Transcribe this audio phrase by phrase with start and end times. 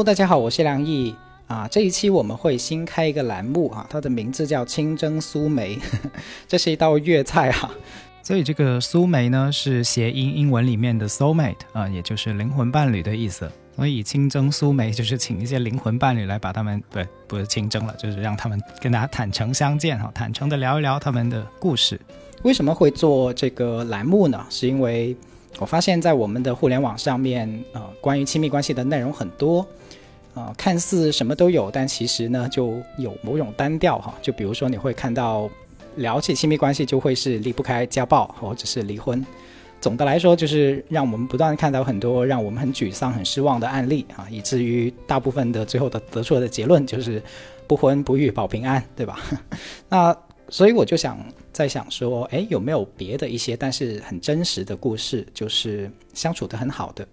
[0.00, 1.14] Hello，大家好，我是梁毅
[1.46, 1.68] 啊。
[1.70, 5.78] 这一期我们会新开一个栏目啊，它的名字叫清蒸苏梅，
[6.48, 7.70] 这是一道粤菜啊。
[8.22, 13.52] 所以这个苏梅呢是谐音英文里面的 soulmate 啊，也就是灵魂伴侣的意思。
[13.76, 22.00] 所以清蒸苏梅就是请一些灵魂伴侣来把他们不不是清蒸了，就是让他们跟大家坦诚相见哈，坦诚的聊一聊他们的故事。
[22.42, 24.46] 为什么会做这个栏目呢？
[24.48, 25.14] 是因为
[25.58, 29.66] 我发现，在我们的互联网上面，呃，关于亲密关系的内容很多，
[30.40, 34.14] 啊，看似什么都有，但其实呢，就有某种单调哈。
[34.22, 35.48] 就比如说，你会看到
[35.96, 39.24] 聊起亲密关系，就会是离不开家暴或者是离婚。
[39.80, 47.22] 总的来说，就是让我们不断看到很多让我们很沮丧、很失望的案例啊，以至于大部分的最后的得出的结论就是
[47.66, 49.20] 不婚不育保平安，对吧？
[49.88, 50.16] 那。
[50.52, 51.16] 所以我就想
[51.52, 57.06] 在想说，哎，有没有别的一些，但是很真实的故事，就是相处的很好的，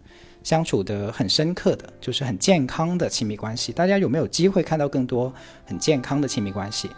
[0.47, 3.73] 相处的很深刻的，就是很健康的亲密关系。
[3.73, 5.33] 大家有没有机会看到更多
[5.65, 6.89] 很健康的亲密关系？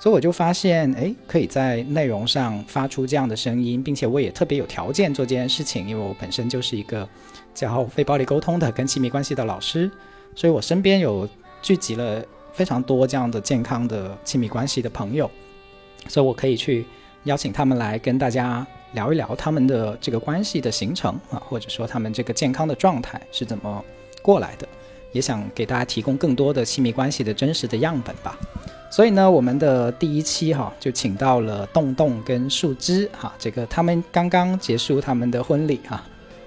[0.00, 7.06] 所以我就发现，哎，可以在内容上发出这样的声音，并且我也特别有条件做这件事情，因为我本身就是一个
[7.52, 9.90] 教非暴力沟通的跟亲密关系的老师，
[10.34, 11.28] 所以我身边有
[11.60, 15.30] 聚集了非常多这样的健康的亲密关系的朋友。
[16.08, 16.86] 所以，我可以去
[17.24, 23.84] 邀请他们来跟大家聊一聊他们的这个关系的形成啊，或者说他们这个健康的状态是怎么
[24.22, 24.66] 过来的，
[25.12, 28.36] 也想给大家提供更多的亲密关系的真实的样本吧。
[28.90, 36.02] 所以呢，我们的第一期哈就请到了洞洞跟树枝哈，这个他们刚刚结束他们的婚礼哈。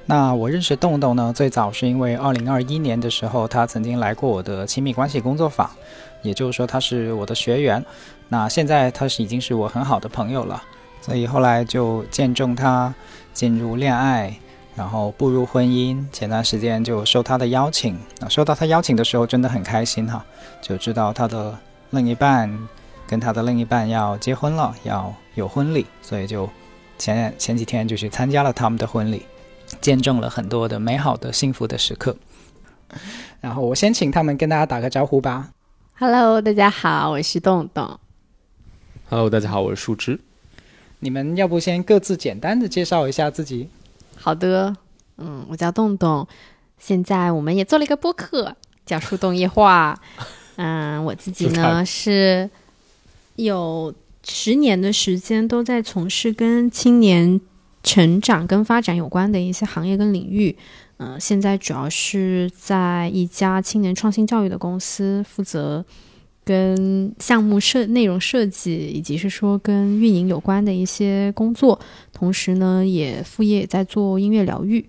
[0.05, 5.69] 那我认识洞洞呢，最早是因为二零二一年的时候，他曾经来过我的亲密关系工作坊，
[6.23, 7.85] 也就是说他是我的学员。
[8.27, 10.63] 那现在他是已经是我很好的朋友了，
[11.01, 12.93] 所以后来就见证他
[13.33, 14.33] 进入恋爱，
[14.75, 16.05] 然后步入婚姻。
[16.11, 20.23] 前段时间就受他的邀请，那收到他邀请的时候真的很开心哈，
[20.61, 21.57] 就知道他的
[21.91, 22.67] 另一半
[23.07, 26.49] 跟他的另一半要结婚了，要有婚礼，所以就
[26.97, 29.25] 前前几天就去参加了他们的婚礼，
[29.81, 32.15] 见证了很多的美好的幸福的时刻。
[33.39, 35.49] 然后我先请他们跟大家打个招呼吧。
[35.97, 37.99] Hello，大家好，我是洞洞。
[39.09, 40.19] Hello，大家好，我是树枝。
[40.99, 43.69] 你们要不先各自简单的介绍一下自己？
[44.17, 44.75] 好的，
[45.17, 46.27] 嗯，我叫洞洞。
[46.77, 48.55] 现在我们也做了一个播客，
[48.85, 49.99] 叫树洞夜话。
[50.57, 52.49] 嗯，我自己呢是
[53.37, 53.93] 有
[54.25, 57.39] 十年的时间都在从事跟青年
[57.81, 60.57] 成长跟发展有关的一些行业跟领域。
[60.97, 65.85] 嗯，现在主要是在一家青年创新教育的公司负责。
[66.49, 71.79] 跟项目设、内容设计，以及是说跟运营有关的一些工作，
[72.11, 74.83] 同时呢，也副业也在做音乐疗愈。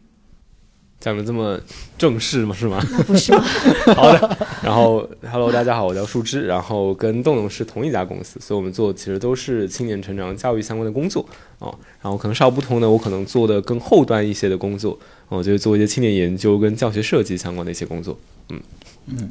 [0.98, 1.60] 讲的这么
[1.98, 2.54] 正式吗？
[2.54, 2.80] 是吗？
[3.06, 3.44] 不是吗？
[3.94, 4.38] 好的。
[4.62, 11.26] 然后，Hello，大家好，我叫树枝，然后跟洞洞是同一家公司，所以我们做的其实都是青年成长教育相关的工作
[11.58, 11.78] 哦。
[12.00, 14.98] 然后可能稍不同的，我可能做的更后端一些的工作，
[15.28, 18.18] 我就是做一些青年研究跟教学设计相关的一些工作。
[18.48, 18.60] 嗯
[19.08, 19.30] 嗯。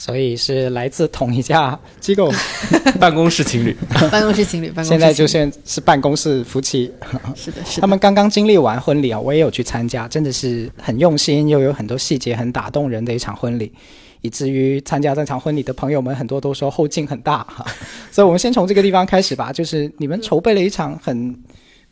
[0.00, 2.30] 所以是来自同一家机构，
[3.00, 3.76] 办公室情侣，
[4.12, 6.88] 办公室情侣，办公室现在就现是办公室夫妻，
[7.34, 7.80] 是的，是的。
[7.80, 13.72] 他们刚刚经历完婚礼啊，我也有去参加，真的是很用心，又有很多细节很打动人的一场婚礼，
[14.20, 17.42] 以至于参加这场婚礼的朋友们很多都说后劲很大。
[17.42, 17.66] 哈。
[18.12, 21.36] 所以我们先从这个地方开始吧，就是你们筹备了一场很，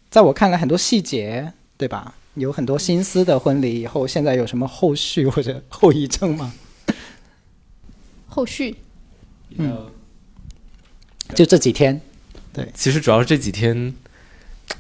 [0.08, 6.52] 在我看来很多细节对吧，有很多心思的婚礼，以后现在有什么后续或者后遗症吗？
[8.36, 8.76] 后续，
[9.56, 9.90] 嗯，
[11.34, 11.98] 就这几天，
[12.52, 13.94] 对，其实主要是这几天，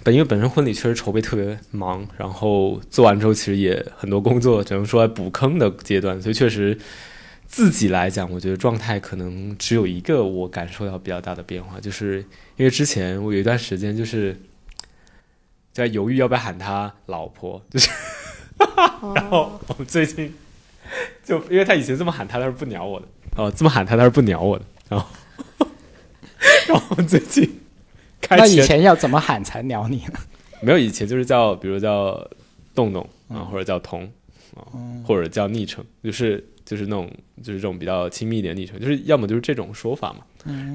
[0.04, 6.78] 本因为本身婚礼确实筹备特别忙，然后做完之后其实也很多工作，只能说补坑的阶段，所以确实
[7.46, 12.18] 自己来讲，我觉得状态可能只有一个我感受到比较大的变化，就是
[12.58, 14.38] 因为之前我有一段时间就是
[15.72, 17.88] 在犹豫要不要喊他老婆，就是，
[19.14, 20.34] 然后我最近
[21.24, 23.06] 就因为他以前这么喊他，他是不鸟我的。
[23.36, 24.64] 哦，这么喊他，他是不鸟我的。
[24.88, 25.06] 然后，
[26.68, 27.60] 然后最近
[28.20, 30.18] 开，那以前要怎么喊才鸟你呢？
[30.62, 32.26] 没有以前就是叫，比如叫
[32.74, 34.10] 洞洞啊，或者叫彤
[34.54, 34.64] 啊，
[35.04, 37.10] 或者叫昵称，就是就是那种
[37.42, 40.20] 就是这种比较亲密一点的昵称，就是要么就是这种说法嘛。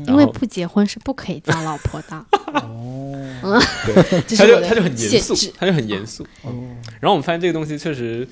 [0.05, 2.25] 因为不结婚是不可以叫老婆的。
[2.53, 6.23] 哦，对，他就他就很严肃，他就很严肃。
[6.43, 6.51] 哦，
[6.99, 8.27] 然后我们发现这个东西确实。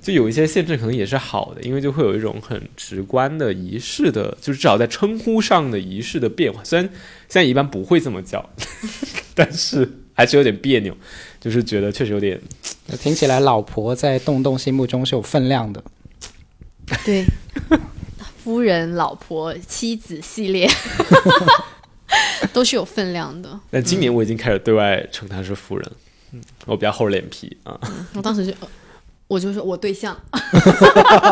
[0.00, 6.64] 就有一些限制可能也是好的，因为就会有一种很直观的仪式的，就是至少在称呼上的仪式的变化。
[6.64, 6.88] 虽然
[7.28, 8.48] 现在一般不会这么叫，
[9.34, 10.96] 但是还是有点别扭，
[11.38, 12.40] 就是觉得确实有点。
[12.98, 15.84] 听起来老婆在洞洞心目中是有分量的。
[17.04, 17.24] 对，
[18.42, 20.68] 夫人、老婆、妻子系列
[22.52, 23.60] 都是有分量的。
[23.70, 25.92] 但今年我已经开始对外称她是夫人，
[26.32, 27.78] 嗯，我比较厚脸皮啊。
[28.14, 28.52] 我当时就。
[29.30, 30.20] 我就说我对象，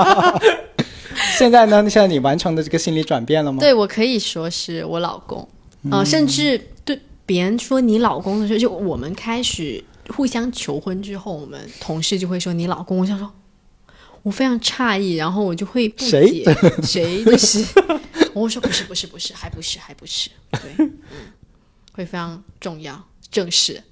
[1.37, 1.83] 现在呢？
[1.91, 3.59] 现在你完成的这个心理转变了吗？
[3.59, 5.49] 对，我可以说是我老公
[5.91, 12.99] 啊，甚至对别人说你老公的时候，就我们开始互相求婚之后，我们同事就会说你老公。
[12.99, 13.33] 我想说，
[14.23, 16.45] 我非常诧异，然后我就会不解
[16.85, 17.65] 谁就是，
[18.33, 20.93] 我说不是不是不是，还不是还不是，对，嗯，
[21.93, 23.83] 会非常重要正式。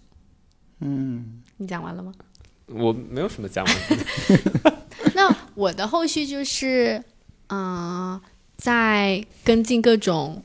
[0.79, 2.13] 嗯，你讲完了吗？
[2.67, 3.65] 我没有什么讲。
[5.15, 7.03] 那我的后续就是，
[7.49, 8.21] 嗯，
[8.57, 10.43] 在跟进各种。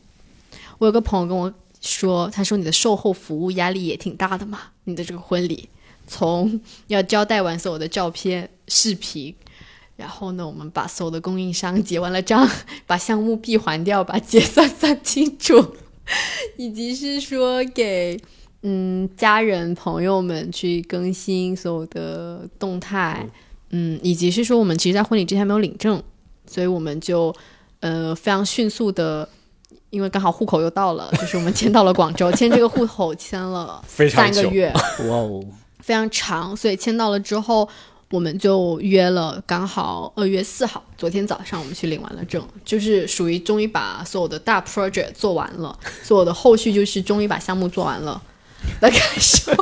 [0.78, 5.68] 我有个朋友跟我说，他说你的售后服务压力也挺大的嘛，你的这个婚礼，
[6.08, 9.36] 从要交代完所有的照片、视频，
[9.98, 12.48] 然后呢，我们把所有的供应商结完了账，
[12.88, 15.76] 把项目闭环掉，把结算算清楚，
[16.58, 18.22] 以及是说给。
[18.64, 23.26] 嗯，家人朋友们去更新所有的动态，
[23.72, 26.02] 嗯，以及是说我们其实，在婚礼之前没有领证，
[26.46, 27.34] 所以我们就
[27.80, 29.28] 呃非常迅速的，
[29.90, 34.72] 因为刚好户口又到了，就是我们迁到了广州， 迁这个户口迁了三个月，
[35.10, 35.44] 哇哦，
[35.80, 37.68] 非常长，所以迁到了之后，
[38.12, 48.22] 我们就约了，刚好二月四号，昨天早上我们去领完了证，就是属于终于把所有的大 project 做完了，所有的后续就是终于把项目做完了。
[48.80, 49.54] 的感受，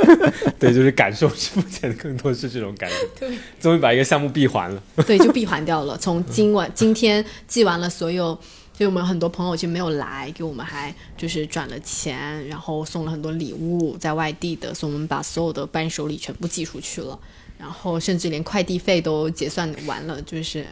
[0.58, 2.96] 对，就是感受是，目前更多是这种感觉。
[3.18, 4.82] 对，终于把一个项目闭环了。
[5.06, 5.96] 对，就闭环掉了。
[5.96, 8.34] 从今晚 今天寄完了所有，
[8.76, 17.18] 所以我们很多朋友就没有来，给我们还就是转了钱，然后送了很多礼物，在外地的，所以我们把所有的伴手礼全部寄出去了，
[17.58, 20.66] 然后甚至连快递费都结算完了，就是。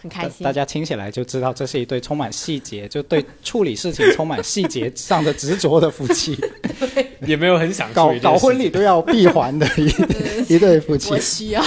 [0.00, 6.38] 很开心，大家听起来就知道这是一对充满细节，就对处理事情充满细节上的执着的夫妻。
[7.26, 9.86] 也没有很想搞搞婚礼都要闭环的一
[10.54, 11.10] 一对夫妻。
[11.10, 11.62] 我需要。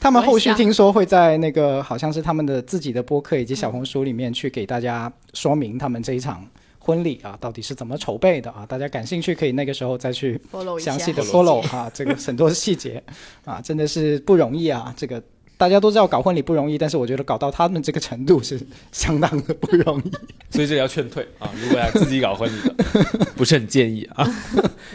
[0.00, 6.46] 他们后续听说会在那个好像是他们的自己的播客以及小红书里面去给大家说明他们这一场
[6.78, 8.64] 婚礼啊到底是怎么筹备的啊？
[8.66, 10.40] 大家感兴趣可以那个时候再去
[10.78, 13.02] 详细的 follow 啊，这个很多细节
[13.44, 15.22] 啊，真的是不容易啊，这个。
[15.58, 18.58] 大家都知道搞婚礼不容易，但是我觉得搞到他们这个程度是
[18.92, 20.10] 相当的不容易，
[20.54, 21.50] 所以这要劝退啊！
[21.60, 22.74] 如果要自己搞婚礼的，
[23.36, 24.24] 不是很建议啊。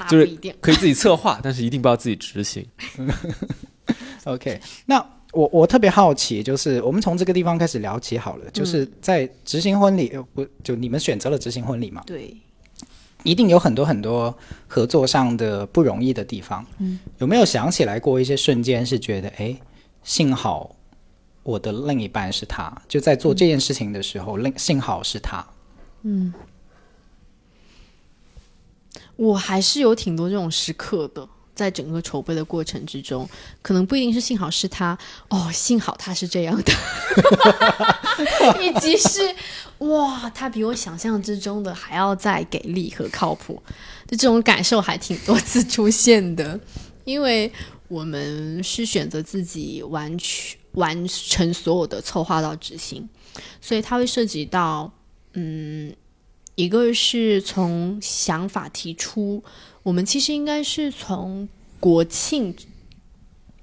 [0.09, 0.25] 就是
[0.61, 2.65] 可以自己策划，但是一定不要自己执行。
[4.23, 12.01] OK，那我我特别好奇，就是我们从这个地方开始聊起好了，就是在执行婚礼，不就你们选择了执行婚礼嘛？
[12.07, 12.33] 对，
[13.23, 14.33] 一定有很多很多
[14.67, 16.65] 合作上的不容易的地方。
[16.79, 19.53] 嗯，有没有想起来过一些瞬间是觉得哎？
[20.03, 20.75] 幸好
[21.43, 25.45] 我的另一半是他，就在做这件事情的时候，另幸好是他。
[26.03, 26.33] 嗯，
[29.15, 33.27] 我还是有挺多这种时刻的，在整个筹备的过程之中，
[33.61, 34.97] 可能不一定是幸好是他
[35.29, 36.73] 哦，幸好他是这样的，
[38.63, 39.35] 以及是
[39.79, 43.61] 哇，他比我想象之中的还要再给力和靠谱，
[44.07, 46.59] 就这种感受还挺多次出现的，
[47.03, 47.51] 因为。
[47.87, 53.07] 我们是选择自己完全完成所有的策划到执行，
[53.61, 54.91] 所以它会涉及到，
[55.33, 55.95] 嗯，
[56.55, 59.43] 一个是从想法提出，
[59.83, 61.47] 我们其实应该是从
[61.79, 62.55] 国庆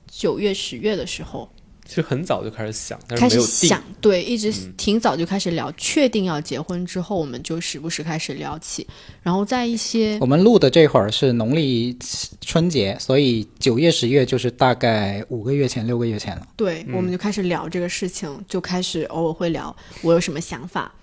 [0.07, 1.51] 九月十月的时候。
[1.91, 5.73] 其实很早就开始想，开始想，对，一直挺早就开始聊。
[5.77, 8.87] 确定要结婚之后，我们就时不时开始聊起。
[9.25, 11.99] 然后在一些我们录的这会儿是农历
[12.41, 16.47] 春节，所以九月、十月就是大概五个月前、六个月前了。
[16.55, 20.95] 对，我们就开始聊这个事情，就开始偶尔会聊我有什么想法。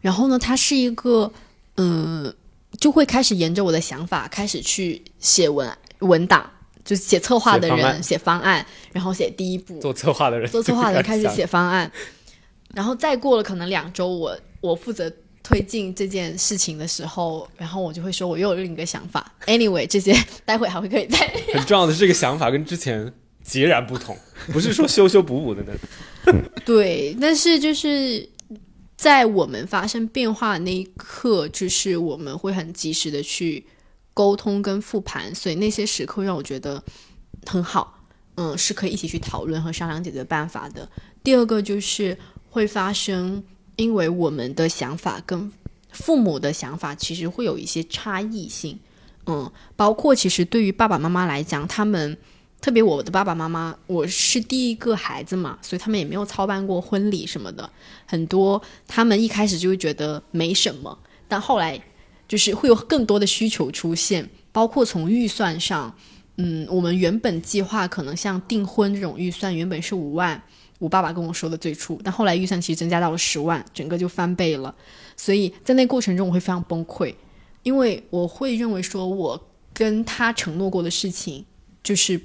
[0.00, 1.32] 然后呢，他是一个，
[1.76, 2.34] 嗯，
[2.80, 6.50] 就会开始沿着我的想法开始去写文文档。
[6.86, 9.78] 就写策划的人写方案，然后写第一步。
[9.80, 11.90] 做策划的人做策划的人 开始写方案，
[12.72, 15.12] 然后再过了可能两周，我我负责
[15.42, 19.34] 推进这件事情的时候，然后我就会说我又有另一个想法。
[19.46, 20.16] Anyway，这些
[20.46, 21.18] 待会还会可以再。
[21.52, 23.12] 很重要的是，这个想法跟之前
[23.42, 24.16] 截然不同。
[24.52, 25.72] 不是说修修补补的呢。
[26.64, 28.28] 对，但是就是
[28.96, 33.64] 在我们发生变化的那一刻，就是我们会很及时的去
[34.16, 36.82] 沟通跟复盘，所以那些时刻让我觉得
[37.44, 38.00] 很好，
[38.36, 40.88] 嗯，是可以一起去讨论和商量解决办法的。
[41.22, 42.16] 第二个就是
[42.48, 43.44] 会发生，
[43.76, 45.52] 因为我们的想法跟
[45.90, 48.80] 父母的想法其实会有一些差异性，
[49.26, 52.16] 嗯，包括其实对于爸爸妈妈来讲，他们。
[52.58, 57.70] 特别我的爸爸妈妈，我是第一个孩子嘛，所以他们也没有操办过婚礼什么的。
[58.06, 61.80] 很多他们一开始就会觉得没什么，但后来
[62.28, 65.94] 就是会有更多的需求出现，包括从预算上，
[66.36, 70.40] 嗯，我们原本计划可能像订婚这种预算原本是五万，
[70.78, 74.74] 我爸爸跟我说的最初，但后来预算其实增加到了十万，整个就翻倍了。
[75.16, 77.14] 所以在那过程中我会非常崩溃，
[77.62, 81.44] 因为我会认为说我跟他承诺过的事情
[81.82, 82.20] 就是。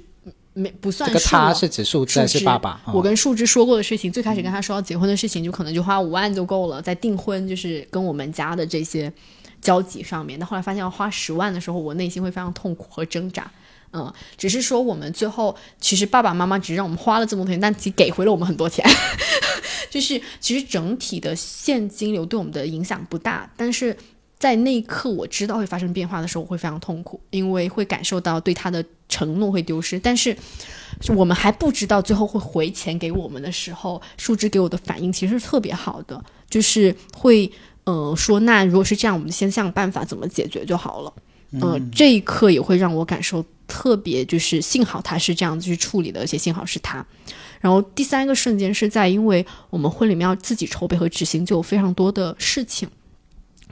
[0.54, 2.82] 没不算这个他是指数字是爸爸。
[2.92, 9.10] 我跟树枝说过的事情，最开始跟他说要结婚的事情，就可能就花五万就够了，在订婚就是跟我们家的这些
[9.62, 10.38] 交集上面。
[10.38, 13.50] 但后来发现要花十万的时候，我内心会非常痛苦和挣扎。
[13.94, 18.84] 嗯，只是说我们最后其实爸爸妈妈只让我们花了这么多钱，但其给回了我们很多钱。
[19.88, 23.96] 就是其实整体的现金流对我们的影响不大，但是。
[24.42, 30.00] 在那一刻，我知道会发生变化的时候，我会非常痛苦，因为会感受到对他的承诺会丢失。
[30.00, 30.36] 但是，
[31.14, 37.48] 我们还不知道最后会回钱给我们的时候，树枝给我的反应其实是特别好的，就是会
[37.84, 41.12] 呃说，那如果是这样，我们先想办法怎么解决就好了。
[41.60, 47.04] 呃，这一刻也会让我感受特别，就是幸好他是这样子去处理的，而且幸好是他。
[47.60, 52.88] 然后第三个瞬间是在，因为我们婚礼面要自己筹备和执行，就有非常多的事情。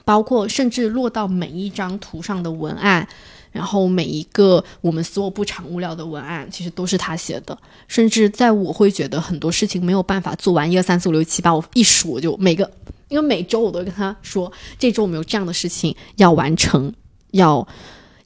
[0.03, 3.07] 包括甚至落到每一张图上的文案，
[3.51, 7.57] 然后每一个我们所有不长物料的文案，其实都是他写的。
[7.87, 12.69] 甚至在我会觉得很多事情没有办法做完，一二三四五六七八，我一数就每个，
[13.11, 14.49] 因为每周我都跟他说，
[14.79, 16.91] 这周我们有这样的事情要完成，
[17.31, 17.67] 要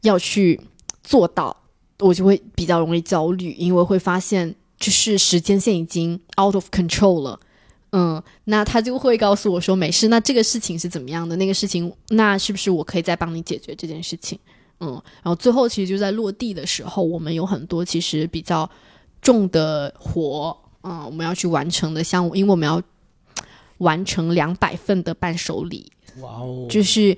[0.01, 0.62] 要去
[1.04, 1.58] 做到，
[2.00, 7.39] 我就会比较容易焦虑，因为会发现就是时间线已经 out of control 了。
[7.94, 10.10] 嗯，那他就会告诉我说没事。
[10.10, 11.36] 那这个事情是怎么样的？
[11.38, 14.38] 那个事情，那是不是我可以再帮你解决这件事情？
[14.82, 14.92] 嗯，
[15.24, 18.70] 然后最后其实就在落地的时候，我们有很多其实比较
[19.22, 22.82] 重的活，嗯，我们要去完成的项目，因为我们要
[23.79, 25.91] 完成两百份的伴手礼。
[26.22, 26.65] 哇哦！
[26.70, 27.17] 就是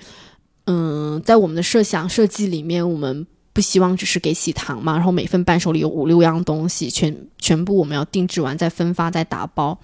[0.65, 9.77] 嗯，在我们的设想设计里面，我们不希望只是给喜糖嘛，然后每份伴手礼有五六样东西，全全部我们要定制完再分发再打包。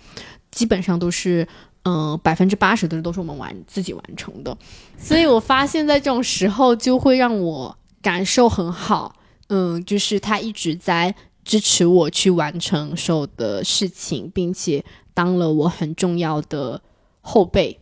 [0.51, 1.47] 基本上都是，
[1.83, 4.55] 嗯，百分之八十的都是我们完自己完成的，
[4.99, 9.15] 所以我发现，在这种时候就会让我感受很好，
[9.47, 11.13] 嗯，就是他一直在
[11.43, 16.81] 支持我去完成所有的事情，并且当了我很重要的
[17.21, 17.79] 后辈，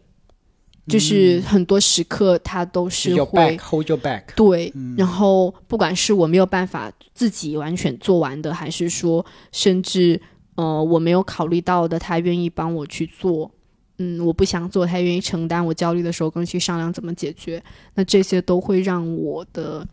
[0.88, 10.22] 就是很多时刻他都是会 hold your back，对，然后不管是我没有办法自己完全做完的，还是说甚至。
[10.56, 13.50] 呃，我没有考虑到的，他愿意帮我去做。
[13.98, 15.66] 嗯，我不想做，他愿意承担。
[15.66, 17.64] 我焦虑的时候，跟去商量怎么解决。
[17.96, 19.88] 那这些都会让我的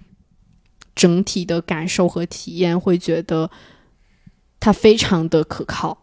[0.96, 3.48] 整体的感受和体验会觉得
[4.58, 5.96] 他非常的可靠。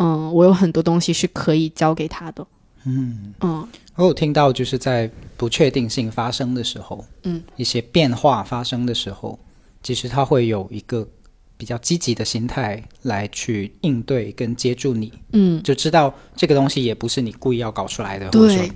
[0.00, 2.44] 嗯，我有很多东西是可以交给他的。
[2.84, 9.38] 嗯嗯，我有听到，就是在不确定性发生的时候，嗯，一些变化发生的时候，
[9.82, 11.06] 其实他会有一个。
[11.60, 18.66] 比较积极的心态来去应对跟接住你，嗯，就知道这个东西也不是你故意要搞出来的，或者说，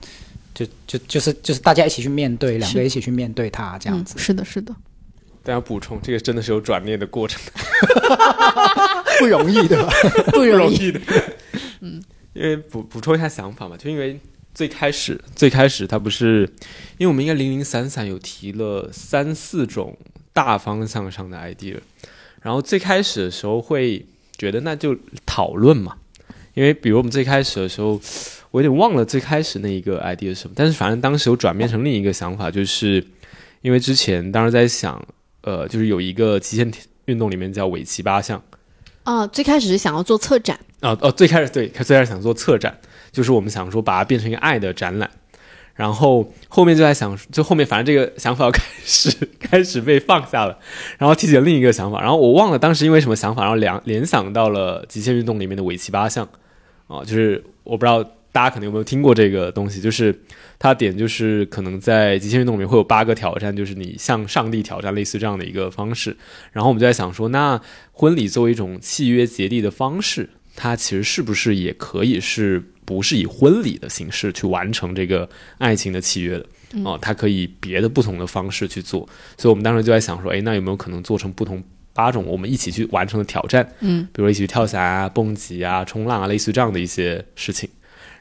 [0.52, 4.18] 就就就是就是大家一起去面对，两个一起去面对它，这样子。
[4.18, 4.76] 是的，是的。
[5.44, 7.38] 大家补充，这个真的是有转念的过程，
[9.20, 9.86] 不容易的，
[10.32, 10.98] 不容易的。
[11.80, 14.18] 嗯，因为补补充一下想法嘛，就因为
[14.54, 16.50] 最开始最开始他不是，
[16.96, 19.96] 因为我们应该零零散散有提了三四种
[20.32, 21.76] 大方向上的 idea。
[22.40, 24.04] 然后最开始的时候会
[24.36, 24.96] 觉得那就
[25.26, 25.96] 讨论嘛，
[26.54, 28.00] 因为比如我们最开始的时候，
[28.50, 33.04] 我有点忘了最开始那一个 idea 是什么，但是反正当时有转变成另一个想法，就是
[33.60, 35.02] 因为之前当时在想，
[35.44, 36.70] 呃，就是有一个极限
[37.04, 38.42] 运动里面叫尾骑八项，
[39.04, 42.76] 啊，最开始是想要做策展，哦哦，最开始对，最开始想做策展，
[43.12, 45.10] 就是我们想说把它变成一个爱的展览。
[45.74, 49.10] 然后后面就在想，就后面反正这个想法要开始
[49.40, 50.56] 开始被放下了，
[50.98, 56.28] 然后提起了另一个想法，然后我忘了当时因为什么想法，然后联联想到了极限运动里面的尾骑八项，
[56.86, 59.80] 啊，就是我不知道大家可能有没有听过这个东西？
[59.80, 60.12] 就是
[60.58, 66.16] 它点就是可能在极限运动里面会有八个挑战，就是你向上帝挑战，类似这样的一个方式。
[66.50, 67.60] 然后我们就在想说，那
[67.92, 76.46] 婚礼作为一种契约结缔的方式，它其实是不是也可以是不是以婚礼的形式去完成这个爱情的契约的？
[76.84, 79.08] 哦，它可以别的不同的方式去做。
[79.38, 81.62] 所以我们当时就在想说，哎，那有没有可能做成不同？
[81.92, 87.70] 八种我们一起去完成的挑战，嗯，比如一起去跳伞啊、蹦极啊、冲浪啊，类似于这样的一些事情。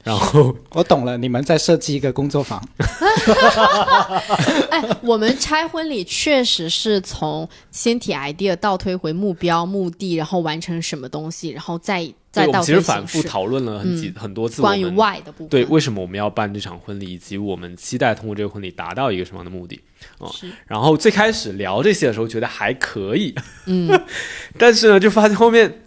[0.03, 2.61] 然后我懂了，你们在设计一个工作坊。
[4.69, 15.47] 哎，我们拆婚礼确实是从先提 idea 倒推回目标、目的，然后完成什么东西，然后再再到其实反复讨论了很几很多次关于 why 的部分。
[15.47, 19.79] 对，为什么我们要办这场婚礼，以及我们期待通过这个婚礼达到一个什么样的目的
[20.19, 20.29] 啊？
[20.67, 23.33] 然后最开始聊这些的时候觉得还可以，
[23.67, 24.01] 嗯，
[24.59, 25.81] 但是呢，就发现后面。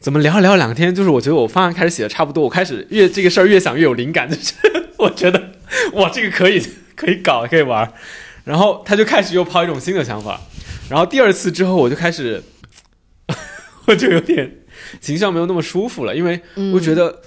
[0.00, 4.54] 怎么聊了聊两天，就是我觉得我方案开始写的差不多，我开始越这个事儿越想越有灵感， 就是
[4.96, 5.50] 我觉得
[5.94, 6.62] 哇，这个可以
[6.94, 7.92] 可以搞可以玩，
[8.44, 10.40] 然后他就开始又抛一种新的想法，
[10.88, 12.40] 然后第二次之后我就开始
[13.86, 14.58] 我就有点
[15.00, 16.40] 形象没有那么舒服了，因为
[16.72, 17.20] 我觉得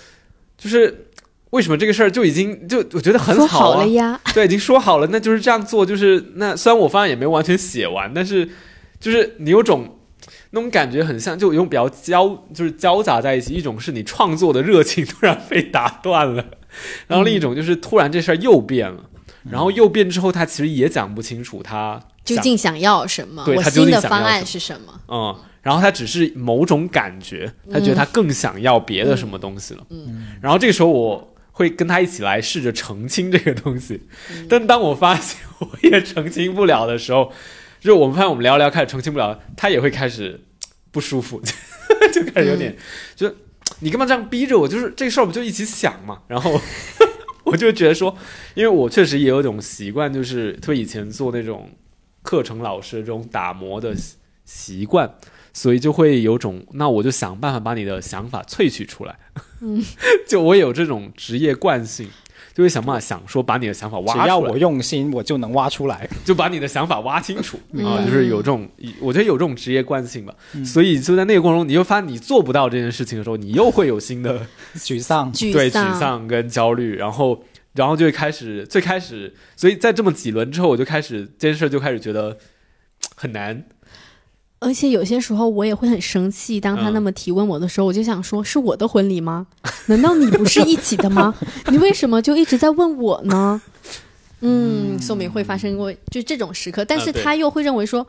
[0.58, 1.08] 就是
[1.50, 8.48] 为什么这个事儿就已经就我觉得很好了呀，对，已经说好了，那就是这样做，就是那虽然我方案也没完全写完，但是
[8.98, 9.98] 就是你有种。
[10.54, 13.54] 那种感觉很像，就用比较交，就是交杂在一起。
[13.54, 16.46] 一种是你创作的热情突然被打断了，
[17.08, 19.10] 然后另一种就是突然这事儿又变了，
[19.50, 25.00] 然后又变之后，他其实也讲不清楚他究竟想要什么，对他新的方案是什么。
[25.08, 29.86] 嗯，然后他只是某种感觉，他觉得他更想要别的什么东西了。
[29.90, 34.02] 嗯，然后这个时候我会跟他一起来试着澄清这个东西，
[34.50, 37.32] 但当我发现我也澄清不了的时候。
[37.82, 40.40] 就是我们发现，我们聊聊开始澄清不了，他也会开始
[40.92, 41.42] 不舒服，
[42.14, 42.78] 就开始有点，
[43.16, 43.36] 就
[43.80, 44.68] 你干嘛这样逼着我？
[44.68, 46.22] 就是这个事儿，不就一起想嘛？
[46.28, 46.62] 然后
[47.44, 48.16] 我就觉得说，
[48.54, 51.72] 因为我确实也有一种习惯，就是特别以前做那种
[52.22, 53.96] 课程老师这种打磨的
[54.46, 55.16] 习惯，
[55.52, 59.18] 所以就会有种，那我就想办法把你的想法萃取出来。
[59.62, 59.84] 嗯，
[60.30, 62.08] 就我有这种职业惯性。
[62.54, 67.58] 就会想办法想说把你的想法挖出来，只要我用心，我就能挖出来， 就把你的想法挖清楚。
[67.84, 68.04] 啊！
[68.06, 68.68] 就是有这种，
[69.00, 70.36] 我觉得有这种职业惯性吧。
[70.66, 82.38] 所以就在那个过程中，你就发现你做不到这件事情的时候，你又会有新的 沮丧， 对沮丧跟焦虑，然后然后就会开始最开始，所以在这么几轮之后，我就开始这件事就开始觉得
[83.16, 83.64] 很难。
[84.64, 89.48] 而且有些时候我也会很生气，当他那么提问我的时候，我就想说：是我的婚礼吗？
[89.88, 91.34] 难道你不是一起的吗？
[91.70, 93.60] 你为什么就一直在问我呢？
[94.42, 98.06] 嗯，宋明会发生过就这种时刻，但是他又会认为说，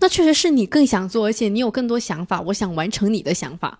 [0.00, 3.78] 那确实是你更想做，而且你有更多想法，我想完成你的想法。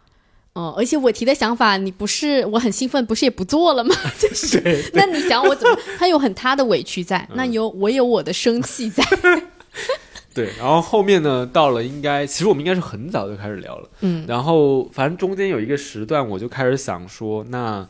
[0.52, 3.94] 哦，而且我提的想法，你不是我很兴奋，不是也不做了吗？
[4.20, 5.78] 就是，那你想我怎么？
[5.98, 9.02] 他有很他的委屈在，那有我有我的生气在。
[10.38, 17.88] 对，然后后面呢，到了应该，其实我们应该是很早就开始聊了，嗯，然后反正中间有一个时段，我就开始想说，那，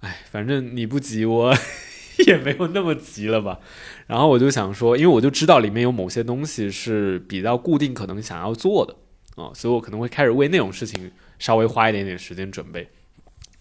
[0.00, 1.54] 哎，反正你不急，我
[2.26, 3.60] 也没有那么急了吧。
[4.08, 8.96] 然后我就想说，因为我就知道里面有某些东西是比较固定，可能想要做的
[9.40, 12.88] 啊，所以我可能会开始为那种事情稍微花一点点时间准备。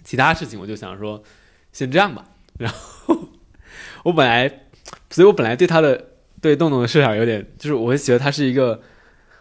[0.04, 1.22] 其他事情我就想说，
[1.72, 2.26] 先这样吧。
[2.58, 3.30] 然后
[4.06, 4.66] 我本来，
[5.12, 6.15] 所以我本来对他的。
[6.46, 8.80] 对洞洞的设想有点，就是我会觉得他是一个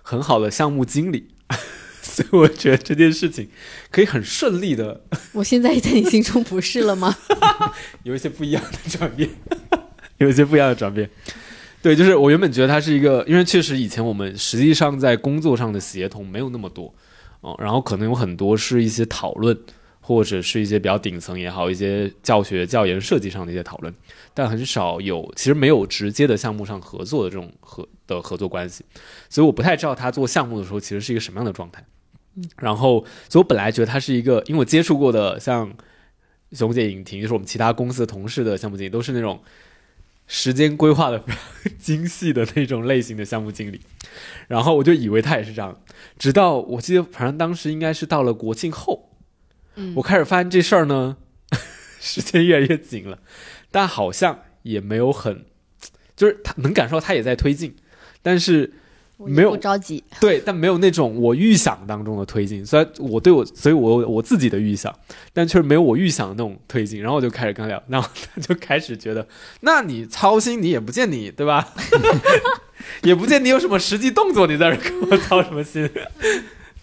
[0.01, 1.29] 很好的项目经理，
[2.01, 3.47] 所以我觉得这件事情
[3.91, 5.03] 可以很顺利的。
[5.33, 7.15] 我现在在你心中不是了吗？
[8.05, 9.29] 有一些不一样的转变，
[10.17, 11.11] 有一些不一样的转变。
[11.83, 16.95] 对，就是我原本觉得他是一个，因为确实以前我们实际上在工作上的协同没有那么多
[17.43, 19.55] 哦，然后可能有很多是一些讨论。
[20.07, 23.93] 或者是一些比较顶层也好，一些教学、教研设计上的一些讨论，
[24.35, 28.85] 但很少有，其实没有直接的项目上合作的这种合的合作关系，
[29.31, 31.83] 所以我不太知道他做项目的时候其实是一个什么样的状态。
[32.59, 35.73] 然后，所以我本来觉得他是一个，因为我接触过的像
[36.53, 39.41] 熊姐、影婷，就是我们其他公司的同事的项目经理，都是那种
[40.27, 41.41] 时间规划的非常
[41.81, 43.81] 精细的那种类型的项目经理。
[44.49, 45.81] 然后我就以为他也是这样，
[46.19, 49.14] 直到我记得，反正当时应该是到了国庆后。
[49.95, 51.17] 我开始发现这事儿呢，
[52.01, 53.19] 时间越来越紧了，
[53.71, 55.45] 但好像也没有很，
[56.17, 57.75] 就是他能感受到他也在推进，
[58.23, 58.73] 但是
[59.19, 62.65] 没有不着急，对，但没有那种我预想当中的推进。
[62.65, 64.95] 虽然我对我，所以我我自己的预想，
[65.33, 67.01] 但确实没有我预想的那种推进。
[67.01, 69.27] 然后我就开始跟他聊，然后他就开始觉得，
[69.61, 71.75] 那你操心，你也不见你对吧？
[73.03, 75.89] 也不见你有什么实际动作，你在这跟我操什么心？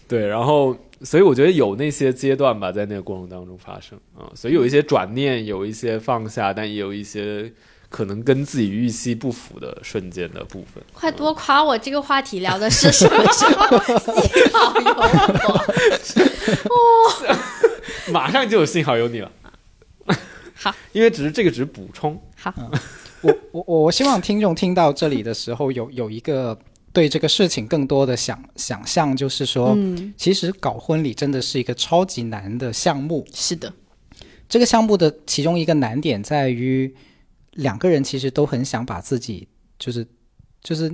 [0.08, 0.76] 对，然后。
[1.04, 7.52] 所以我觉得有那些阶段吧，在那个过程当中发生啊，所以有一些转念，有一些放下，但也有一些
[7.88, 10.82] 可能跟自己预期不符的瞬间的部分。
[10.92, 11.76] 快多夸我！
[11.76, 13.66] 这个话题聊的是什么时候？
[14.12, 14.94] 幸好有
[16.70, 19.30] 我，马上就有幸好有你了。
[20.54, 22.16] 好，因为只是这个只是补充。
[22.36, 22.54] 好，
[23.22, 26.56] 我我我希望听众听到这里的时候，有有一个。
[26.92, 29.76] 对这个事情更多的想想象，就是说，
[30.16, 33.26] 其实搞婚礼真的是一个超级难的项目。
[33.32, 33.72] 是的，
[34.48, 36.94] 这个项目的其中一个难点在于，
[37.52, 40.06] 两个人其实都很想把自己就是
[40.62, 40.92] 就是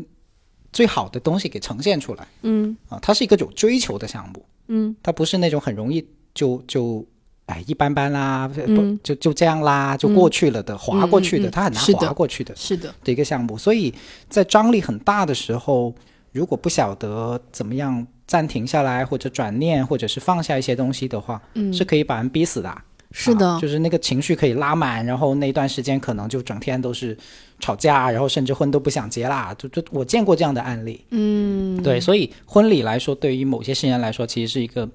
[0.72, 2.28] 最好的东西给呈现出来。
[2.42, 4.44] 嗯啊，它是一个有追求的项目。
[4.68, 7.04] 嗯，它不是那种很容易就就
[7.48, 12.54] 哎一般般啦，不就就这样啦，就过去了的，划过去的，它很难划过去的。
[12.54, 13.92] 是的，的一个项目，所以
[14.28, 15.94] 在张力很大的时候，
[16.32, 22.70] 如果不晓得怎么样暂停下来，或者转念，或者是放下一些东西的话，嗯，是可以把人逼死的。
[23.12, 27.16] 是的，就是那个情绪可以拉满，然后那段时间可能就整天都是
[27.58, 29.54] 吵架，然后甚至婚都不想结啦。
[29.56, 31.02] 就就我见过这样的案例。
[31.12, 34.86] 嗯，对，所以婚礼来说，对于某些新人来说，其实是一个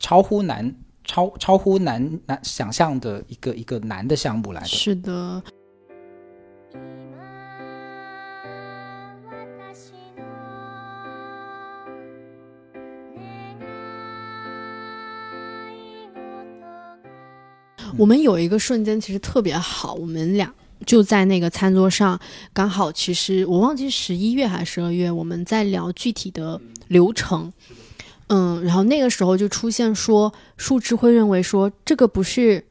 [0.00, 0.74] 超乎难。
[1.10, 4.66] 超超乎难难想象的一个一个难的项目来的。
[4.68, 5.42] 是的。
[17.98, 20.54] 我们有一个瞬间其实特别好，我们俩
[20.86, 22.18] 就在那个餐桌上，
[22.52, 27.52] 刚好其实我忘记十一月还是十二月，我们在聊具体的流程。
[27.68, 27.76] 嗯，
[28.64, 32.64] 然后那个时候就出现说，树枝会认为说这个不是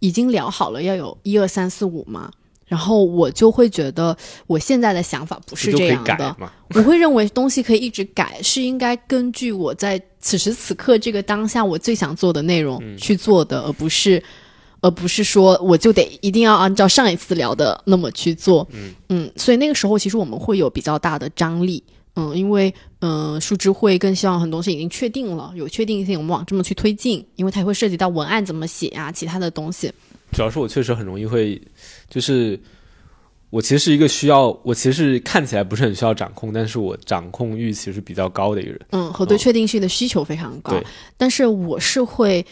[0.00, 2.30] 已经聊好了要有一二三四五吗？
[2.66, 4.16] 然后我就会觉得
[4.48, 6.36] 我现在的想法不是这样的，
[6.74, 14.20] 我会认为东西可以一直改，是应该根据我在此时此刻这个当下我最想做的内容去做的，而不是
[14.80, 18.66] 而不是说我就得一定要按照上一次聊的那么去做。
[18.72, 21.80] 嗯嗯，所以那个时候其实我们会有比较大的张力。
[22.16, 29.92] 嗯，因为嗯，树枝会更希望很多东西已经确定了，有确定性，我们往这么去推进，因为它会涉及到文案怎么写啊，其他的东西。
[30.32, 31.60] 主要是我确实很容易会，
[32.08, 32.58] 就是
[33.50, 38.80] 我其实是一个需要，我其实看起来不是很需要掌控，但是我掌控欲其实比较高的一个人。
[38.90, 40.72] 嗯，和对确定性的需求非常高。
[40.72, 40.82] 对，
[41.16, 42.44] 但是我是会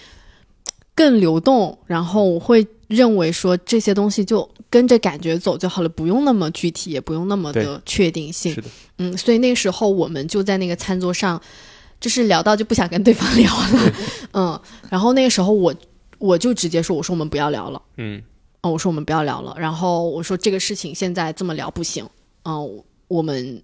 [0.95, 4.49] 更流动，然后我会认为说这些东西就。
[4.71, 8.61] 跟着感觉走就好了，不用那么具体，也不用那么的确定性。
[8.99, 11.41] 嗯，所以那个时候我们就在那个餐桌上，
[12.01, 13.93] 就是聊到就不想跟对方聊了。
[14.35, 15.73] 嗯，然后那个时候我
[16.19, 17.81] 我就直接说，我说我们不要聊了。
[17.99, 18.21] 嗯，
[18.63, 19.55] 哦，我说我们不要聊了。
[19.57, 22.05] 然后我说这个事情现在这么聊不行。
[22.45, 23.63] 嗯，我们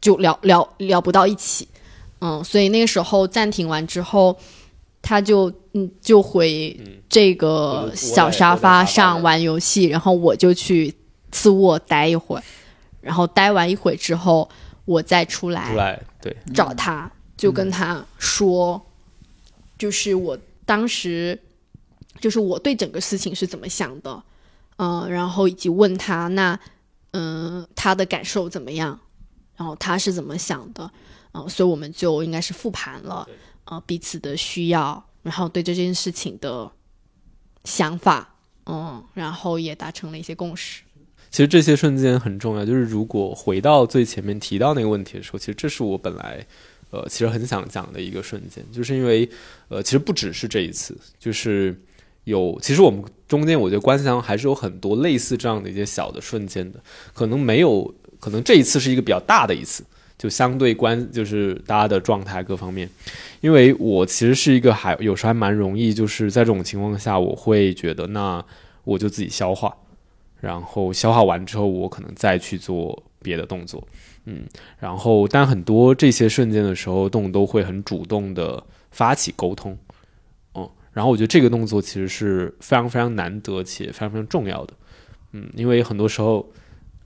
[0.00, 1.68] 就聊聊聊不到一起。
[2.20, 4.36] 嗯，所以那个时候暂停完之后。
[5.00, 10.94] 他就嗯就回这个小沙发上玩游戏，然后我就去
[11.30, 12.42] 次卧待一会儿，
[13.00, 14.48] 然后待完一会儿之后，
[14.84, 16.36] 我再出来出来对。
[16.52, 18.80] 找他，就跟他说，
[19.78, 21.38] 就是我当时
[22.20, 24.22] 就是我对整个事情是怎么想的，
[24.76, 26.58] 嗯，然后以及问他那
[27.12, 28.98] 嗯他的感受怎么样，
[29.56, 30.90] 然后他是怎么想的，
[31.32, 33.26] 嗯，所以我们就应该是复盘了。
[33.70, 36.70] 呃，彼此的需要，然后对这件事情的
[37.64, 40.82] 想法，嗯，然后也达成了一些共识。
[41.30, 46.46] 其实这些瞬间很重要，就是如果回到最前面提到那个问题的时候，其实这是我本来
[46.88, 49.28] 呃其实很想讲的一个瞬间，就是因为
[49.68, 51.78] 呃其实不只是这一次，就是
[52.24, 59.84] 有其实我们中间我觉得关系上还是有很多类似这样的一些小的瞬间的，可能没有，可能这一次是一个比较大的一次。
[60.18, 62.90] 就相对关，就是大家的状态各方面，
[63.40, 68.44] 因为我其实是一个还有时候还蛮容易，就是在这种情况下，我会觉得那
[68.82, 69.72] 我就自己消化，
[70.40, 73.86] 然后消化完之后，我可能再去做别的动作，
[74.24, 74.42] 嗯，
[74.80, 79.78] 然后但很多这些瞬间的时候，动都会很主动的发起沟通，
[80.56, 84.74] 嗯，然后我觉得这个动作其实是非常非常难得且非常非常重要的，
[85.30, 86.44] 嗯，因为很多时候。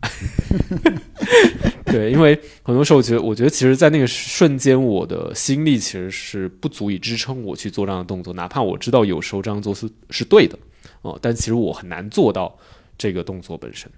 [1.87, 10.59] 对，因为很多时候，我觉得，我觉得，其实，在那个瞬间，我的心力其实是不足以支撑我去做这样的动作，哪怕我知道有时候这样做是是对的，
[11.03, 12.57] 哦，但其实我很难做到
[12.97, 13.91] 这个动作本身。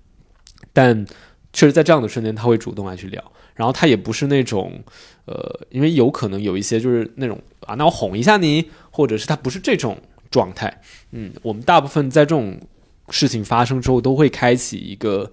[0.72, 1.06] 但
[1.52, 4.82] 确实，在这样的瞬间，他会主动来去聊，然后他也不是那种，
[5.26, 9.96] 呃，因为有可能有一些就是那种啊，那我哄一下你，或者是他不是这种
[10.30, 10.82] 状态。
[11.12, 12.60] 嗯，我们大部分在这种
[13.10, 15.30] 事情发生之后，都会开启一个。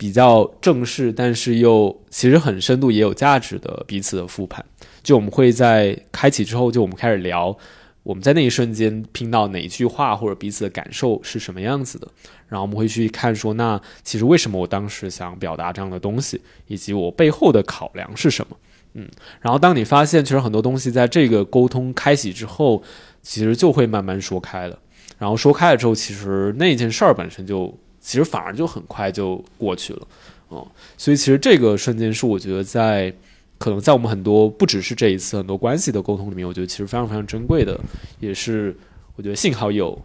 [0.00, 4.64] 比较正式，但是又其实很深度也有价值的彼此的复盘。
[5.02, 7.54] 就我们会在开启之后，就我们开始聊。
[8.02, 12.08] 我们在那一瞬间听到哪一句话，或者彼此的感受是什么样子的，
[12.48, 18.56] 然后我们会去看说，那其实为什么我当时想表达这样的东西，以及我背后的考量是什么？
[18.94, 19.06] 嗯，
[19.42, 22.82] 然后当你发现其实很多东西在这个沟通开启之后，
[23.20, 24.78] 其实就会慢慢说开了，
[25.18, 30.06] 然后说开了之后，其实那件事儿本身就其实反而就很快就过去了，
[30.48, 33.12] 哦，所以其实这个瞬间是我觉得在。
[33.58, 37.78] 可能在我们很多不只是这一次很多关系的沟通里面，我觉得其实非常非常珍贵的，
[38.18, 38.74] 也是
[39.16, 40.00] 我觉得幸好有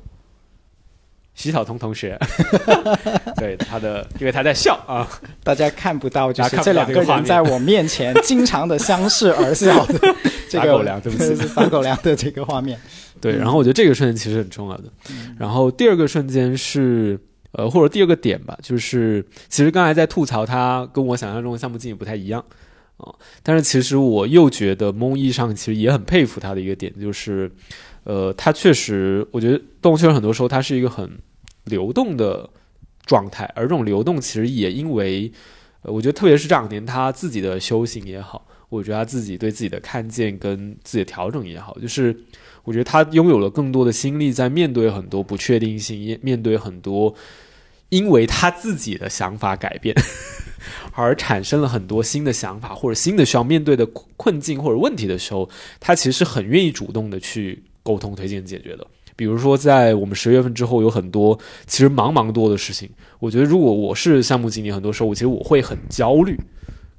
[1.36, 2.19] 徐晓彤同学，
[3.39, 5.08] 对他的，因为他在笑啊，
[5.41, 10.13] 大家看不到，就是这两个人在我面前经常的相视而笑的
[10.51, 12.77] 这个狗粮，对不起，撒狗粮的这个画面。
[13.21, 14.84] 对，然后我觉得这个瞬间其实很重要的。
[15.39, 17.17] 然后第二个瞬间是
[17.57, 22.43] 呃，或者第二个点吧，就是其实刚才在吐槽他跟我想象中的项目经理不太一样。
[22.97, 23.13] 啊，
[23.43, 27.51] 但是其实我又觉得蒙毅上其实也很佩服他的一个点，就是，
[28.05, 31.19] 呃，他确实，我觉得动物确实很多时候它是一个很
[31.65, 32.49] 流动的
[33.05, 35.29] 状态，而这种流动其实也因为，
[35.81, 42.17] 我觉得特别是这两年他自己的修行也好，我觉得他自己对自己的看见跟自己的调整也好，就是
[42.63, 47.13] 我觉得他拥有了更多的心力在面对很多不确定性，面对很多
[47.89, 49.95] 因为他自己的想法改变。
[50.97, 58.87] 而产生了很多新的想法或者新的需要面对的困境或者问题的时候，他其实很愿意主动的去沟通、推荐、解决的。
[59.17, 62.89] 比如说，在我们十月份之后，有很多其实茫茫多的事情。
[63.19, 66.39] 我觉得，如果我是项目经理，很多时候我其实我会很焦虑，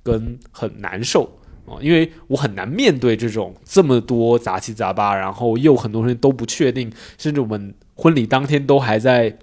[0.03, 1.25] 跟很难受
[1.67, 9.39] 啊，因为我很难面对这种这么多杂七杂八，然后又很多人都不确定，甚至我们婚礼当天都还在，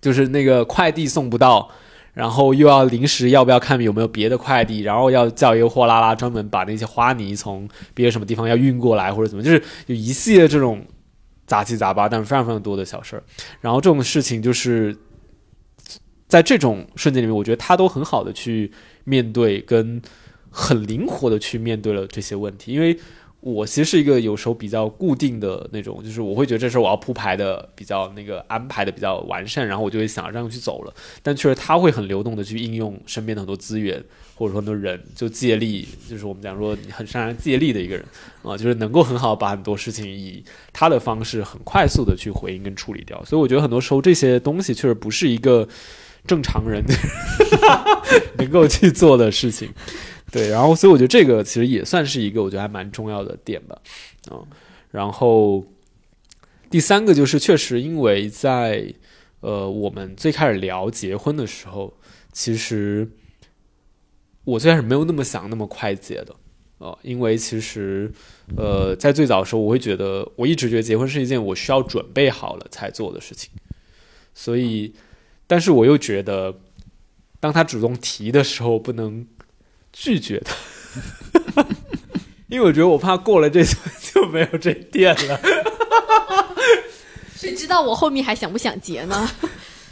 [0.00, 1.70] 就是那个快递送不到。
[2.12, 10.84] 然后又要临时要不要看有没有别的快递，然后要叫一个货拉拉专门把那些花泥从别的什么地方要运过来或者怎么， 就是有一系列这种
[11.46, 13.22] 杂七杂八但是非常非常多的小事儿。
[13.60, 14.94] 然后这种事情就是
[16.26, 18.72] 在这种瞬间里面，我觉得他都很好的去
[19.04, 20.02] 面对，跟
[20.50, 22.98] 很灵活的去面对了这些问题，因为。
[23.40, 30.92] 我其实是一个有时候比较固定的那种，就是我会觉得这时候我要铺排的比较那个安排的比较完善，然后我就会想这样去走了。
[31.22, 34.02] 但确实他会很流动的去应用身边的很多资源，
[34.34, 38.04] 或者说很多人，就借力，就是我们讲说你很擅长借力的一个人
[38.42, 43.24] 啊，就是能够很好把很多事情以他的方式很快速的去回应跟处理掉。
[43.24, 45.66] 所以我觉得很多时候这些东西确实不是一个
[46.26, 46.84] 正常人
[48.36, 49.70] 能够去做的事情。
[50.32, 53.76] 对，然后所以我觉得这个其实也算是一个我觉得还蛮重要的点吧，
[54.30, 54.46] 嗯，
[54.92, 55.66] 然后
[56.70, 58.94] 第三个就是确实因为在
[59.40, 61.92] 呃我们最开始聊结婚的时候，
[62.32, 63.10] 其实
[64.44, 66.36] 我最开始没有那么想那么快结的，
[66.78, 68.12] 呃，因为其实
[68.56, 73.50] 呃在最早的时候，我会觉得我一直觉得结婚是一件我需要准备好了才做的事情，
[74.32, 74.94] 所以
[75.48, 76.54] 但是我又觉得
[77.40, 79.26] 当他主动提的时候不能。
[79.92, 80.42] 拒绝
[81.54, 81.66] 他，
[82.48, 83.74] 因为我觉得我怕过了这就
[84.22, 85.40] 就没有这店了。
[87.34, 89.28] 谁知道我后面还想不想结呢？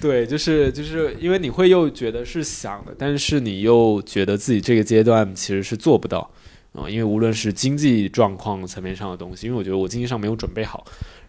[0.00, 6.30] 对，就是就是因为你会又觉得是想的，但是你又觉得自己这个阶段其实是做不到
[6.72, 10.84] 啊，因为无论是经济状况层面上的东西，因为我觉得我经济上没有准备好，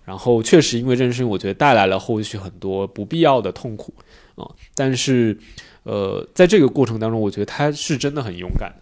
[0.05, 3.93] 然后确实因为这件事情，我觉得带来了后续很多不必要的痛苦
[4.35, 5.37] 啊，但是。
[5.83, 8.73] 呃，在这个过程当中，我觉得他是真的很勇敢，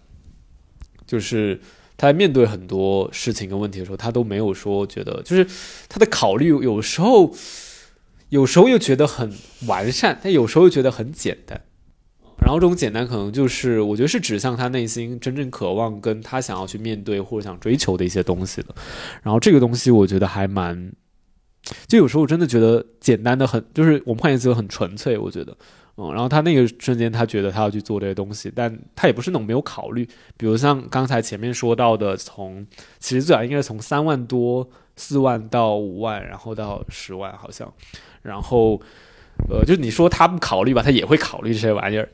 [1.06, 1.60] 就是
[1.96, 5.48] 他在面对很多事情跟问题的时候，他都没有说觉得，就是
[5.88, 7.34] 他的考虑有时候，
[8.30, 9.32] 有时候又觉得很
[9.68, 11.62] 完善，但有时候又觉得很简单。
[12.40, 18.76] 然后这种简单可能就是我觉得是指向他内心真正渴望跟他想要去面对或者想追求的一些东西的。
[19.24, 20.94] 然后这个东西我觉得还蛮，
[21.88, 25.58] 就有时候真的觉得简单的很，就是我们换言之很纯粹，我觉得。
[26.00, 30.08] 嗯，然后他那个瞬间，他觉得他要去做这些东西，但他也不是那种没有考虑。
[30.38, 32.66] 比如像刚才前面说到的，从
[33.00, 37.74] 其实最早应该是从三万多、四万到五万，然后到十万，好像。
[38.22, 38.80] 然后，
[39.50, 42.08] 呃，就你说他不考虑吧，他也会考虑这些玩意儿。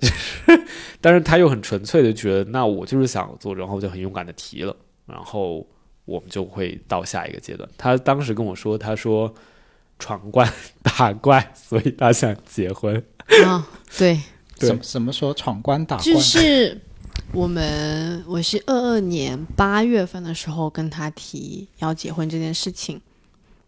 [1.01, 4.73] 但是他又很纯粹的觉得，那我就是想做，然后就很勇敢的提了。
[5.05, 5.67] 然后
[6.05, 7.67] 我们就会到下一个阶段。
[7.77, 9.33] 他当时跟我说，他说
[9.99, 10.49] 闯关
[10.81, 13.03] 打怪，所以他想结婚。
[13.45, 14.19] 啊，对，
[14.55, 15.97] 怎怎么说闯关打？
[15.97, 16.79] 就是
[17.31, 23.01] 我们，我是二二年八月份的时候跟他提要结婚这件事情，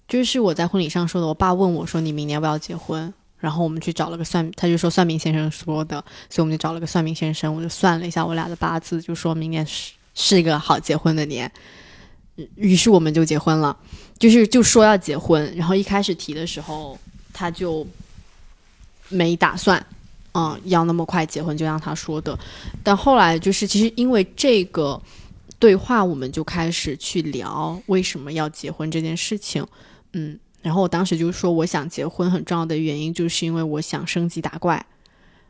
[0.08, 1.28] 就是我在婚礼上说的。
[1.28, 11.52] 我爸问我说：“你明年要不要结婚？”然后我们去找了个算，他就说算命先生说的，所以我们就找了个算命先生，我就算了一下我俩的八字，就说明年是是一个好结婚的年。
[12.56, 13.78] 于是我们就结婚了，
[14.18, 16.98] 就是就说要结婚，然后一开始提的时候
[17.32, 17.86] 他就
[19.10, 19.86] 没打算，
[20.34, 22.38] 嗯，要那么快结婚，就像他说的。
[22.84, 25.02] 但后来就是其实因为这个
[25.60, 29.66] 对话，我们就开始去聊为什么要结婚这件事情，
[30.14, 34.86] 嗯，然后我当时就说我想结婚很重要的原因就是因为我想升级打怪，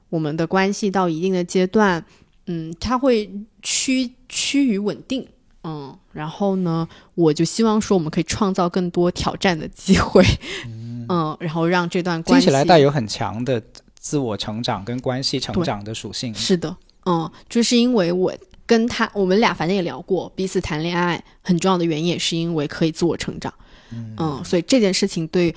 [0.10, 2.06] 我们的关系到一定的阶段，
[2.48, 3.30] 嗯，它会
[3.62, 5.28] 趋趋于稳定。
[5.68, 10.24] 嗯，然后呢，我就希望说我们可以创造更多挑战的机会，
[11.10, 13.62] 嗯，然后让这段关系听起来带有很强的
[14.00, 16.34] 自我成长跟关系成长的属性。
[16.34, 18.34] 是的，嗯，就是因为我
[18.66, 23.54] 跟他，我们俩反正也聊过，彼此谈恋爱很重要的原因也是因为可以自我成长，
[23.92, 25.54] 嗯，所以这件事情对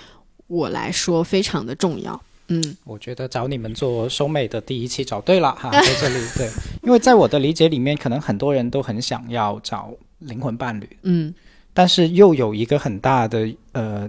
[0.47, 2.21] 我来说非常的重要。
[2.51, 6.49] 嗯，我觉得找你们做收美的第一期找对了哈， 在这里对，
[6.83, 11.35] 因为在我的理解里面，可能很多人都很想要找灵魂伴侣，嗯，
[11.75, 14.09] 但是又有一个很大的呃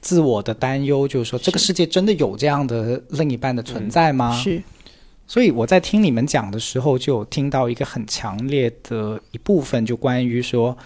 [0.00, 4.34] 自我的担忧，就是说这个世界真的有这样的另一半的存在吗？
[4.36, 4.62] 是，
[5.26, 10.76] 所以我在听你们讲的时候，就有听到一个很强烈的一部分，就关于说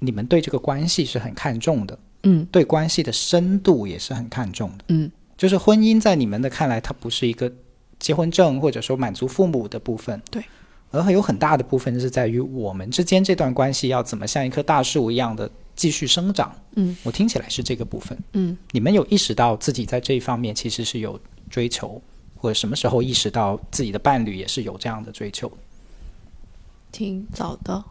[0.00, 5.10] 你们对这个关系是很看重的，嗯，对关系的深度也是很看重的，嗯。
[5.34, 7.50] 就是婚姻在你们的看来，它不是一个
[7.98, 10.44] 结婚证，或者说满足父母的部分，对，
[10.92, 15.50] 而有很大的部分是在于我们之间这段关系要怎么像一棵大树一样的
[15.82, 16.54] 继续生长。
[16.76, 18.16] 嗯，我听起来是这个部分。
[18.34, 21.18] 嗯，你们有意识到自己在这一方面其实是有
[21.50, 22.00] 追求，
[22.36, 25.50] 或者什么时候意识到自己的伴侣也是有这样的追求？
[26.92, 27.82] 挺早的。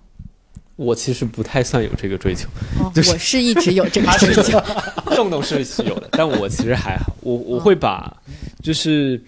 [0.77, 2.47] 我其实不太算有这个追求，
[2.80, 4.58] 我是一直有这个追求。
[5.13, 7.13] 洞洞是有的，但我其实还好。
[7.19, 8.15] 我我会把，
[8.63, 9.21] 就是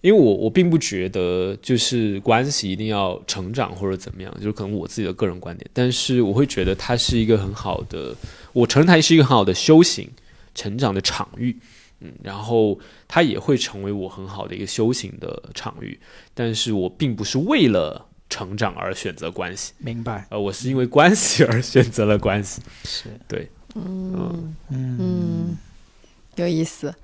[0.00, 5.68] 因为我我并不觉得就是关系一定要成长或者怎么样，就是可能我自己的个人观点。
[5.72, 8.14] 但是我会觉得它是一个很好的，
[8.52, 10.08] 我承认它是一个很好的修行、
[10.54, 11.56] 成长的场域。
[12.00, 15.98] 嗯，然后它也会成为我很好的一个修行的场域。
[16.34, 18.04] 但是我并不是为了。
[18.30, 20.26] 成长而选择关系，明白？
[20.30, 25.56] 呃，我是因为关系而选择了关系，是对，嗯嗯嗯，
[26.36, 26.94] 有意思，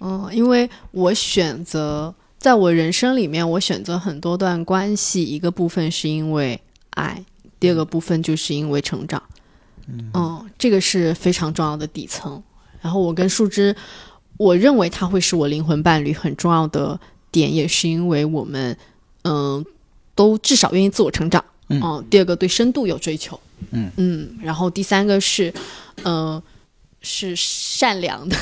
[0.00, 7.24] 嗯，因为我选择在我人生里面，我选择很多段关系，一个部分是因为爱，
[7.58, 9.22] 第二个部分就是因为成长，
[9.86, 12.42] 嗯，这个是非常重要的底层。
[12.80, 13.74] 然后我跟树枝，
[14.36, 16.98] 我认为他会是我灵魂伴侣很重要的
[17.30, 18.76] 点，也是因为我们，
[19.22, 19.64] 嗯。
[20.18, 23.38] 都至少愿意自我成长，嗯，第二个对深度有追求，
[23.70, 25.54] 嗯嗯，然后第三个是，
[26.02, 26.42] 嗯，
[27.02, 28.36] 是善良的，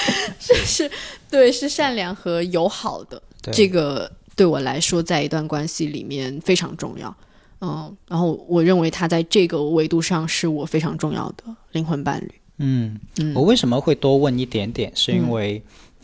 [0.40, 0.90] 是是，
[1.30, 3.20] 对，是善良和友好的，
[3.52, 7.14] 这个对我来说，在一段关系里面非常重要，
[7.60, 15.62] 嗯，然后我认为他在这个维度上是我非常重要的灵魂伴侣，嗯嗯，我为什么会多问一点点，是因为。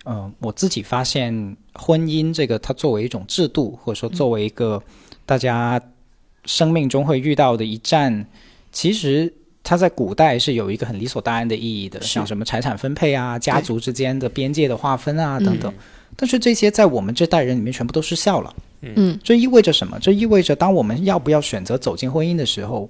[0.08, 4.80] 嗯，我自己发现婚姻这个，它作为一种制度，或者说作为一个
[5.24, 5.82] 大家
[6.44, 8.24] 生命中会遇到的一站，
[8.70, 9.34] 其实
[9.68, 15.74] 它在古代是有一个很理所当然的意义的，像什么财产分配啊、家族之间的边界的划分啊等等。
[16.14, 18.54] 但是这些在我们这代人里面全部都失效了。
[18.82, 19.98] 嗯，这意味着什么？
[19.98, 22.88] 这意味着当我们要不要选择走进婚姻的时候，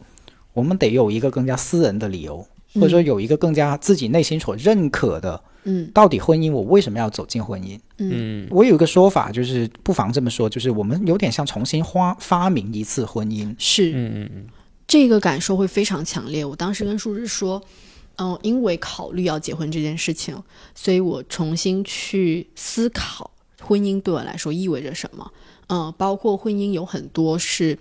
[0.52, 5.40] 我们得有一个更加私人的理由，或者说有一个更加自己内心所认可的。
[5.64, 7.76] 嗯，到底婚姻我为什么要走进婚姻？
[7.96, 13.52] 嗯，我有一个说法，就是不妨这么说，就是我们有点像重新发发明一次婚姻。
[13.58, 14.46] 是，嗯嗯嗯，
[14.98, 16.42] 这个感受会非常强烈。
[16.42, 17.62] 我当时跟树枝说，
[18.16, 20.42] 嗯，因为考虑要结婚这件事情，
[20.74, 23.30] 所以我重新去思考
[23.60, 25.30] 婚姻对我来说意味着什么。
[25.68, 27.78] 嗯，包括婚姻有很多是。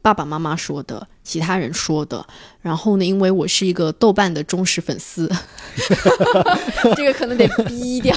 [0.00, 2.24] 爸爸妈妈说的，其他人说的，
[2.62, 3.04] 然后呢？
[3.04, 5.28] 因为我是一个豆瓣的忠实粉丝，
[6.94, 8.16] 这个可能得逼掉。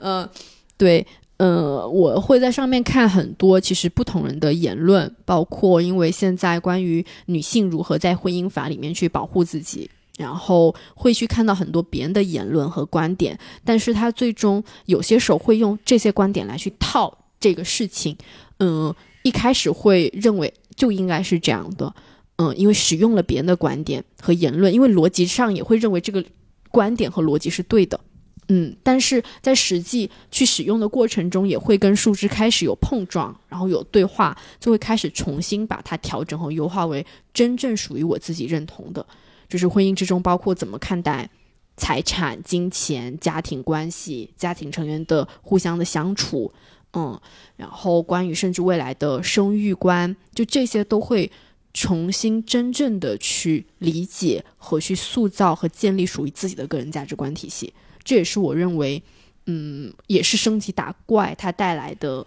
[0.00, 0.28] 嗯，
[0.76, 1.04] 对，
[1.36, 18.16] 呃，我会在上面看很多其实不同人的言论，包括因为现在关于女性如何在婚姻法里面去保护自己，然后会去看到很多别人的言论和观点，但是他最终有些时候会用这些观点来去套这个事情。
[18.58, 20.52] 嗯，一开始会认为。
[20.76, 21.94] 就应该是这样的，
[22.34, 26.24] 嗯，因为使用了别人的观点和言论，因为逻辑上也会认为这个
[26.72, 28.00] 观点和逻辑是对的，
[28.48, 39.06] 嗯，但是在实际去使用的过程中，也会跟树枝开始有碰撞，然后有对话，就会开始重新把它调整和优化为真正属于我自己认同的，
[39.48, 41.30] 就是婚姻之中包括怎么看待
[41.76, 46.52] 财产、金钱、家庭关系、家庭成员的互相的相处，
[46.92, 47.18] 嗯，
[47.56, 51.32] 然后关于甚至未来的生育观，就这些都会
[51.72, 57.72] 重新真正的去理解和去塑造和建立属于自己的个人价值观体系。
[58.04, 59.02] 这也是我认为，
[59.46, 62.26] 嗯，也是升级打怪它带来的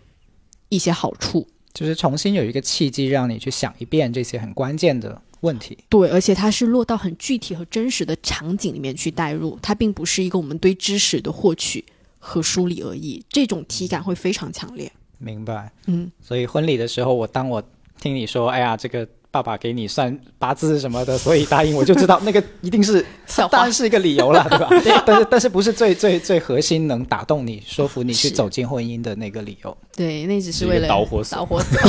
[0.69, 5.21] 一些好处，就是重新有一个契机让你去想一遍这些很关键的。
[5.41, 11.85] 问题对，而且它是落到很具体和真实的场景里面去带入，它并不是一个我们对知识的获取
[12.17, 14.91] 和梳理而已，这种体感会非常强烈。
[15.19, 17.61] 明白，嗯，所以婚礼的时候，我当我
[18.01, 19.07] 听你说，哎呀，这个。
[19.37, 23.05] 爸爸给你算八字什么的，所以答应我就知道那个一定是，
[23.51, 24.67] 当然是一个理由了， 对吧？
[25.05, 29.77] 但是但是不是最最最核心能打动你、说服你去走进婚姻的那个理由？
[29.95, 31.37] 对，那只是为了导火索。
[31.37, 31.79] 导火索。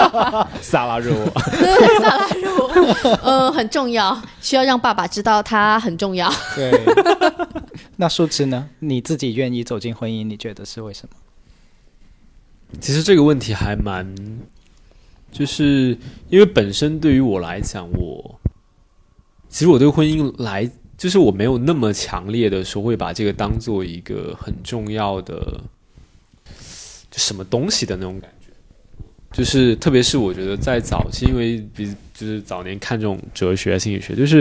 [0.62, 1.30] 萨拉热窝。
[1.60, 2.70] 对，萨拉热窝。
[3.22, 6.32] 嗯，很重要，需要让爸爸知道他很重要。
[6.56, 6.72] 对。
[7.96, 8.66] 那树枝呢？
[8.78, 11.16] 你自己愿意走进婚姻，你觉得是为什么？
[12.80, 14.14] 其实这个问题还蛮。
[15.34, 18.40] 就是因为本身对于我来讲，我
[19.48, 25.60] 其实我对婚姻来，就是我没有那么强烈的说会把这个当做一个很重要的
[27.10, 28.46] 什么东西的那种感觉。
[29.32, 34.38] 就是特别是我觉得在早期，因为比就是早年看这种哲学、心理学，就是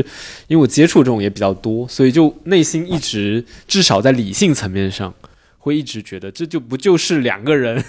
[0.47, 5.11] 因为我接触这种也比较多，所以就内心一直至少在理性层面上
[5.57, 7.83] 会一直觉得这就不就是两个人。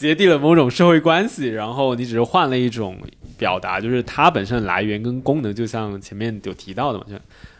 [0.00, 2.96] 结缔了某种社会关系，然后你只是换了一种
[3.36, 7.16] 表达，就是它本身的来源跟功能，就像前面有提到的嘛，就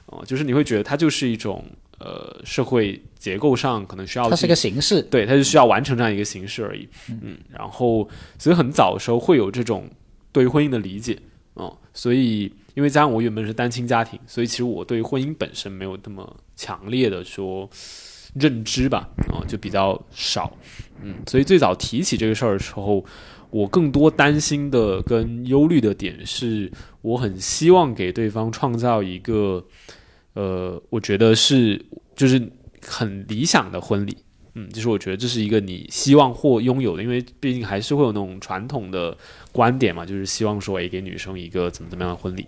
[0.06, 1.62] 哦，就是你会觉得它就是一种
[1.98, 9.86] 呃社会结构上可能需要它是个形式，对，它就需要完成这样一个形式而已，嗯，然后所以很早的时候会有这种
[10.32, 11.18] 对于婚姻的理解，
[11.52, 17.68] 哦，所以因为加上我原本是单亲家庭，所以其实我对于婚姻本身没有那么强烈的说。
[18.34, 20.56] 认知吧，哦，就比较少，
[21.02, 23.04] 嗯，所以最早提起这个事儿的时候，
[23.50, 26.70] 我更多担心的跟忧虑的点是，
[27.02, 29.64] 我很希望给对方创造一个，
[30.34, 31.84] 呃，我觉得是
[32.14, 34.16] 就是很理想的婚礼，
[34.54, 39.16] 嗯，就是我觉得这是一个你希望或拥有的，因为毕竟还是会有那种传统的
[39.52, 42.46] 观点嘛，就是希望说，诶，给女生一个怎么怎么样的婚礼。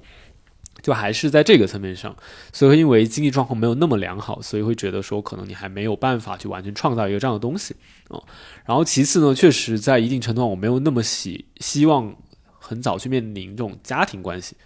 [0.80, 2.16] 就还是在这个层面上，
[2.52, 7.76] 所以因为经济状况没有那么良好，所以会觉得说可能你还没有办法去完全创造一个这样的东西
[8.08, 8.22] 哦。
[8.64, 12.16] 然后其次呢，确实在一定程度上我没有那么希希望
[12.58, 14.56] 很早去面临这种家庭关系，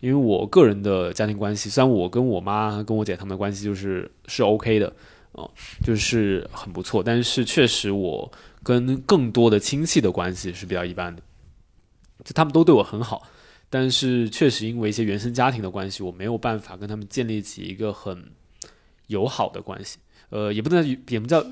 [0.00, 4.92] 因为我个人的家庭关系，虽然我跟我妈跟我姐他们的关系就是是 OK 的
[5.32, 5.50] 哦，
[5.82, 8.30] 就是很不错，但是确实我
[8.62, 11.22] 跟更多的亲戚的关系是比较一般的，
[12.24, 13.22] 就他们都对我很好。
[13.72, 18.22] 但是确实因为一些原生家庭的关系，我没有办法跟他们建立起一个很
[19.06, 19.96] 友好的关系。
[20.28, 21.42] 呃，也不能也不叫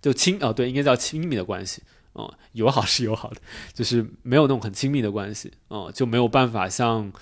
[0.00, 1.82] 就亲哦，对，应该叫亲密的关系。
[2.14, 3.40] 嗯，友好是友好的，
[3.74, 5.50] 就是没有那种很亲密的关系。
[5.70, 7.12] 嗯，就没有办法像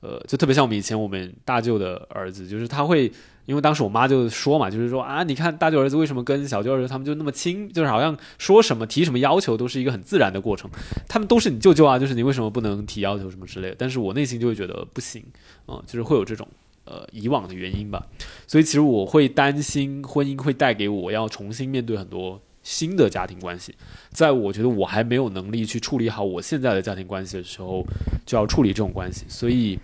[0.00, 3.10] 呃，就特别像我们以前我们大舅的儿子，就是他会。
[3.46, 10.70] 因为当时我妈就说嘛，就是说啊，你看大舅儿子为什么跟小舅儿子他们就那么亲，就是好像说什么提什么要求都是一个很自然的过程。
[11.08, 13.76] 他们都是你舅舅啊，就是你为什么不能提要求什么之类的？
[13.78, 15.22] 但是我内心就会觉得不行，
[15.68, 16.48] 嗯，就是会有这种
[16.84, 18.06] 呃以往的原因吧。
[18.46, 23.74] 所以其实我会担心婚姻会带给我要重新面对很多新的家庭关系，
[24.10, 27.84] 在我觉得我还没有能力去处理好我现在的家庭关系的时候，
[28.24, 29.26] 就要处理这种关系。
[29.28, 29.78] 所以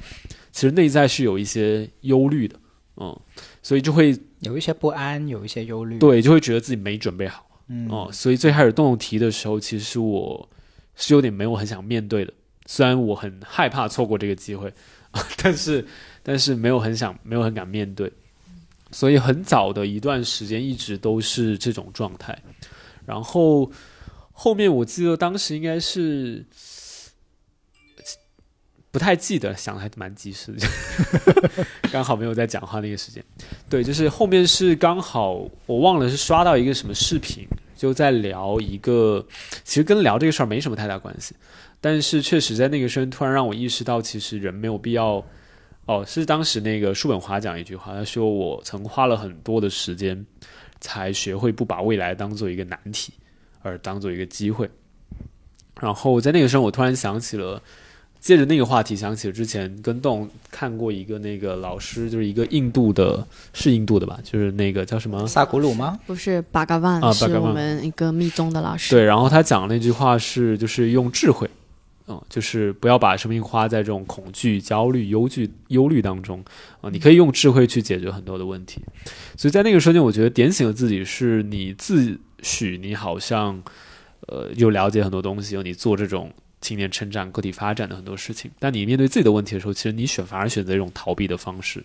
[0.51, 2.57] 其实内在是有一些忧虑的，
[2.97, 3.21] 嗯。
[3.63, 7.89] 所以就会有一些不安，有一些忧虑，对，就会觉得自己没准备好，嗯。
[7.91, 10.49] 哦，所以最开始动动题的时候，其实我
[10.97, 12.33] 是有点没有很想面对的，
[12.67, 14.73] 虽然我很害怕错过这个机会，
[15.43, 15.87] 但是
[16.23, 18.13] 但是没有很想，没有很敢面对，
[18.91, 22.37] 所以很早的一段时间一直都是这种状态，
[23.05, 23.71] 然后
[24.33, 26.45] 后面我记得当时应该是。
[28.93, 30.67] 不太记得，想的还蛮及时的，
[31.93, 33.23] 刚好没有在讲话那个时间。
[33.69, 39.25] 对，就是后面是刚好我忘了是刷到一个什么视频，就在聊一个，
[39.63, 41.37] 其实跟聊这个事儿没什么太大关系，
[41.81, 45.25] 但是确实在那个瞬间突然让我意识到，其实人没有必要。
[45.87, 50.27] 哦，是当时那个叔本华讲一句话，他说我曾花了很多的时间
[50.81, 53.13] 才学会不把未来当做一个难题，
[53.63, 54.69] 而当做一个机会。
[55.81, 57.63] 然后在那个时候，我突然想起了。
[58.21, 64.21] 借着那个话题，想起了之前跟动看过一个那个老师，就是一个印度的，是印度的吧？
[64.23, 65.99] 就是那个叫什么萨古鲁吗？
[66.07, 68.95] 不是巴嘎万，是我们一个密宗的老师。
[68.95, 71.49] 对，然后他讲那句话是，就是用智慧，
[72.09, 76.45] 嗯，就是不要把生命花在这种恐惧、焦虑、忧惧、忧虑当中
[76.83, 76.91] 啊。
[76.91, 78.83] 你可以用智慧去解决很多的问题。
[79.39, 83.63] 所以在那个瞬间，我觉得点醒了自己，是你自诩你好像
[84.27, 86.31] 呃又了解很多东西，有你做这种
[86.61, 88.51] 青年成长、个体发展的很多事情。
[88.59, 91.85] 但你面对自己的问题的时候，其实你选反而选择一种逃避的方式。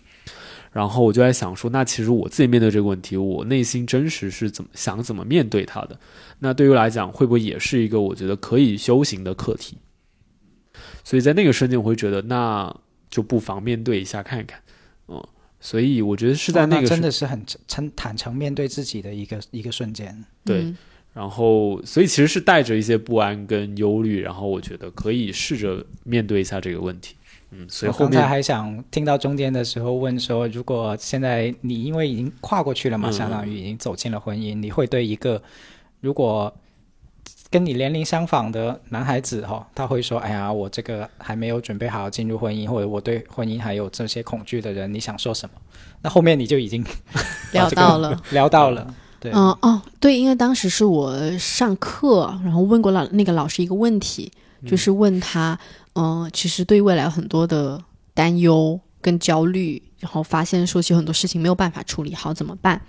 [0.72, 5.98] 然后我就在想说，那其实我自己面对这个问题，我内心真实是怎么想、怎么面对它的？
[6.40, 9.78] 那对于来讲，会不会也是一个我觉得可以修行的课题？
[11.02, 12.74] 所以在那个瞬间，我会觉得那
[13.08, 14.60] 就不妨面对一下看一看，
[15.08, 15.26] 嗯，
[15.60, 20.74] 所以我觉得是在那个真的是很诚坦诚面对自己的一个一个瞬间，对。
[21.16, 27.16] 然后，所以其实是带着一些不安跟忧虑，然后我觉得可以试着面对一下这个问题，
[27.50, 27.66] 嗯。
[27.68, 35.42] 所以后面还想听到中间的时候问说，如果现在你因为已经跨过去了嘛，相当于已经走进了婚姻，你会对一个
[36.00, 36.54] 如果。
[37.48, 45.54] 跟你年龄相仿的男孩子哈，他会说：“哎呀，我这个还没有准备好进入婚姻，或者我对婚姻还有这些恐惧的人，你想说什么？”
[46.02, 46.84] 那后面你就已经
[47.52, 48.92] 聊到了， 聊到了。
[49.20, 54.30] 对，嗯哦，对，因为当时是我上课，然后问过老那个老师一个问题，
[54.66, 55.58] 就是问他，
[55.94, 57.82] 嗯，其实对未来有很多的
[58.14, 62.80] 担忧跟焦虑，然后发现说起很多事情没有办法处理好怎么办？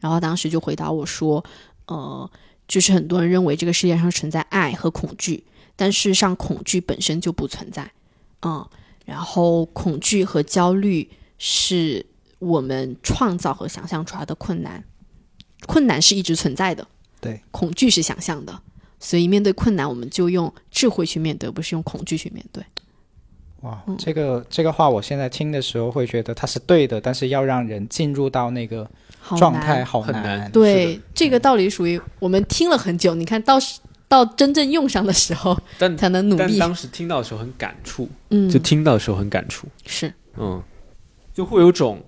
[0.00, 1.44] 然后当时就回答我说
[1.86, 2.30] ：“呃。”
[2.68, 5.42] 就是很多人认为这个世界上存在爱和恐惧，
[5.74, 7.90] 但事实上恐惧本身就不存在，
[8.42, 8.62] 嗯，
[9.06, 11.08] 然后恐惧和焦虑
[11.38, 12.04] 是
[12.38, 14.84] 我们创造和想象出来的困难，
[15.66, 16.86] 困难是一直存在的，
[17.20, 18.58] 对，恐惧是想象的，
[19.00, 22.62] 所以面对困难，我们就用智慧去面对，不是用恐惧去面对。
[23.62, 28.88] 哇，这个这个话，我现在听的时候会觉得它是对的，但是要让人进入到那个。
[29.36, 33.58] 状态好难，对这个道理属于我们听了很久，你看到
[34.08, 36.58] 到真正用上的时候，但才能努力。
[36.58, 40.62] 当时听到的时候很感触，嗯，就听到的时候很感触，是，嗯，
[41.34, 42.02] 就会有种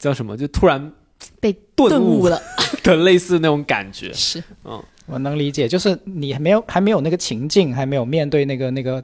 [0.00, 0.92] 叫什么，就突然
[1.40, 2.28] 被顿悟。
[2.28, 2.40] 了。
[2.82, 9.02] 的类似那种感觉，是，嗯，我能理解，就是你还没有还没有那个情境，还没有面对那个那个。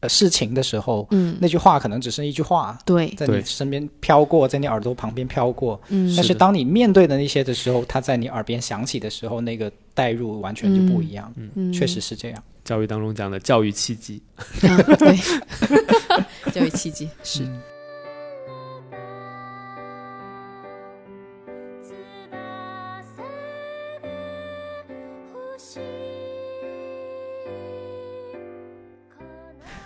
[0.00, 12.42] 呃，事情的时候，嗯，那句话可能只是一句话，对，在你身边飘过，在你耳朵旁边飘过，嗯，但是当你面对的那些的时候，它在你耳边响起的时候，那个代入完全就不一样，嗯，确实是这样。
[12.64, 14.20] 教育当中讲的教育契机，
[14.60, 15.16] 对，
[16.52, 17.46] 教育契机是。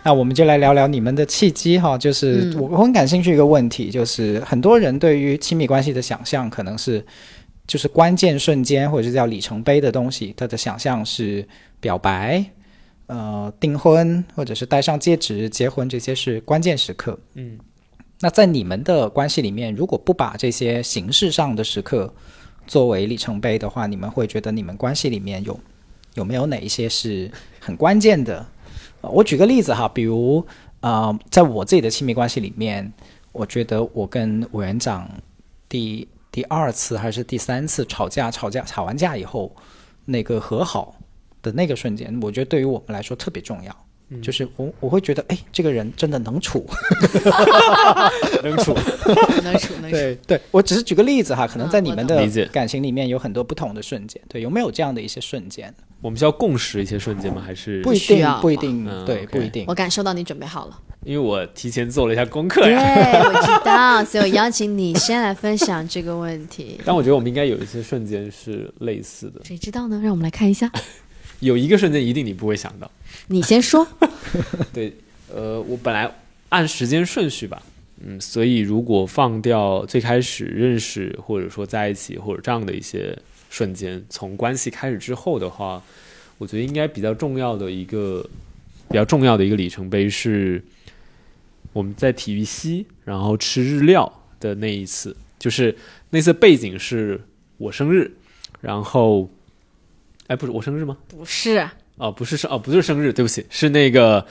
[0.02, 7.04] 那我们就来聊聊你们的契机哈，就是我很感兴趣一个问题，就是很多人对于亲密关系的想象，可能是
[7.66, 11.46] 就是关键瞬间或者是叫里程碑的东西，他的想象是
[11.80, 12.42] 表白、
[13.06, 17.18] 呃订婚或者是戴上戒指结婚，这些是关键时刻。
[17.34, 17.58] 嗯，
[18.20, 22.12] 那在你们的关系里面，如果不把这些形式上的时刻
[22.66, 25.60] 作为里程碑的话，你们会觉得你们关系里面有
[26.14, 27.30] 有没有哪一些是
[27.60, 28.46] 很关键的？
[29.02, 30.44] 我举个例子哈，比如，
[30.80, 32.92] 呃，在我自己的亲密关系里面，
[33.32, 35.08] 我觉得我跟委员长
[35.68, 39.54] 第第二次还是第三次吵架，吵架吵完架以后，
[40.04, 40.94] 那个和好
[41.42, 43.74] 的那个瞬间，我觉得对于我们来说特别重要。
[44.20, 46.66] 就是我我会觉得，哎，这个人真的能处，
[48.42, 48.74] 能处，
[49.44, 49.90] 能处，能处。
[49.90, 55.72] 对对，我只是举个例子哈，可能在你们的感情里面有很多不同的瞬间，对，有没有这样的一些瞬间？
[56.00, 57.42] 我们需要共识一些瞬间吗？
[57.44, 59.64] 还是不一定，不一定，对，不一定。
[59.68, 62.78] 我感受到你准备好了，因为我提前做了一下功课呀。
[62.78, 66.80] 对， 我知道，所以我邀请你先来分享这个问题。
[66.84, 70.00] 但我觉得我们应该有一些瞬间是类似的，谁知道呢？
[70.02, 70.70] 让我们来看一下。
[71.40, 72.90] 有一个瞬间一定你不会想到，
[73.28, 73.86] 你先说。
[74.74, 74.94] 对，
[75.34, 76.10] 呃，我本来
[76.50, 77.62] 按时间顺序吧，
[78.02, 83.16] 嗯，所以如果放掉最开始认识或者说在一起或者这样的一些
[83.50, 85.82] 瞬间，从关系开始之后的话，
[86.38, 88.26] 我觉得应该比较重要的一个
[88.88, 90.64] 比较重要的一个里程碑是
[91.74, 95.76] 我们在体育西然后吃日料的那一次，就是
[96.08, 97.20] 那次背景是
[97.58, 98.10] 我生日，
[98.62, 99.28] 然后。
[100.30, 100.96] 哎，不是我生日吗？
[101.08, 104.24] 不是哦，不是生哦，不是生日，对不起，是那个，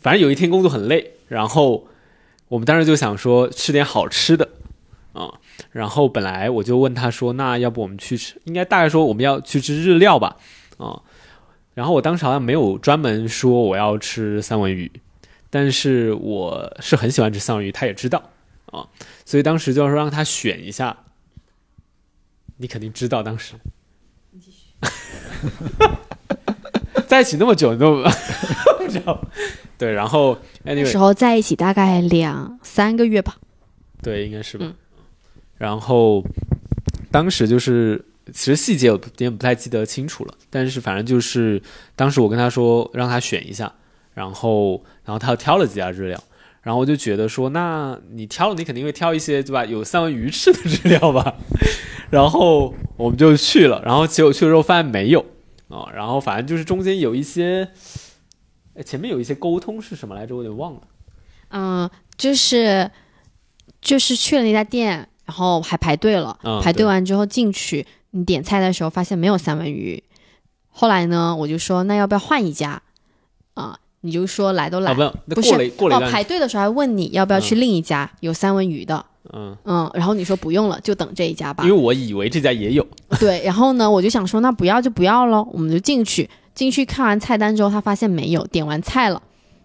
[0.00, 1.86] 反正有一天工作很累，然后
[2.48, 4.48] 我们当时就想说吃点好吃的
[5.18, 5.34] 啊，
[5.72, 8.40] 然后本来我就问他说，那要不我们去吃？
[8.44, 10.36] 应该大概说我们要去吃日料吧
[10.76, 11.02] 啊，
[11.74, 14.88] 然后我当时好像没有专门说我要吃三文鱼，
[15.50, 18.30] 但是我是很喜欢吃三文鱼，他也知道
[18.66, 18.86] 啊，
[19.24, 20.96] 所以当时就说让他选一下，
[22.58, 23.54] 你肯定知道当时。
[27.08, 28.04] 在一起那么久，你都
[28.78, 29.20] 不知道。
[29.76, 33.36] 对，然后那时候在一起大概两三个月吧。
[34.02, 34.72] 对，应该是吧。
[35.58, 36.24] 然后
[37.10, 41.60] 当时就是，其实细节有点不太记得清楚了，但是反正就是
[41.94, 43.72] 当时我跟他说让他选一下，
[44.14, 46.22] 然后然后他挑了几家日料，
[46.62, 49.64] 然后我就觉得说，那你挑了，你肯定会挑一些对吧？
[49.64, 51.34] 有三文鱼翅的日料吧。
[52.10, 55.20] 然后我们就去了，然后结果去了之后发现没有
[55.68, 57.68] 啊，然后反正就是中间有一些，
[58.84, 60.34] 前面有一些沟通是什么来着？
[60.34, 60.80] 我有点忘了。
[61.50, 62.90] 嗯，就是
[63.82, 70.02] 就是去了那家店，然后还排队了，排队完之后进去，你点菜的时候发现没有三文鱼，
[70.70, 72.80] 后来呢，我就说那要不要换一家
[73.52, 73.78] 啊？
[74.00, 79.04] 你就说来都来，不是哦，排队的时候还问你要不要去另一家有三文鱼的。
[79.34, 81.62] 嗯嗯，然后你说不用了，就等这一家吧。
[81.62, 82.86] 因为我以为这家也有。
[83.20, 86.30] 对，然后呢，我就想说，那不要就不要喽，我们就进去。
[86.54, 89.22] 进去看完菜单之后，他发现没有，点完菜了。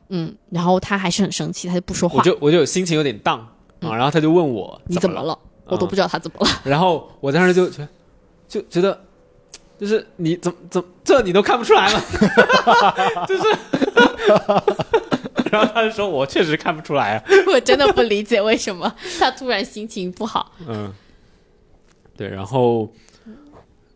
[0.09, 2.17] 嗯，然后他还是很生气，他就不说话。
[2.17, 3.39] 我就我就心情有点荡
[3.79, 5.37] 啊，然后他就问我你怎么了，
[5.73, 6.61] 我都不知道他怎么了。
[6.63, 7.87] 然后我当时就觉
[8.47, 8.99] 就觉得，
[9.79, 12.01] 就是你怎么怎么这你都看不出来吗？
[13.27, 13.43] 就是。
[15.51, 20.91] 然后他就说：“我确实看不出来啊， 我真的不理解为什么他突然心情不好。”嗯，
[22.17, 22.91] 对，然后，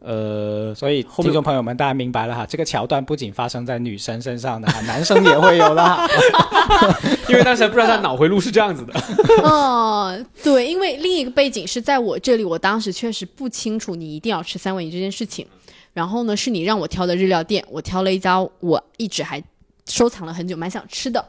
[0.07, 6.09] 呃，所以听众朋友们，大家明白了哈，这个桥段不仅发生在女生身上的， 男生也会有的，
[7.27, 8.93] 因为当时不知道他脑回路是这样子的。
[9.43, 15.45] 哦，对，因为另一个背景是在我这里，我当时确实不清楚你一定要吃三文鱼这件事情。
[15.91, 19.43] 然后呢，是你让我挑的日料店，我挑了一家我一直还
[19.87, 21.19] 收藏了很久，蛮想吃的。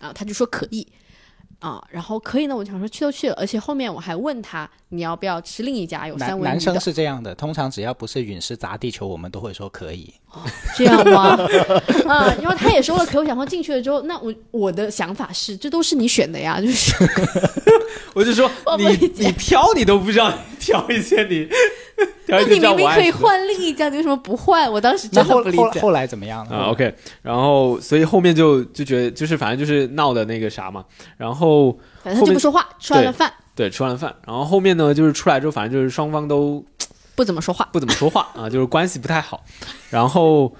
[0.00, 0.86] 啊，他就说可以，
[1.62, 6.50] 啊，然后可以呢，我想说去都去了，而且后面我还问他你要不要吃另一家有三文鱼的。
[6.50, 10.12] 男生是这样的，通常只要不是陨石砸地球，我们都会说可以。
[10.76, 11.38] 这样吗？
[12.06, 16.94] 啊，然后他也说了可以，我想说进去了之后，那我我的想法是，这都是你选的呀， 就是，
[18.14, 21.48] 我就说你你挑你都不知道挑一些你。
[22.26, 24.70] 那你明明可以换另一家，你为什么不换？
[24.70, 25.80] 我当时真的不理解。
[25.80, 30.84] 后来怎么样啊？OK，然后所以后面就就觉得就是反正就是闹的那个啥嘛。
[31.16, 33.32] 然后反正他就不说话，吃完了饭。
[33.54, 36.64] 对，吃完了饭，然后后面呢就是出来之后，反正就是双方都
[37.14, 39.44] 不怎么说话，不怎么说话啊， 就是关系不太好。
[39.90, 40.54] 然后。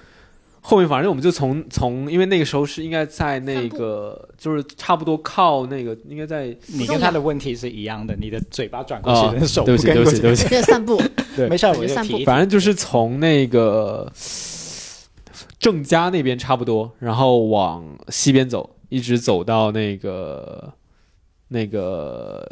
[0.65, 11.03] 后面反正我们就从从，因为那个时候是应该在那个，就是差不多靠那个，应该在你跟他的问题是一样的，你的嘴巴转过去，手对不起对不起对不起，散步，
[11.35, 12.17] 对，没事，我就散步。
[12.25, 14.09] 反正就是从那个
[15.59, 20.73] 郑家那边差不多，然后往西边走，一直走到那个
[21.49, 22.49] 那个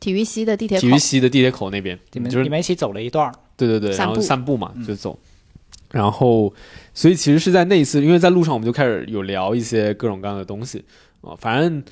[0.00, 5.18] 体育西的地铁体育西的地铁口那边，你们就是你们一起走了一段，对对对，然后散步嘛，就走。
[5.92, 6.52] 然后，
[6.92, 10.84] 所以其实是在那一次，因为在路上我们就开始有聊一些各种各样的东西
[11.22, 11.32] 啊。
[11.38, 11.82] 反正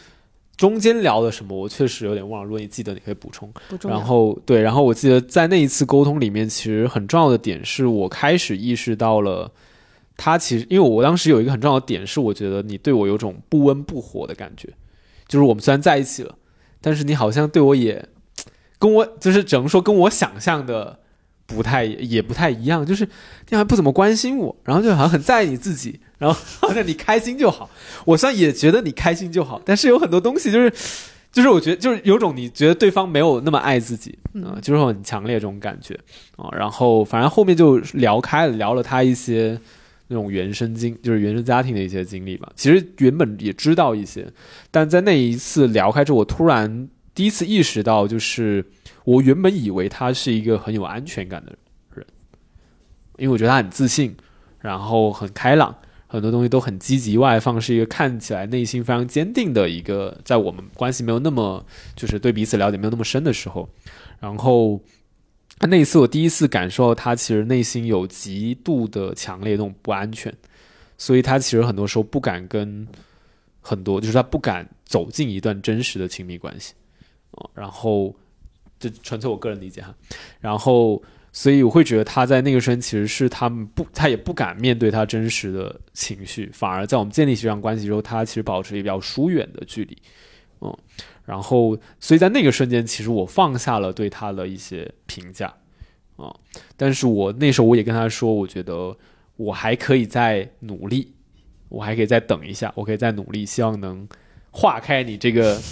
[0.56, 2.44] 中间聊的什么，我确实有点忘了。
[2.44, 3.50] 如果你记得，你可以补充。
[3.84, 9.50] 然后对，然后我记得在那一次沟通里面，其实很重要的点是我开始意识到了，
[10.16, 14.68] 他其实因为我当时有一个很重要的点是，我觉得你对我有种不温不火的感觉，
[15.28, 16.34] 就是我们虽然在一起了，
[16.84, 18.06] 但是你好像对我也
[18.78, 21.00] 跟我就是只能说跟我想象的。
[21.46, 27.68] 不太也不太一样，就是你好像不怎么关心我，然后就好像很在意你自己，然后好像你开心就好。
[28.06, 30.72] 我虽然也觉得你开心就好，但是有很多东西就是，
[31.30, 35.92] 就是我觉得就是有种你觉得对方没有那么爱自己啊，就是很强烈这种感觉
[36.36, 36.48] 啊。
[36.56, 39.60] 然后反正后面就聊开了，聊了他一些
[40.08, 42.52] 那种原生经，就是原生家庭的一些经历吧。
[42.56, 44.26] 其实原本也知道一些，
[44.70, 48.64] 但在那一次聊开之后，我突然第一次意识到就是。
[49.04, 51.54] 我原本以为他是一个很有安全感的
[51.92, 52.06] 人，
[53.18, 54.16] 因为我觉得他很自信，
[54.60, 55.76] 然后很开朗，
[56.06, 60.18] 很多东西都很积极外放，是一个看起来内心非常坚定的一个。
[60.24, 61.62] 在我们关系没有那么
[61.94, 63.68] 就是对彼此了解没有那么深的时候，
[64.20, 64.80] 然后
[65.60, 70.32] 那一次我第一次感受到他其实内心有极度的强烈那种不安全，
[70.98, 72.86] 所以他其实很多时候不敢跟
[73.60, 76.74] 很多，就是他不敢走进一段真实的亲密关系
[77.54, 78.14] 然后。
[78.76, 79.94] 这纯粹我个人理解哈，
[80.40, 81.00] 然后
[81.32, 89.96] 所以我会觉得他在那个时间其实是他们不，他也不敢面对他真实的情绪，反而在我们建立起这样关系之后，他其实保持一个比较疏远的距离，
[90.60, 90.76] 嗯，
[91.24, 95.54] 然后所以在那个瞬间，其实我放下了对他的一些评价，
[96.16, 96.34] 啊，
[96.76, 98.96] 但是我那时候我也跟他说，我觉得
[99.36, 101.12] 我还可以再努力，
[101.68, 104.08] 我还可以再等一下，我可以再努力，希望能
[104.50, 105.60] 化开你这个。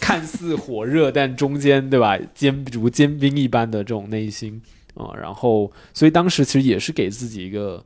[0.00, 4.60] 看似火热，但中间对吧，坚如坚冰一般的这种内心
[4.94, 7.84] 啊，然后，所以当时其实也是给自己一个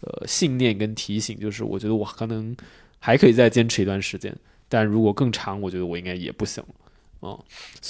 [0.00, 2.56] 呃信念跟提醒，就是我觉得我可能
[2.98, 4.34] 还可以再坚持一段时间，
[4.70, 6.74] 但如果更长，我觉得我应该也不行了。
[7.20, 7.38] 哦，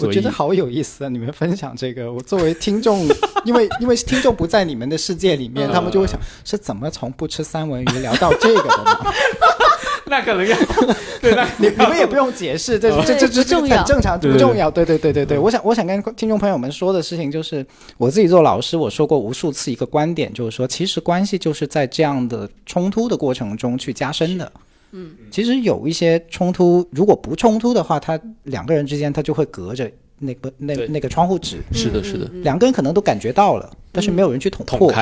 [0.01, 1.09] 我觉得好有意思啊！
[1.09, 3.07] 你们分享这个，我作为听众，
[3.45, 9.13] 因为因为听众不在你们的世界里面，他们就会想是怎么从不吃三文鱼聊到这个的呢？
[10.11, 10.57] 那可能要
[11.23, 14.69] 对，那你你们也不用解释，这这这这这很正常，不重要。
[14.69, 17.65] 对对对对对，我想我想跟听众朋友们说的事情就是，
[17.99, 24.51] 我自己做老师，我说过无数次一个观点，就是说，其实关系就是在这样的冲突的过程中去加深的。
[24.93, 31.59] 嗯，其实有一些冲突，如果不冲突的话，他两个人之间他就会隔着那个那那个窗户纸。
[31.73, 34.93] 是的，是的，两个人可能都感觉到了，但是没有人去捅破，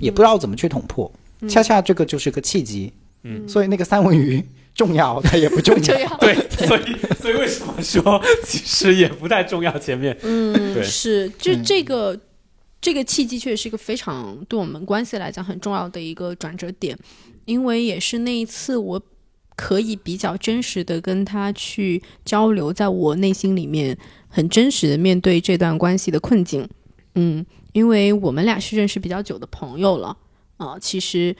[0.00, 1.10] 也不知道怎么去捅破。
[1.48, 2.92] 恰恰这个就是个契机。
[3.24, 4.40] 嗯，所以那个三文鱼
[4.76, 6.16] 重要，它也不重要。
[6.18, 6.34] 对，
[6.68, 9.76] 所以所以为什么说其实也不太重要？
[9.76, 12.16] 前面，嗯，对，是就这个
[12.80, 16.96] 这个契机，确实是一个非常对我们关系来讲很重要的一个转折点，
[17.44, 19.02] 因为也是那一次我
[19.58, 23.98] 可以比较真实的跟他去交流，在我内心里面
[24.28, 26.68] 很真实的面对这段关系的困境。
[27.16, 30.16] 嗯，因为我们俩是认识比较久的朋友了
[30.58, 31.34] 啊，其实。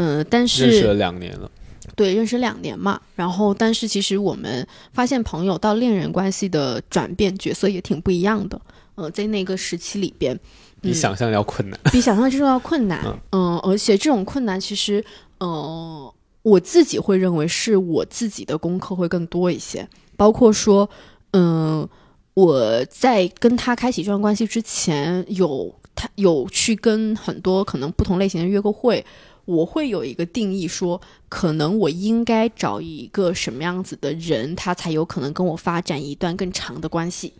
[0.00, 1.50] 嗯，但是认识了两年了，
[1.96, 3.00] 对，认识两年嘛。
[3.16, 8.60] 然后，但是其实我们发现朋友到恋人关系的转变角色也挺不一样的。
[8.94, 10.38] 呃，在那个时期里边，
[10.80, 13.04] 比想象要困难，比想象之中要困难。
[13.34, 15.04] 嗯，而且这种困难其实，
[15.38, 16.14] 呃，
[16.48, 19.88] 我自己会认为是我自己的功课会更多一些。
[20.16, 20.88] 包括说，
[21.32, 21.88] 嗯，
[22.34, 29.04] 我在跟他开启这段关系之前，有他有去跟很多可能不同类型的约过会。
[29.44, 37.32] 我会有一个定义，说可能我应该找一个什么样子的人，他才有可能跟我发展一段更长的关系。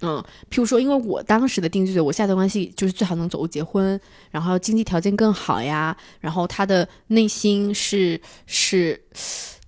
[0.00, 3.98] 嗯，譬如说，因为我当时的定义，我下段关系就是最好能走入结婚，
[4.30, 9.00] 然后经济条件更好呀，然后他的内心是是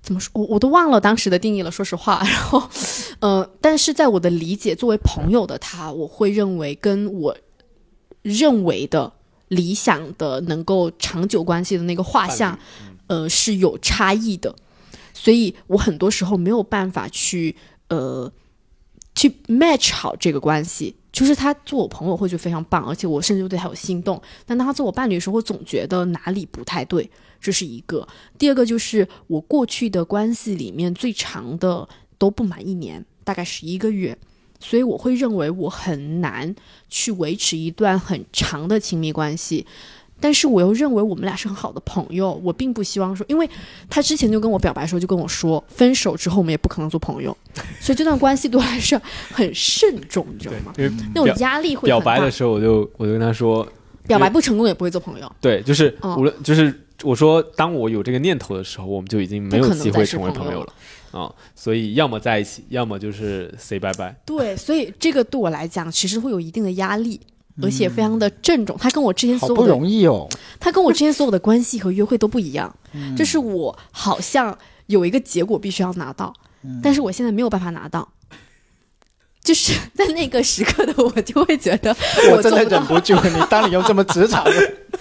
[0.03, 2.23] 怎么说，我我都忘了当时的定义了，说实话。
[2.27, 2.63] 然后，
[3.21, 7.37] 嗯，但是在我的理解，作为朋友的他，我会认为跟我
[8.23, 9.13] 认为的。
[9.49, 12.59] 理想的能够长久关系的那个画像，
[13.07, 14.55] 呃，是有差异的，
[15.15, 17.57] 所以我很多时候没有办法去
[17.89, 18.31] 呃
[19.19, 20.95] 去 match 好这个关系。
[21.11, 24.23] 就是他做我朋友会觉得非常棒，而且我甚至对他有心动。
[24.47, 27.11] 但当他做我伴侣的时候，我总觉得哪里不太对。
[27.41, 28.07] 这是一个。
[28.39, 31.89] 第二个就是我过去的关系里面最长的
[32.19, 34.17] 都不满一年，大概十一个月。
[34.61, 36.55] 所以我会认为我很难
[36.89, 39.67] 去维持一段很长的亲密关系，
[40.21, 42.33] 但是我又认为我们俩是很好的朋友。
[42.43, 43.49] 我并不希望说，因为
[43.89, 47.37] 他之前就跟我表白的时候就跟我说，分手之后我们也不可能做朋友，
[47.81, 49.01] 所以这段关系对我来说
[49.33, 50.73] 很慎重，你知道吗？
[51.15, 53.67] 那种压力会表白的时候，我就我就跟他说，
[54.07, 55.31] 表白不成功也不会做朋友。
[55.41, 60.73] 对，就是无论就是我说，当我有这个念头的时候，我们就已经没有机会成为朋友了。
[61.11, 64.15] 啊，所以要么在一起，要么就是 say 拜拜。
[64.27, 67.19] 对，所以这个对我来讲，其实会有一定的压力，
[67.63, 68.77] 而且非常的郑重。
[68.79, 70.29] 他跟我之前所有的不容易哦，
[70.59, 72.75] 他跟我之前所有的关系和约会都不一样。
[73.17, 74.57] 这是我好像
[74.87, 76.33] 有一个结果必须要拿到，
[76.83, 78.09] 但是我现在没有办法拿到。
[79.43, 81.95] 就是 在那个时刻的我，就会觉得
[82.33, 83.15] 我真的忍不住。
[83.15, 84.53] 你当你用这么职场的，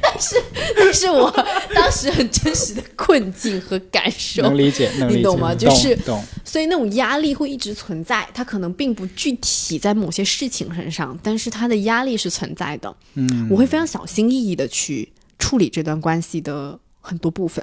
[0.00, 0.36] 但是
[0.76, 1.30] 但是我
[1.74, 5.54] 当时很真实的困境和感受，能理解，能理解，你懂吗？
[5.54, 6.22] 就是懂。
[6.44, 12.94] 所以那种压力会一直存在，它可能并不具体在某些事情身上，但是它的压力是存在的。
[13.14, 17.62] 嗯，我会非常小心翼翼的去处理这段关系的很多部分。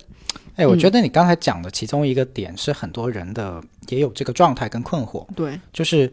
[0.56, 6.12] 哎，我觉得你刚才讲的其中一个点是很多人的也有这个状态跟困惑，对，就是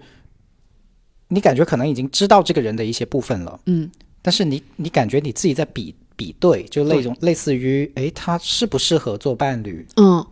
[1.28, 3.90] 你感觉可能已经知道这个人的一些部分了，嗯，
[4.22, 10.24] 但是你你感觉你自己在比比对，就那种类似于哎，他适不适合做伴侣，嗯，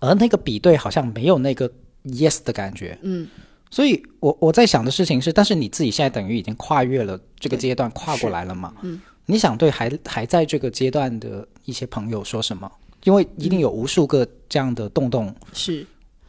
[0.00, 1.70] 而那个比对好像没有那个
[2.04, 3.28] yes 的感觉，嗯，
[3.70, 12.70] 所以我我在想的事情是，但是你自己现在等于已经跨越了这个阶段，跨过来了嘛，嗯，你想对还还在这个阶段的一些朋友说什么？
[13.04, 15.86] 因为一定有无数个这样的洞洞，是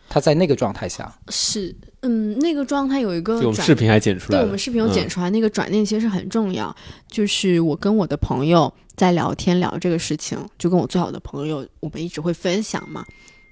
[0.10, 6.76] 他在那个状态下，是嗯，那个状态有一个，我们视频还剪出来，对我们视频有剪出来，那个转念其实很重要。
[7.08, 13.06] 就是我跟我的朋友在聊天聊这个事情，就跟我最好的朋友，我们一直会分享嘛。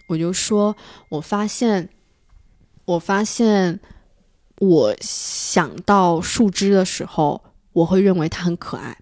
[0.07, 0.75] 我就说，
[1.07, 1.87] 我发现，
[2.83, 3.79] 我发现，
[4.59, 7.41] 我想到树枝的时候，
[7.71, 8.97] 我会认为它很可爱。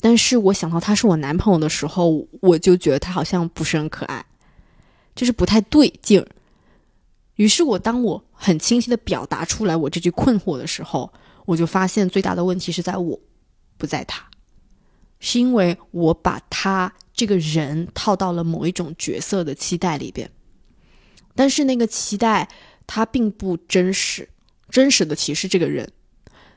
[0.00, 4.24] 但是我想到他是我男朋友的时候，我就觉得他好像不是很可爱，
[5.14, 6.28] 就是不太对劲儿。
[7.36, 11.12] 于是我当我很清晰的表达出来我这句困惑的时候，
[11.46, 13.20] 我就发现最大的问题是在我，
[13.76, 14.24] 不在他。
[15.20, 20.30] 是因为我把他这个人套到了某一种角色的期待里边，
[21.34, 22.48] 但是那个期待
[22.86, 24.28] 他并不真实，
[24.70, 25.90] 真实的其实这个人，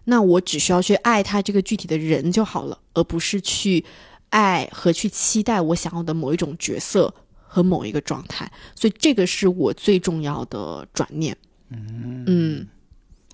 [0.06, 3.84] 那我只需要去爱他这个具体的人就好了，而不是去
[4.30, 11.36] 爱和去期待我想要的某一种角色和某一个状态，所以这个是我最重要的转念。
[11.70, 12.68] 嗯嗯，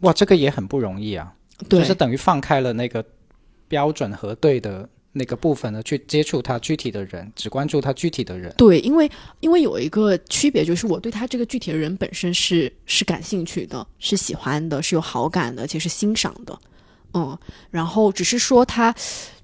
[0.02, 1.34] 哇，这个也很不容易啊，
[1.70, 3.04] 对，就是等于放开了那个
[3.68, 4.88] 标准核对的。
[5.18, 5.82] 那个部分呢？
[5.84, 8.54] 去接触他具体的人，只关注他具体的人。
[8.58, 9.10] 对，因为
[9.40, 16.58] 因为有一个区别，就是我对他这个具体的人本身是是感兴趣的，是喜欢的，是有好感的，且是欣赏的。
[17.14, 17.38] 嗯，
[17.72, 18.94] 然后只是说他，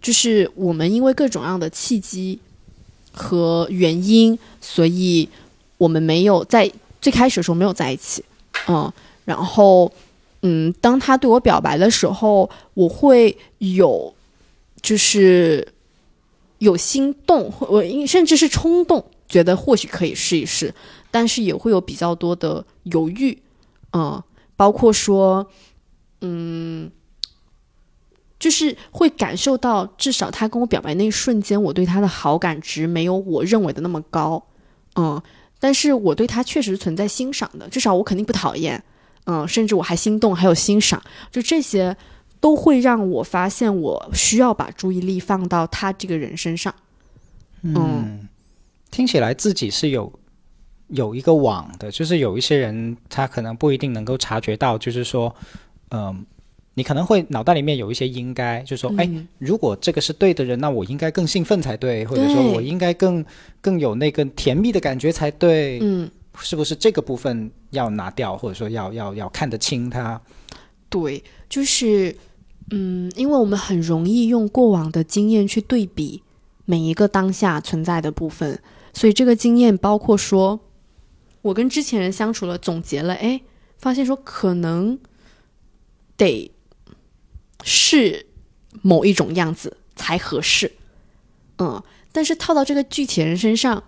[0.01, 2.39] 就是我们因为各种样的契机
[3.11, 5.27] 和原因，所以
[5.77, 6.71] 我们没有在
[7.01, 8.23] 最开始的时候没有在一起。
[8.67, 8.91] 嗯，
[9.25, 9.91] 然后
[10.41, 14.13] 嗯，当他对我表白的时候，我会有。
[14.83, 15.65] 就是
[16.57, 20.75] 有心动，或我甚至是冲动，觉得或许可以试一试，
[21.09, 23.41] 但是也会有比较多的犹豫，
[23.93, 24.21] 嗯，
[24.57, 25.49] 包括说，
[26.19, 26.91] 嗯，
[28.37, 34.45] 就是会感受到，至少他跟我表白那一瞬间，我对他的好感值没有我认为的那么高，
[34.95, 35.21] 嗯，
[35.59, 38.83] 但是我对他确实存在欣赏的，至少我肯定不讨厌，
[39.27, 41.95] 嗯，甚至我还心动，还有欣赏，就这些。
[42.43, 46.75] 都会让我发现，我需要把注意力放到他这个人身上。
[47.61, 48.27] 嗯，
[48.91, 50.11] 听起来自己是有
[50.89, 55.33] 有一个网的，就是有一些人他可能不一定能够察觉到，就是说，
[55.91, 56.25] 嗯，
[56.73, 63.23] 你可能会脑袋里面有一些应该，就是说，哎，如果这个是对的人，那我应该更兴奋才对，或者说我应该更
[63.61, 65.79] 更有那个甜蜜的感觉才对。
[65.81, 70.19] 嗯，是不是这个部分要拿掉，或者说要要要看得清他？
[70.89, 72.13] 对，就是。
[72.71, 76.23] 嗯，因为我们很容易用过往的经验去对比
[76.65, 78.59] 每一个当下存在的部分，
[78.93, 80.59] 所以这个经验包括说，
[81.41, 83.41] 我跟之前人相处了，总结了，哎，
[83.77, 84.97] 发现说可能
[86.15, 86.51] 得
[87.63, 88.25] 是
[88.81, 90.71] 某一种样子才合适，
[91.57, 93.83] 嗯，但是套到这个具体人身上，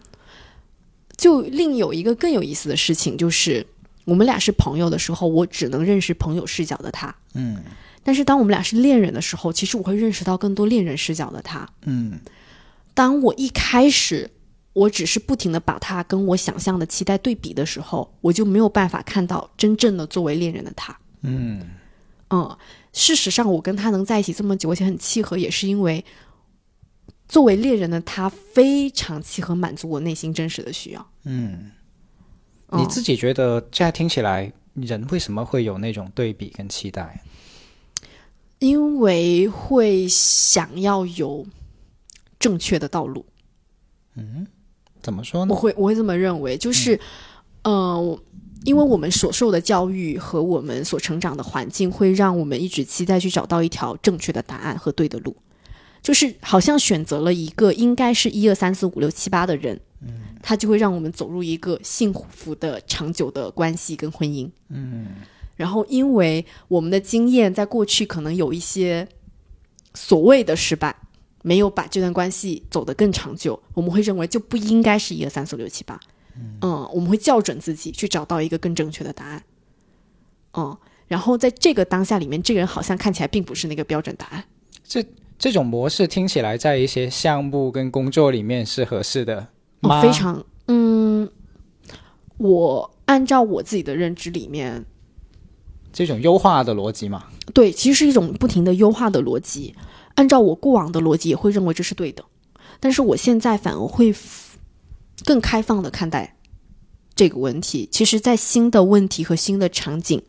[1.16, 3.66] 就另有一个更有意思的事情，就是
[4.04, 7.64] 我们俩是朋友的时候，我只能认识朋友视角的他，嗯。
[8.08, 11.68] 但是当我们俩是恋人的时候，其实我会认识到更多恋人视角的他。
[11.86, 12.20] 嗯，
[12.94, 14.30] 当我一开始
[14.74, 20.96] 我只是不停的把他跟我想象的期待对比的时候，我就没有办法看到真正的作为恋人的他。
[21.22, 21.68] 嗯
[22.30, 22.58] 嗯，
[22.94, 26.06] 事实上，我跟他能在一起这么久，而且很契合，也是因为
[27.28, 31.08] 作为恋人的他非常契合满足我内心真实的需要。
[31.24, 31.72] 嗯，
[32.72, 37.20] 你自己觉得这样听起来，人为什么会有那种对比跟期待？
[38.60, 41.46] 因为会想要有
[42.40, 43.26] 正确的道路，
[44.16, 44.48] 嗯，
[45.02, 45.54] 怎么说呢？
[45.54, 47.00] 我会我会这么认为，就是，
[47.64, 48.20] 呃，
[48.64, 55.36] 因为我们所受的教育和我们所成长的环境，会让我们一直期待去找到一条正确的答案和对的路，
[56.02, 65.08] 就是好像选择了一个应该是一二三四五六七八的人，嗯，他就会让我们走入一个幸福的长久的关系跟婚姻，嗯。
[65.56, 69.08] 然后，因为我们的经验在过去可能有一些
[69.94, 70.94] 所谓的失败，
[71.44, 75.98] 没有把这段关系走得更长久，我们会认为就不应该是一二三四五六七八，
[76.62, 79.44] 嗯，我们会校准自己去找到一个更正确的答案，
[80.58, 80.78] 嗯，
[81.08, 84.44] 然后在这个当下里面，这个人好像看起来并不是那个标准答案。
[84.84, 85.06] 这
[85.40, 89.48] 这种模式听起来在一些项目跟工作里面是合适的
[89.80, 90.02] 吗？
[90.02, 91.30] 非常，嗯，
[92.38, 94.86] 我按照我自己的认知里面。
[95.96, 97.24] 这种优化的逻辑嘛？
[97.54, 99.74] 对，其实是一种不停的优化的逻辑。
[100.16, 102.26] 按照我过往的逻辑，也会认为这是对的。
[102.82, 104.14] 但是我现在反而会
[105.24, 106.36] 更开放的看待
[107.16, 107.88] 这个问题。
[107.90, 110.22] 其实，在新的问题和新的场景，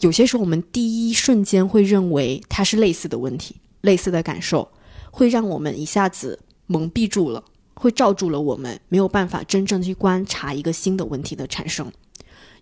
[0.00, 4.70] 有些时候我们第一瞬间会认为它是类似的问题、类似的感受，
[5.10, 7.44] 会让我们一下子蒙蔽住了，
[7.74, 11.92] 会罩住了我们，没有办法真正去观察一个新的问题的产生。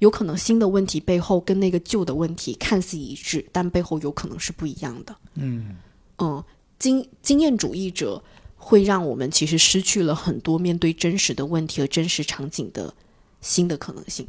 [0.02, 5.14] 有可能新的问题背后跟那个旧的问题看似一致，但背后有可能是不一样的。
[5.34, 5.76] 嗯
[6.18, 6.42] 嗯，
[6.76, 8.20] 经经验主义者
[8.56, 12.92] 会让我们其实失去了很多面对真实的问题和真实场景的
[13.40, 14.26] 新的可能性，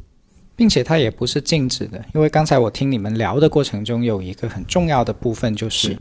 [0.54, 5.98] 并且它也不是静止的，因为刚才我听你们聊的过程中有一个很重要的部分就是。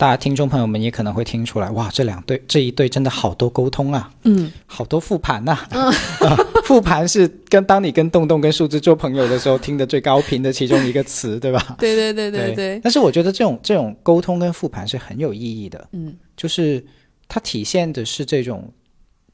[0.00, 5.54] 大家听众朋友们也可能会听出来，哇，这两对这一对真的好多沟通啊，嗯，好多复盘呐，
[6.64, 11.60] 复盘是跟当你跟洞洞跟数字做朋友的时候听的最高频的其中一个词，对吧？
[11.78, 12.80] 对对对对对。
[12.82, 16.82] 但是我觉得这种这种沟通跟复盘是很有意义的，嗯，就是
[17.28, 18.72] 它体现的是这种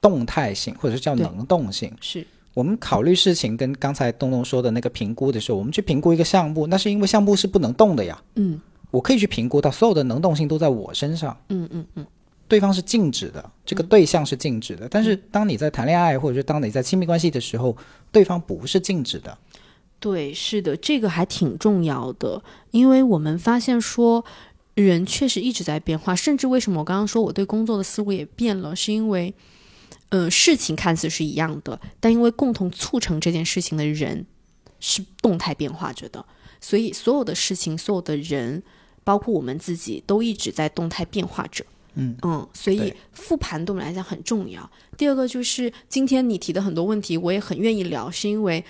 [0.00, 1.92] 动态性，或者是叫能动性。
[2.00, 8.20] 是我们考虑事情，跟刚才东东说的那个评估的时候，我们去评估一个项目，那是因为项目是不能动的呀。
[8.34, 8.60] 嗯
[8.90, 12.06] 我可以去评估到所有的能动性都在我身上，嗯嗯嗯，
[12.48, 14.88] 对方是静止的，这个对象是静止的。
[14.88, 17.76] 但是当你在谈恋爱，或者是当你在亲密关系的时候，
[18.12, 19.36] 对方不是静止的。
[19.98, 24.24] 对，是的，这个还挺重要的，因为我们发现说，
[24.74, 29.34] 人确实一直在变化，甚至为什么我刚刚说我对工作的思路也变了，是因为，
[30.10, 34.26] 呃，事情看似是一样的，但因为共同促成这件事情的人
[34.78, 36.24] 是动态变化着的，
[36.60, 38.62] 所以所有的事情、所有的人，
[39.06, 41.64] 包括我们自己，都一直在动态变化着。
[41.94, 44.68] 嗯嗯，所以复盘对我们来讲很重要。
[44.98, 48.64] 第二个就是今天你提的很多问题，我也很愿意聊，是因为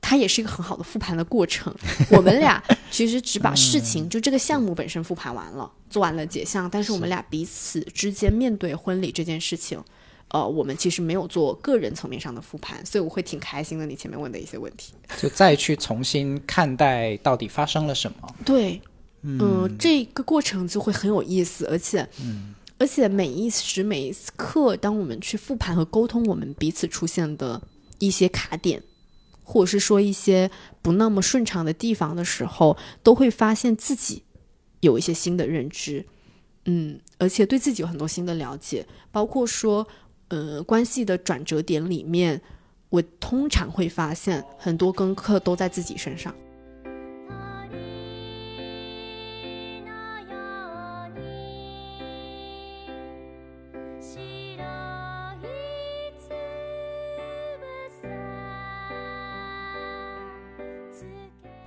[0.00, 1.74] 它也是一个很好的复盘的过程。
[2.12, 2.62] 我们俩
[2.92, 9.82] 其实只把事情、就这个项目本身复盘完了，做完了解项，但是我们俩彼此之间面对婚礼这件事情。
[10.28, 13.84] 呃，我们其实没有做个人层面上的复盘，所以我会挺开心的。
[13.84, 18.34] 你前面问的一些问题，就再去重新看待到底发生了什么。
[18.42, 18.80] 对，
[19.22, 27.62] 嗯、这个过程就会很有意思，而且，嗯，而且每一时每一刻，当我们去复盘和沟通我们彼此出现的
[28.00, 28.82] 一些卡点，
[29.44, 30.50] 或者是说一些
[30.82, 34.24] 不那么顺畅的地方的时候，都会发现自己
[34.80, 36.04] 有一些新的认知，
[36.64, 39.86] 嗯，而且对自己有很多新的了解，包括说，
[40.28, 42.42] 呃，关系的转折点里面，
[42.88, 46.34] 我通常会发现很多功课都在自己身上。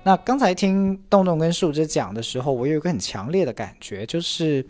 [0.06, 4.64] 那刚才听洞洞跟树枝讲的时候，我有一个很强烈的感觉，就是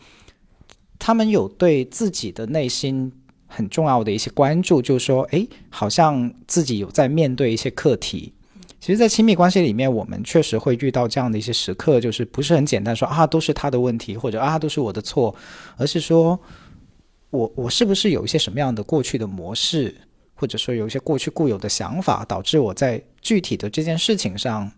[0.99, 3.12] 他们有对自己的内心
[3.47, 8.32] 很重要的一些关注，就是说，诶，好像自己有在面对一些课题。
[8.80, 15.34] 其实，在亲密关系里面，我们确实会遇到这样的一些时刻，就是不是很简单说啊，都是他的问题，或者啊，都是我的错，
[15.76, 16.41] 而是说
[17.28, 19.95] 我我是不是有一些什么样的过去的模式，
[20.32, 24.72] 或者说有一些过去固有的想法，导致我在具体的这件事情上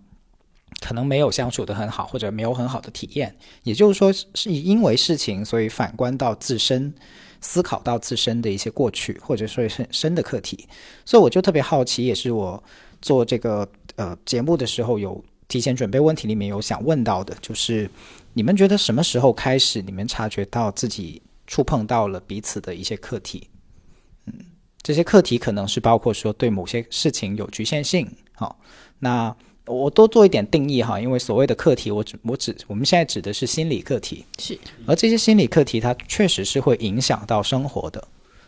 [0.81, 3.35] 可能没有相处的很好，或者没有很好的体验。
[3.63, 6.93] 也就是说，是因为事情，所以反观到自身，
[7.41, 10.67] 思考到自身的一些过去，或者说很深的课题。
[11.05, 12.63] 所以我就特别好奇，也是我
[13.01, 17.91] 做这个呃节目的时候有提前准备问题里面有想问到的，就是
[18.35, 23.49] 你们觉得什么时候开始，你们察觉到自己触碰到了彼此的一些课题？
[24.27, 24.35] 嗯，
[24.83, 28.61] 这些课题可能是包括说对某些事情有局限性，好、
[28.99, 29.35] 那
[29.69, 34.59] 我多做一点定义哈，因为所谓的课题，我只我只我们现在指的是心理课题，是。
[34.87, 38.03] 而这些心理课题它确实是会影响到生活的，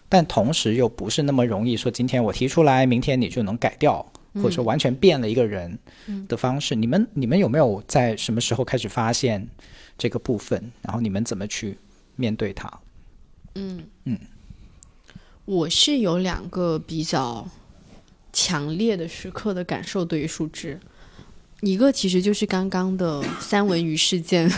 [0.08, 4.04] 但同时又不是那么容易说今天我提出来，明天你就能改掉，
[4.34, 5.78] 或者说完全变了一个人
[6.26, 6.74] 的方式。
[6.74, 9.46] 你们你们有没有在什么时候开始发现
[9.98, 10.72] 这个部分？
[10.82, 11.76] 然后你们怎么去
[12.16, 12.80] 面对它？
[13.54, 13.84] 嗯。
[14.04, 14.18] 嗯。
[15.46, 17.44] 我是有两个比较
[18.32, 20.78] 强烈的时刻的感受，对于树枝，
[21.62, 24.50] 一个其实就是刚刚的三文鱼事件。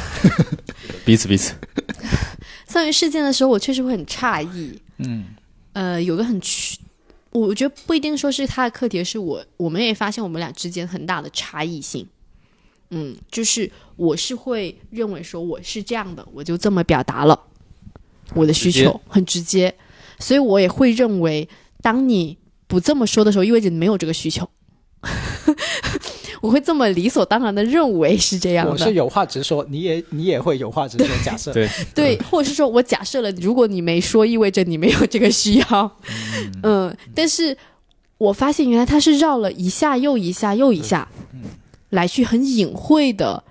[1.05, 1.55] 彼 此彼此，
[2.67, 4.81] 三文鱼事件的时候，我确实会很诧异。
[4.99, 5.25] 嗯，
[5.73, 6.79] 呃，有个很区，
[7.31, 12.07] 我觉得不一定说是他的课题，是我我们也发现我们俩之间很大的差异性。
[12.91, 17.39] 嗯，就是我是会认为说我是这样的，我就这么表达了
[18.35, 19.75] 我的需求，很直接，
[20.19, 21.49] 所以我也会认为，
[21.81, 22.39] 当你
[22.69, 24.49] 不这么说的时候，意味着你没有这个需求。
[26.43, 31.07] 我会这么理所当然的认为 是这样的，我是有话直说，你也你也会有话直说。
[31.25, 35.99] 假设对对，或者是说我假设了，如果你没说，意味着你没有这个需要。
[36.65, 37.57] 嗯，但是
[38.19, 41.09] 我发现原来他是绕了一下又一下又一下，
[41.91, 43.45] 来去很隐晦的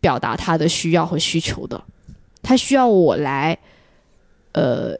[0.00, 1.84] 表达他的需要和需求的。
[2.42, 3.56] 他需要我来，
[4.50, 4.98] 呃，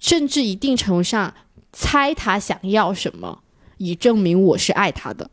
[0.00, 1.32] 甚至一定程度上
[1.72, 3.40] 猜他想要什么，
[3.78, 5.30] 以证明我是爱他的。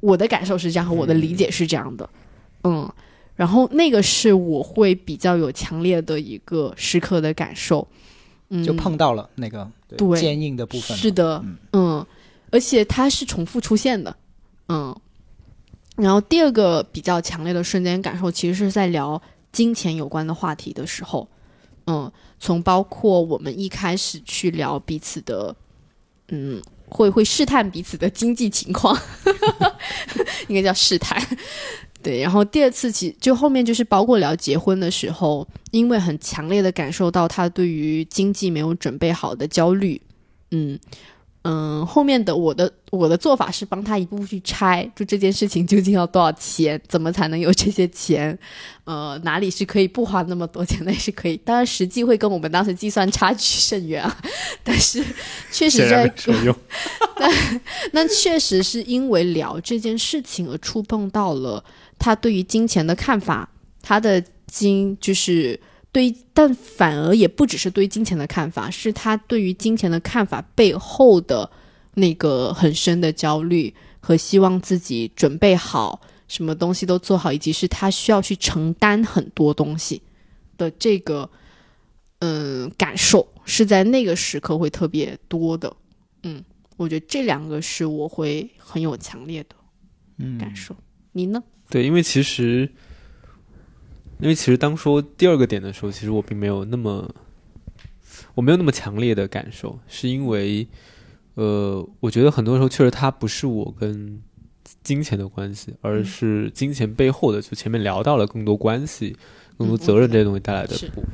[0.00, 2.08] 我的感受是这样，和我的理解是这样的。
[2.64, 2.90] 嗯，
[3.36, 7.86] 然后那个是我会比较有强烈的一个时刻的感受，
[8.48, 10.20] 嗯，就碰到了那个对。
[10.20, 10.96] 坚硬的部分。
[10.96, 12.04] 是的，嗯，
[12.50, 14.16] 而且它是重复出现的，
[14.68, 14.94] 嗯。
[15.96, 19.20] 然后第二个比较强烈的瞬间感受，其实是在聊
[19.50, 21.28] 金钱有关的话题的时候，
[21.88, 25.52] 嗯，从包括我们一开始去聊彼此的，
[26.28, 28.98] 嗯，会会试探彼此的经济情况，
[30.48, 31.22] 应该叫试探，
[32.02, 40.00] 对，然后第二次其就后面就是包括聊结婚的时候，因为很强烈的感受到他对于经济没有准备好的焦虑，
[40.50, 40.78] 嗯
[41.50, 48.38] 嗯，后面的我的我的做法是帮他一步步去拆，就这件事情究竟要多少钱，怎么才能有这些钱，
[48.84, 54.14] 呃，哪里是可以不花那么多钱，那是可以，当然实际会跟我们当时计算差距甚远啊，
[54.62, 55.02] 但是
[55.50, 56.54] 确实在没什么用。
[57.92, 61.64] 那确实是因为聊这件事情而触碰到了
[61.98, 63.48] 他对于金钱的看法，
[63.80, 65.58] 他的金就是
[65.90, 71.50] 对，但反而也不只是对金钱的看法，是他对于金钱的看法背后的
[71.94, 80.00] 那个很深的焦虑和希望自己准备好，什么东西都做好，以及是他需要去承担很多东西
[80.56, 81.28] 的这个
[82.20, 85.74] 嗯感受，是在那个时刻会特别多的，
[86.22, 86.44] 嗯。
[86.76, 89.56] 我觉得这两个是我会很有强烈的
[90.18, 90.76] 嗯感受。
[91.10, 91.42] 你呢？
[91.68, 92.72] 对，因为其实，
[94.20, 97.08] 因为其实当说第二个点的时候，其实我并没有那么，
[98.34, 100.66] 我没有那么强烈的感受，是因为，
[101.34, 104.20] 呃，我觉得很多时候确实它不是我跟
[104.82, 109.16] 金钱的关系，而是金钱背后的，就前面聊到了更多关系、
[109.56, 111.10] 更多嗯责任这些东西带来的部分。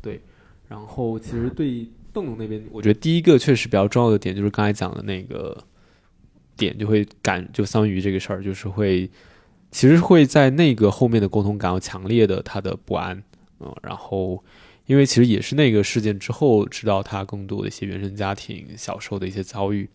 [0.00, 0.20] 对，
[0.68, 5.56] 然后其实对邓总那边，我觉得第一个确实比较重要的点就是刚才讲的那个
[6.56, 9.08] 点，就会感就相当于这个事儿，就是会
[9.72, 13.20] 其实会在那个后面的沟通感到强烈的他的不安，
[13.58, 14.44] 嗯，然后
[14.84, 19.88] 因为其实也是那个事件之后知道他更多的一些原生家庭小时候的一些遭遇，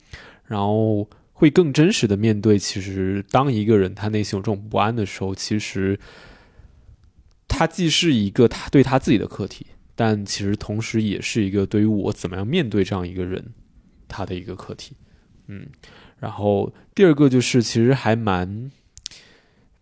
[0.45, 5.99] 然后会更真实的面对，其实当一个人他内心有这种不安的时候，其实
[7.47, 13.53] 他既是一个他对他自己的课题，但其实同时也是一个对于我怎么样面对这样一个人
[14.07, 14.95] 他的一个课题，
[15.45, 15.67] 嗯，
[16.17, 18.71] 然后第二个就是其实还蛮。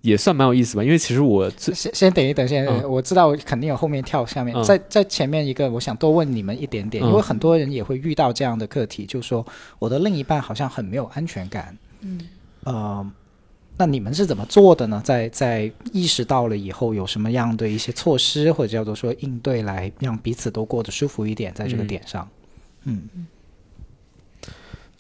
[0.06, 4.64] 也算蛮有意思吧，因为其实我先先等一等，先我知道肯定有后面跳下面，嗯。
[4.64, 7.08] 在在前面一个，我想多问你们一点点，嗯。
[7.08, 9.46] 因为很多人也会遇到这样的课题，就是说
[9.80, 12.22] 我的另一半好像很没有安全感，嗯，
[12.66, 13.12] 呃，
[13.78, 15.02] 那你们是怎么做的呢？
[15.04, 22.30] 在在意识到了以后，有什么样的一些措施或者叫做说应对来让彼此都过得舒服一点，在这个嗯点上，
[22.84, 23.02] 嗯。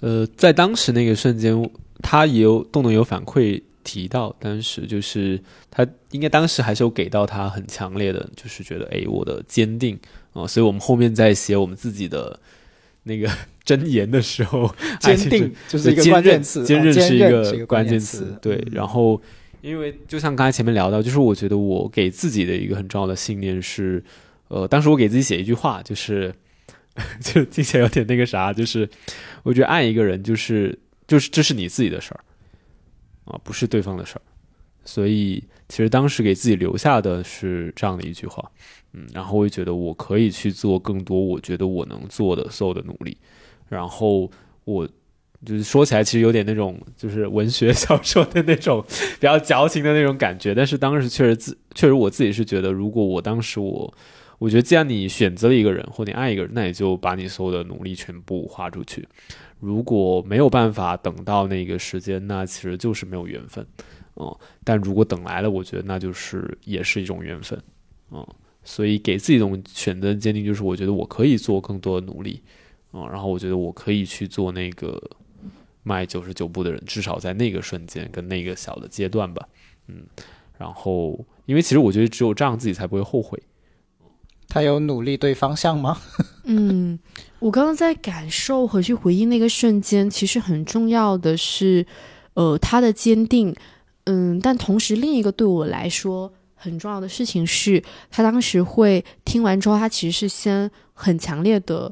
[0.01, 1.69] 呃，在当时那个瞬间，
[2.01, 5.39] 他也有动动有反馈提到，当时就是
[5.71, 9.95] 他应该当时还是有给到他很强烈的，就是觉得哎，我的坚定
[10.33, 12.37] 啊、呃所以我们后面在写我们自己的
[13.03, 13.29] 那个
[13.65, 14.69] 箴言的时候，
[14.99, 18.55] 坚定就是一个关键词，坚韧是一个关键词，对。
[18.55, 19.21] 嗯然后，
[19.61, 24.03] 因为就像刚才前面聊到，就是我觉得我给自己的一个很重要的信念是，
[24.49, 26.33] 呃，当时我给自己写一句话，就是，
[27.21, 28.87] 就听起来有点那个啥，就是
[29.43, 30.77] 我觉得爱一个人就是
[31.07, 32.19] 就是这是你自己的事儿
[33.25, 34.21] 啊，不是对方的事儿。
[34.87, 38.51] 所以其实当时给自己留下的是这样的一句话，
[38.93, 43.17] 嗯，然后我也觉得我可以去做更多我觉得我能做的所有的努力，
[43.67, 44.29] 然后
[44.63, 44.87] 我
[45.43, 48.83] 就是说起来其实有点那种就是文学 小说的那种
[49.19, 53.91] 比较矫情的那种感觉，但是当时确实自确实我自己是觉得，如果我当时我
[54.37, 59.07] 我觉得既然你选择了一个人或你爱一个人，那你就把你所有的努力全部花出去。
[59.59, 63.65] 如果没有办法等到那个时间，那其实就是没有缘分，
[64.15, 64.37] 嗯。
[64.63, 67.61] 但如果等来了，我觉得那就是也是一种缘分，
[68.11, 68.25] 嗯。
[68.63, 72.41] 所以给自己一种选择的坚定，就是我觉得我可以做更多的努力，
[72.93, 73.07] 嗯。
[73.09, 75.01] 然后我觉得我可以去做那个
[75.83, 79.47] 迈九十九步的人，至少在那个瞬间跟那个小的阶段吧，
[79.87, 80.03] 嗯。
[80.57, 83.41] 然后，因为其实我觉得只有这样自己才不会后悔。
[84.47, 85.97] 他有努力对方向吗？
[86.45, 86.97] 嗯，
[87.39, 91.85] 我刚刚在感受和去回应那个瞬间，其实很重要的是，
[92.35, 93.53] 呃，他的坚定，
[94.05, 101.91] 嗯，但同时另一个对我来说很重要的事情是，他当时会听完之后，他其实是先很强烈的，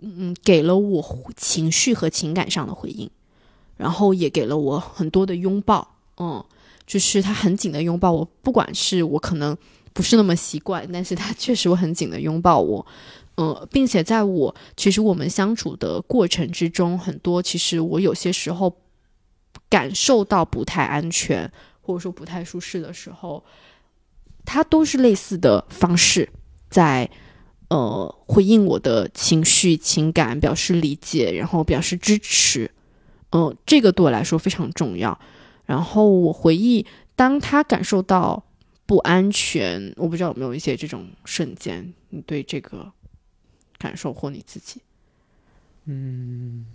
[0.00, 1.04] 嗯，给了我
[1.36, 3.08] 情绪和情感上的回应，
[3.76, 6.42] 然后也给了我很多的拥抱，嗯，
[6.86, 9.56] 就是他很紧的拥抱我，不管是我可能。
[9.94, 12.86] 不是那么习惯，但是他确实会很紧的拥抱我，
[13.36, 18.74] 呃，并且在我其实我们相处的过程之中，很多其实我有些时候
[19.68, 21.50] 感受到不太安全，
[21.80, 23.44] 或者说不太舒适的时候，
[24.44, 26.28] 他都是类似的方式
[26.68, 27.10] 在
[27.68, 32.70] 呃回应我的情绪、情感，表示理解，然后表示支持，
[33.30, 35.18] 嗯、这个对我来说非常重要。
[35.64, 38.44] 然后我回忆，当他感受到。
[38.92, 42.92] 不安全，我不知道有没有一些这种瞬间，你对这个
[43.78, 44.82] 感受或你自己，
[45.86, 46.66] 嗯，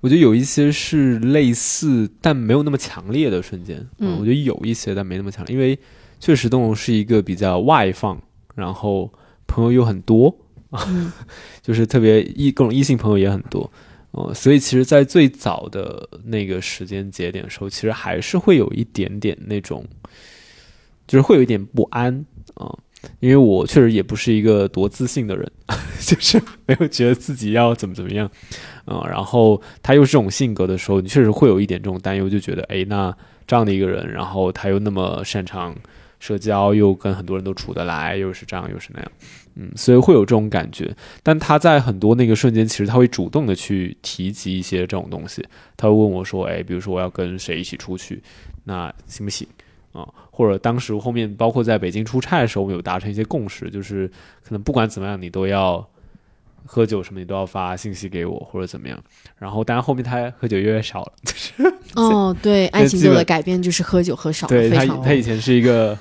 [0.00, 4.18] 我觉得有一些是类似但没有那么强烈的瞬间，嗯。
[4.18, 5.78] 我觉得有一些但没那么强烈，因为
[6.18, 8.18] 确实东龙是一个比较外放，
[8.54, 9.12] 然后
[9.46, 10.34] 朋友又很多，
[10.70, 11.12] 嗯。
[11.60, 13.70] 就是特别异各种异性朋友也很多，
[14.12, 19.84] 哦、所以其实，在最早的那个时间节点的时候，其实还是会有一点点那种，
[21.10, 22.24] 就是会有一点不安
[22.54, 22.72] 啊、
[23.18, 25.50] 因为我确实也不是一个多自信的人，
[26.00, 28.30] 就是没有觉得自己要怎么怎么样，
[28.84, 33.12] 啊、然后他又是这种性格的时候，你确实会有一点这种担忧，就觉得，哎，那
[33.44, 35.74] 这样的一个人，然后他又那么擅长
[36.20, 39.12] 社交，又跟很多人都处得来，又是这样又是那样，
[39.54, 40.94] 嗯，所以会有这种感觉。
[41.22, 45.42] 但他在很多那个瞬间，其实他会主动的去提及一些这种东西，
[45.76, 48.22] 他会问我说，哎，比如说我要跟谁一起出去，
[48.64, 49.48] 那行不行？
[49.92, 54.06] 啊、或者当时后面包括在北京出差的时候，我们有达成一些共识，就是
[54.42, 55.84] 可能不管怎么样，你都要
[56.64, 59.02] 喝酒什么，你都要发信息给我或者怎么样。
[59.38, 61.52] 然后，当然后面他喝酒越来越少了，就是
[61.96, 65.98] 哦， 对，爱情基本对我的改变就是喝酒喝少了，对他他以前是一个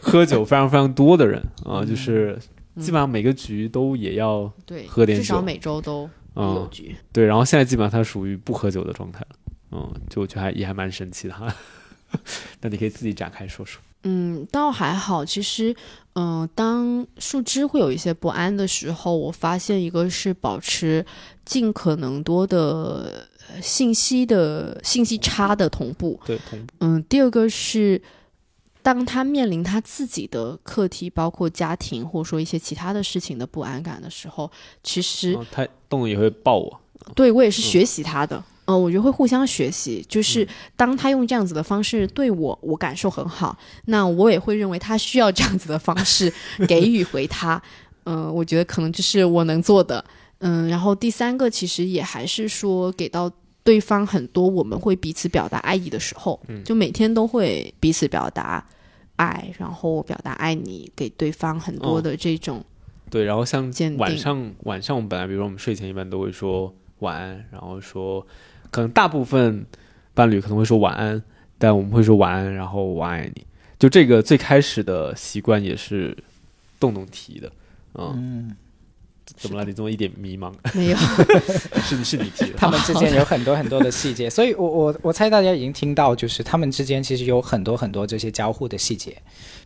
[0.00, 2.36] 喝酒非常非常多的人啊、就是
[2.76, 6.96] 基本上每个局都也要对，喝点酒至少每周都有嗯局。
[7.12, 9.36] 对，然后现在基本上他属于不喝酒的状态了，
[9.72, 11.46] 嗯，就我觉得还也还蛮神奇的哈。
[12.60, 13.80] 那你可以自己展开说说。
[14.02, 15.22] 嗯，倒还好。
[15.22, 15.76] 其实，
[16.14, 21.04] 嗯、当树枝会有一些不安的时候，我发现一个是保持
[21.44, 28.00] 尽可能多的呃信息的信息差的同步，对，同步嗯，第二个是，
[28.82, 34.50] 当他面临他自己的课题，包括家庭或者说一些其他的事情的不安感的时候，
[34.82, 36.80] 其实、哦他动动也会抱我，
[37.14, 38.42] 对我也是学习他的。
[38.70, 46.32] 呃，我觉得会互相学习，就是当他用这样子的方式对我，我感受很好，那我也会认为他需要这样子的方式
[46.68, 47.60] 给予回他。
[48.04, 50.04] 嗯、我觉得可能这是我能做的。
[50.38, 53.30] 嗯，然后第三个其实也还是说给到
[53.62, 58.64] 对方很多我们会彼此表达爱意的时候，就每天都会彼此表达
[59.16, 62.64] 爱，然后表达爱你，给对方很多哦的这种，
[63.10, 68.26] 对，然后像晚上晚上我们本来比如说我们睡前一般都会说晚安，然后说
[68.70, 69.64] 可能大部分
[70.14, 71.22] 伴侣可能会说晚安，
[71.58, 73.46] 但我们会说晚安，然后我爱你。
[73.78, 76.16] 就这个最开始的习惯也是
[76.78, 77.50] 动动提的，
[77.94, 78.54] 嗯，
[79.36, 79.64] 怎么了？
[79.64, 80.52] 你这么一点迷茫？
[80.74, 80.96] 没有，
[81.82, 89.16] 是是你提的，他们之间有很多很多的细节，所以我我我猜大家已经听到，就是他们之间其实有很多很多这些交互的细节，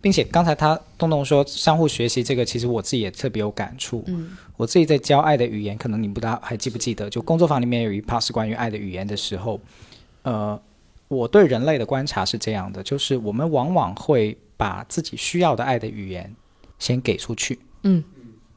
[0.01, 4.03] 并且刚才他东东说相互学习这个，其实我自己也特别有感触。
[4.07, 9.61] 嗯我自己在教爱的语言，可能你不知道还记不记得，就工作坊里面有一 part 是关于爱的语言的时候，
[10.23, 10.57] 呃，
[11.09, 16.32] 我对人类的观察是这样的，就是我们往往会把自己需要的爱的语言
[16.78, 17.59] 先给出去。
[17.82, 18.05] 嗯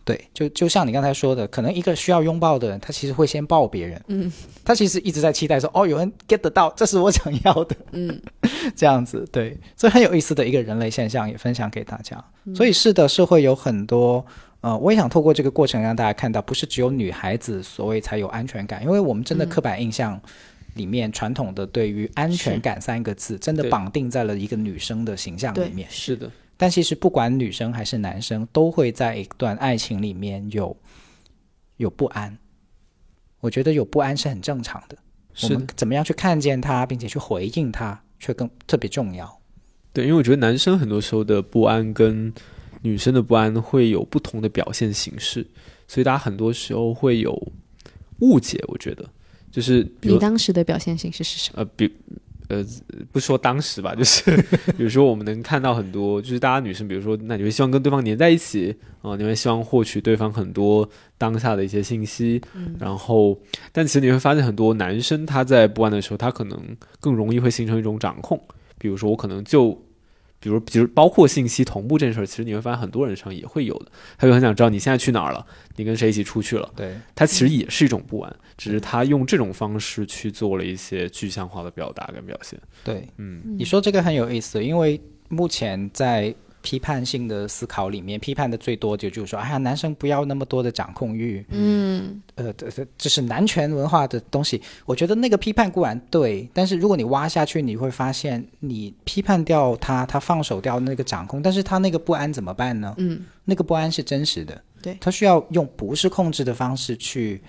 [0.08, 4.32] 对，就就像你刚才说的，可能一个需要拥抱的人，他其实会先抱别人，嗯。
[4.64, 8.22] 他其实一直在期待说，哦，有人 get 得到，这是我想要的，嗯。
[8.74, 12.24] 这样子，对，这很有意思的一个人类现象，也分享给大家。
[12.46, 12.56] 嗯。
[12.56, 14.26] 所以是的，是会有很多，
[14.62, 19.50] 呃，我也想透过这个过程让大家看到，不是只有女孩子所谓才有安全感，因为我们真的嗯。
[19.50, 20.18] 刻板印象
[20.76, 25.86] 里面传统的对于安全感三个字，真的绑定在了一个女生的形象里对面。
[25.92, 30.76] 是的，但其实不管女生还是男生，都会在一段爱情里面有
[31.78, 32.36] 有不安。
[33.40, 34.98] 我觉得有不安是很正常的。
[35.42, 39.40] 我是的们，怎么样去看见它，并且去回应它，却更特别重要。
[39.94, 42.34] 对，因为我觉得男生很多时候的不安跟
[42.82, 45.46] 女生的不安会有不同的表现形式，
[45.88, 47.52] 所以大家很多时候会有
[48.20, 48.60] 误解。
[48.68, 49.08] 我觉得
[49.52, 51.62] 就是你当时的表现形式是什么？
[51.62, 51.96] 呃，比
[52.48, 52.66] 呃
[53.12, 54.46] 不说当时吧，就是
[54.78, 62.42] 有时候我们能看到很多，就是大家女生，比如说那你会希望跟对方黏在一起啊、你会希望获取对方很多当下的一些信息，
[62.80, 63.38] 然后
[63.72, 66.60] 但其实你会发现很多男生他在不安的时候，他可能
[67.00, 68.42] 更容易会形成一种掌控，
[68.78, 69.87] 比如说我可能就。
[70.40, 73.92] 比如，比如包括信息同步这件事儿，其实你会发现很多人身上也会有的。
[74.18, 75.46] 他就很想知道你现在去哪儿了，
[75.76, 82.60] 你跟谁一起出去了，对，他其实也是一种不安，只是他用这种方式去做了一些具象化的表达跟表现。
[82.84, 85.00] 对，嗯，你说这个很有意思，因为
[85.30, 86.34] 目前在
[86.68, 92.54] 批判性的思考里面，批判的最多就就是说，哎呀，男生不要那么多的掌控欲，嗯呃，
[92.98, 94.62] 这是男权文化的东西。
[94.86, 102.94] 我觉得那个批判固然对，但是如果你挖下去，你会发现，你批判掉他，他放手掉那个掌控，但是他那个不安怎么办呢？
[102.98, 107.42] 嗯那个不安是真实的，对他需要用不是控制的方式去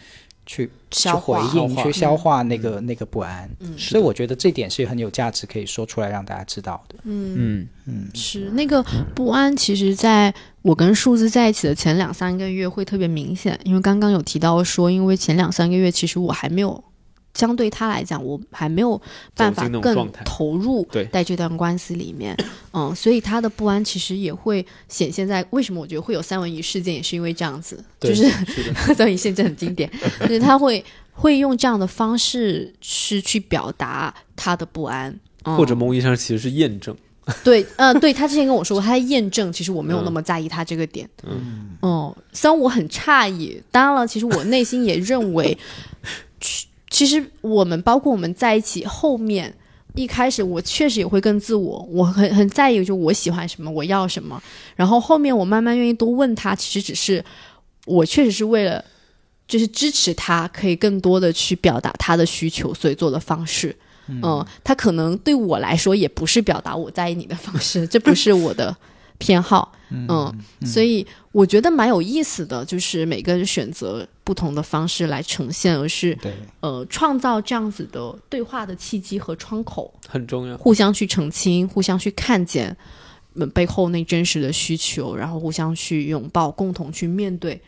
[0.48, 1.46] 去去消化。
[1.46, 3.48] 回应、去消化那个、那个不安。
[3.60, 3.76] 嗯。
[3.78, 6.96] 所以我觉得这点是很有价值，可以说出来让大家知道的。
[7.04, 7.36] 嗯。
[7.36, 8.82] 嗯，嗯，是那个
[9.14, 16.82] 不安，其实在我跟数字在一起的前两三个月会特别明显，因为刚刚有提到说，因为前两三个月其实我还没有
[17.38, 19.00] 相对他来讲，我还没有
[19.36, 22.36] 办法更投入在这段关系里面。
[22.72, 28.28] 嗯，所以他的不安其实也会显现在为什么我觉得会有三文鱼事件，也是因为这样子，就是
[28.94, 29.88] 三文鱼事件很经典，
[30.20, 35.10] 就是他会会用这样的方式是去表达他的不安。
[35.44, 36.94] 嗯或者某种意义上其实是验证。
[37.44, 41.08] 对，嗯、对他之前跟我说过，他在验证，其实我没有那么在意他这个点。
[41.22, 45.56] 嗯，哦、虽然我很诧异，当然了，其实我内心也认为，
[46.90, 49.54] 其其实我们包括我们在一起后面。
[49.94, 54.40] 一开始我确实也会更自我，我很很在意，就我喜欢什么，我要什么。
[54.76, 57.24] 然后后面我慢慢愿意多问他，其实只是
[57.84, 58.84] 我确实是为了，
[59.48, 63.74] 就是支持他可以更多的去表达他的需求，所以做的方式。
[64.06, 68.76] 嗯、他可能对我来说也不是表达我在意你的方式，这不是我的
[69.18, 69.72] 偏好。
[69.90, 70.32] 嗯，
[70.66, 80.56] 所以我觉得蛮有意思的，就是每个人选择不同的方式来呈现，而是对，呃创造这样子的对话的契机和窗口，很重要。
[80.58, 82.76] 互相去澄清，互相去看见。
[83.34, 87.60] 呃背后那真实的需求，然后互相去拥抱，共同去面对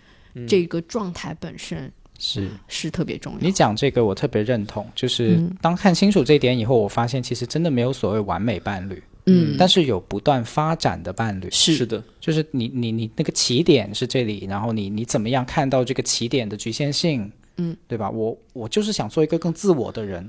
[0.49, 2.49] 这个状态本身是。
[2.67, 3.39] 是特别重要。
[3.41, 11.49] 你讲这个我特别认同，就是嗯当看清楚这一点以后，我发现其实真的没有所谓完美伴侣，嗯，但是有不断发展的伴侣。
[11.51, 11.75] 是。
[11.75, 18.11] 是的，就是你你你那个起点是这里，然后你你怎么样看到这个起点的局限性，嗯，对吧？
[18.11, 20.29] 我我就是想做一个更自我的人，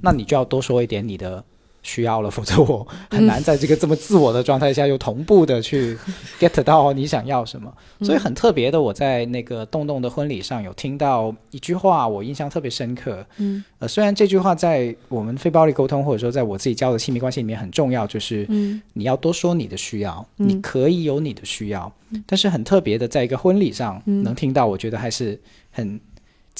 [0.00, 1.44] 那你就要多说一点你的
[1.82, 5.96] 需要了，否则我很难在这个这么自我的状态下又同步的去
[6.38, 7.72] get 到你想要什么。
[8.02, 13.24] 所以很特别的，我在那个洞洞的婚礼上有听到一句话，我印象特别深刻。
[13.38, 18.80] 嗯，呃，虽然这句话在我们非暴力沟通或者说在我自己教的亲密关系里面很重要，就是嗯。
[18.92, 20.48] 你要多说你的需要，嗯。
[20.48, 21.90] 你可以有你的需要，
[22.26, 24.22] 但是很特别的，在一个婚礼上、嗯。
[24.22, 25.40] 能听到，我觉得还是
[25.70, 25.98] 很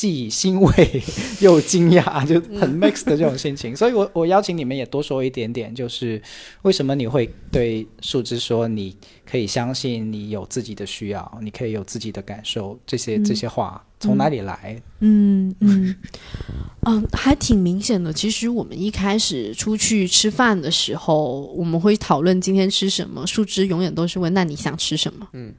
[0.00, 1.02] 既欣慰
[1.40, 3.76] 又惊讶，就很 mix 的这种心情。
[3.76, 6.20] 所以我我邀请你们也多说一点点，就是
[6.62, 8.96] 为什么你会对树枝说你
[9.30, 14.80] 可以相信你有自己的需要，你可以有自己的感受，这些这些话从哪里来？
[15.00, 15.94] 嗯嗯
[16.88, 18.10] 嗯，还挺明显的。
[18.10, 23.26] 其实我们一开始出去吃饭的时候，我们会讨论今天吃什么。
[23.26, 25.52] 树枝永远都是问：“那你想吃什么？”嗯，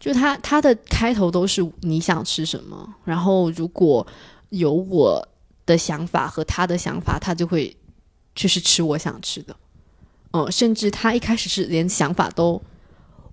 [0.00, 4.04] 就他他的开头都是你想吃什么，然后如果
[4.48, 5.28] 有我
[5.66, 7.76] 的想法和他的想法，他就会
[8.34, 9.54] 就是吃我想吃的。
[10.32, 12.60] 嗯，甚至他一开始是连想法都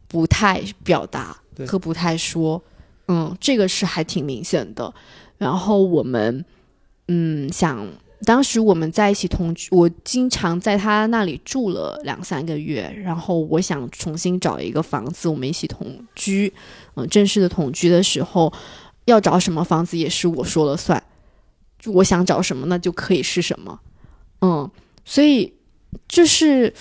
[0.07, 1.35] 不太表达
[1.67, 2.61] 和不太说。
[3.07, 4.93] 嗯，这个是还挺明显的。
[5.37, 6.43] 然后我们，
[7.07, 7.87] 嗯，想
[8.25, 12.91] 当时我们在一起同居，我经常在他那里住了两三个月。
[13.03, 16.51] 然后我想重新找一个房子，我们一起同居。
[16.95, 18.51] 嗯、正式的同居的时候，
[19.05, 21.01] 要找什么房子也是我说了算。
[21.79, 23.79] 就我想找什么，那就可以是什么。
[24.41, 24.69] 嗯，
[25.05, 25.53] 所以
[26.07, 26.73] 就是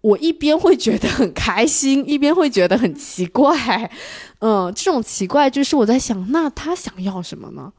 [0.00, 3.90] 我一边会觉得很开心，一边会觉得很奇怪。
[4.38, 7.70] 嗯，这种奇怪就是我在想，那他想要什么呢？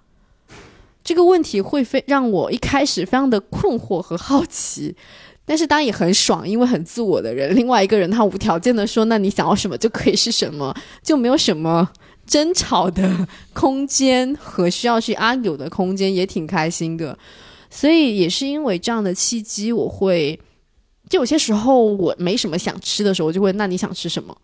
[1.04, 4.96] 这个问题会非让我一开始非常的困惑和好奇，
[5.46, 11.90] 但是当然也很爽，因为很自我的人，另外一个人他无条件的说，那你想要什么就可以是什么，就没有什么
[12.26, 17.18] 争吵的空间和需要去 argue 的空间，也挺开心的。
[17.70, 20.40] 所以也是因为这样的契机，我会
[21.10, 24.38] 就有些时候我没什么想吃的时候，就会那你想吃什么？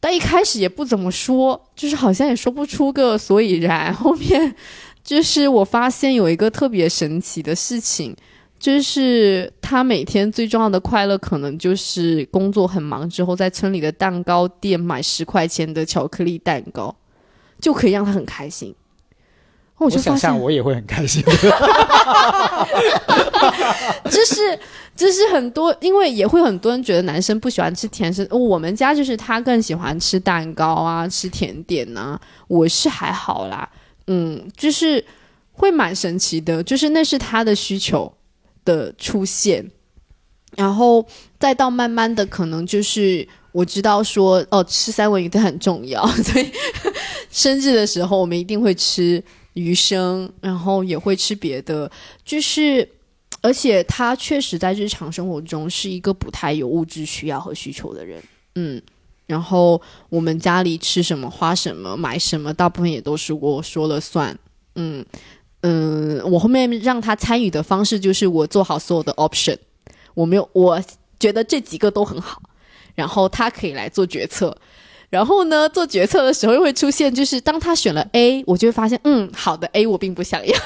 [0.00, 3.94] 但一开始也不怎么说，就是好像也说不出个所以然。
[3.94, 4.56] 后面
[5.02, 8.14] 就是我发现有一个特别神奇的事情，
[8.58, 16.94] 就是他每天最重要的快乐，可能就是工作很忙之后，在村里的蛋糕店买十块钱的巧克力蛋糕，
[17.60, 18.74] 就可以让他很开心。
[19.78, 21.20] 我我就想象，我也会很开心。
[24.08, 24.56] 就是
[24.94, 28.24] 就是很多，因为也会很多人觉得男生不喜欢吃甜食。
[28.30, 32.16] 哦我们家就是他更喜欢吃蛋糕啊，吃甜点呐、
[32.46, 33.68] 我是还好啦，
[34.06, 35.04] 嗯，就是
[35.52, 38.12] 会蛮神奇的，就是那是他的需求
[38.64, 39.70] 的出现，
[40.56, 41.06] 然后
[41.38, 43.28] 再到慢慢的可能就是。
[43.54, 46.50] 我知道说哦，吃三文鱼它很重要， 所以
[47.30, 49.22] 生日的时候我们一定会吃
[49.52, 51.92] 鱼生，然后也会吃别的，
[52.24, 52.88] 就是
[53.42, 58.22] 而且他确实在日常生活中是一个不太有物质需要和需求的人，
[58.54, 58.80] 嗯。
[59.32, 59.80] 然后
[60.10, 64.38] 我们家里吃什么、花什么、买什么，大部分也都是我说了算，
[64.74, 65.02] 嗯
[65.62, 66.20] 嗯。
[66.30, 69.56] 我后面让他参与的方式就是我做好所有的 option，
[70.12, 70.78] 我没有，我
[71.18, 72.42] 觉得这几个都很好，
[72.94, 74.54] 然后他可以来做决策。
[75.12, 80.58] 然后呢，做决策的时候又会出现，就是当他选了 A，我就会发现，嗯，好的 A 我并不想要，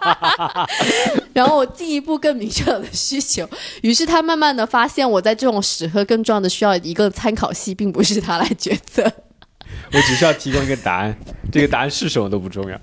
[1.32, 3.48] 然后我进一步更明确我的需求，
[3.80, 9.10] 于是他慢慢的发现，我在这种时刻更重要的需要一个参考系，并不是他来决策。
[9.90, 11.16] 我只需要提供一个答案，
[11.50, 12.78] 这个答案是什么都不重要。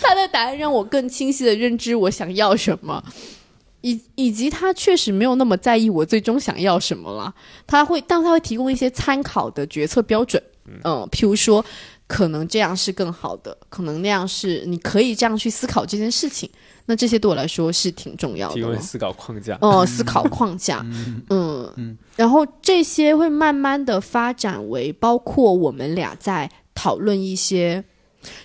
[0.00, 3.02] 他的答案让我更清晰的认知我想要什么，
[3.82, 7.34] 以以及他确实没有那么在意我最终想要什么了。
[7.66, 10.42] 他会，但他会提供一些参考的决策标准，
[10.84, 11.64] 嗯、譬如说，
[12.06, 16.48] 可能这样是更好的，可能那样是你可以这样去思考这件事情。
[16.86, 18.54] 那这些对我来说是挺重要的。
[18.54, 19.56] 提供思考框架。
[19.60, 20.84] 哦，思考框架，
[21.28, 27.84] 嗯然后这些会慢慢的发展为包括我们俩在讨论一些，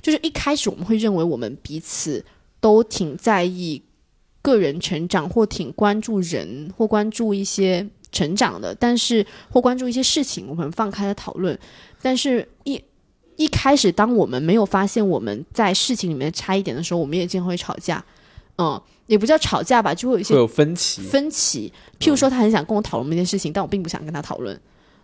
[0.01, 2.23] 就是一开始我们会认为我们彼此
[2.59, 3.81] 都挺在意
[4.45, 11.57] 个人成长，或挺关注人，或关注一些成长的，但是或关注一些事情，我们放开了讨论，
[12.01, 12.81] 但是一。
[13.37, 18.01] 一开始，当我们没有发现我们在事情里面差一点的时候，我们也经常会吵架。
[18.57, 21.69] 嗯，也不叫吵架吧，就会有一些会有分歧，分歧。
[21.99, 24.57] 譬如说，他很想跟我讨论一件事情，但我并不想跟他讨论。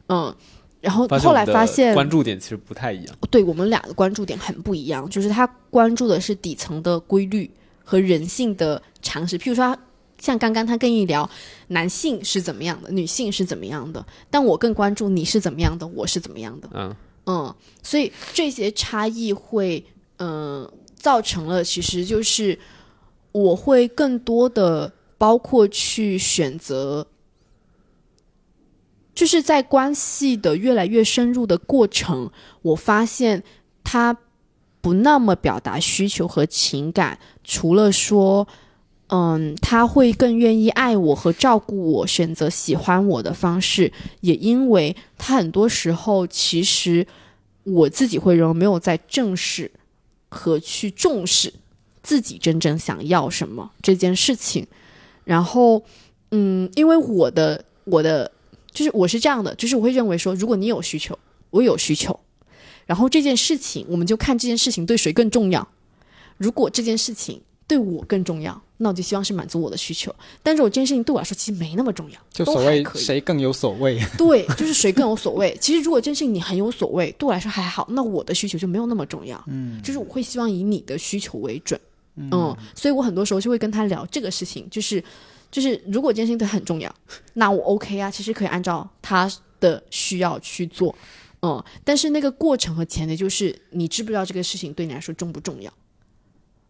[0.08, 0.34] 嗯，
[0.80, 3.14] 然后后来发现，关注点其实不太一样。
[3.30, 7.52] 对我们俩的关注点很不一样，就是他关注的是底层的规律
[7.84, 9.38] 和人性的常识。
[9.38, 9.78] 譬如说，
[10.20, 11.30] 像刚刚他跟你聊
[11.68, 16.70] 男性是怎么样的，女性是怎么样的，但我更关注你是怎么样的，我是怎么样的。
[16.74, 16.96] 嗯，
[17.26, 19.84] 嗯，所以这些差异会，
[20.18, 22.60] 嗯、造成了其实就是
[23.32, 27.08] 我会更多的包括去选择，
[29.16, 32.32] 就是在关系的越来越深入的过程，
[32.62, 33.44] 我发现
[33.84, 34.16] 他
[34.82, 38.48] 不那么表达需求和情感，除了说。
[39.14, 43.92] 嗯，他会更愿意爱我和照顾我，选择喜欢我的方式，
[44.22, 47.06] 也因为他很多时候其实
[47.66, 49.70] 我自己会认为没有在正视
[50.30, 51.54] 和去重视
[52.02, 54.66] 自己真正想要什么这件事情。
[55.26, 55.84] 然后，
[56.32, 58.32] 嗯，因为我的我的
[58.72, 62.18] 就是我是这样的，就是我会认为说，如果你有需求，我有需求，
[62.92, 65.66] 然后这件事情我们就看这件事情对谁更重要。
[66.38, 70.14] 如果这件事情对我更重要，那我就希望是满足我的需求。
[70.44, 73.98] 但是我这件事情对我来说其实没那么重要，就所谓谁更有所谓。
[74.20, 75.58] 对，就是谁更有所谓。
[75.62, 79.42] 其实如果真是你很有所谓，对我来说还好，那我的需求就没有那么重要。
[79.48, 81.80] 嗯，就是我会希望以你的需求为准。
[82.18, 85.02] 嗯所以我很多时候就会跟他聊这个事情，就是
[85.50, 86.94] 就是如果这件事情对他很重要，
[87.36, 89.32] 那我 OK 啊，其实可以按照他
[89.62, 90.94] 的需要去做。
[91.42, 95.74] 嗯，但是那个过程和前提就是你知不知道这个事情对你来说重不重要？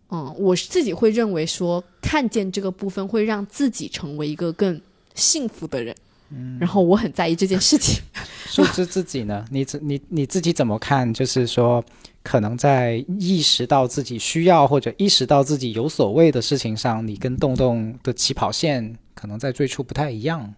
[0.10, 4.82] 嗯，我自己会认为说，看见这个部分会让自己成为一个更
[5.16, 5.96] 幸福的人。
[6.30, 8.02] 嗯，然后我很在意这件事情。
[8.48, 9.46] 树枝自己呢？
[9.52, 11.14] 你自你你自己怎么看？
[11.14, 11.84] 就是说，
[12.24, 20.54] 可能在意识到自己需要或者意识到自己有所谓的事情上，你跟洞洞的起跑线可能在最初不太一样。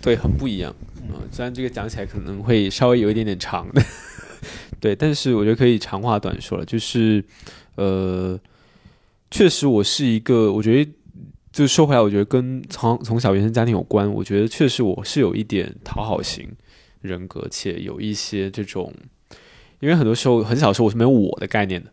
[0.00, 0.74] 对，很不一样。
[1.08, 3.82] 嗯、虽然这个讲起来可能会稍微有一点点长的，
[4.80, 6.64] 对，但是我觉得可以长话短说了。
[6.64, 7.24] 就是，
[7.76, 8.38] 呃，
[9.30, 10.90] 确实我是一个，我觉得
[11.52, 14.10] 就说回来，我觉得跟从从小原生家庭有关。
[14.12, 16.48] 我觉得确实我是有一点讨好型
[17.00, 18.92] 人格，且有一些这种，
[19.80, 21.90] 因为很多时候很小时候我是没有我的概念的，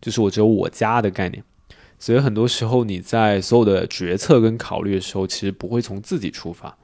[0.00, 1.42] 就是我只有我家的概念。
[1.98, 6.78] 所以很多时候你在所有的决策跟考虑的时候，其实不会从自己出发，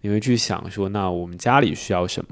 [0.00, 2.30] 你会去想说，那我们家里需要什么，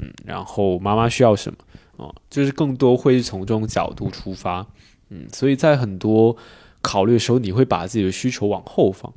[0.00, 1.58] 嗯，然后妈妈需要什么，
[1.96, 4.66] 哦、就是更多会从这种角度出发，
[5.10, 6.36] 嗯，所以在很多
[6.82, 9.12] 考虑的时候，你会把自己的需求往后放，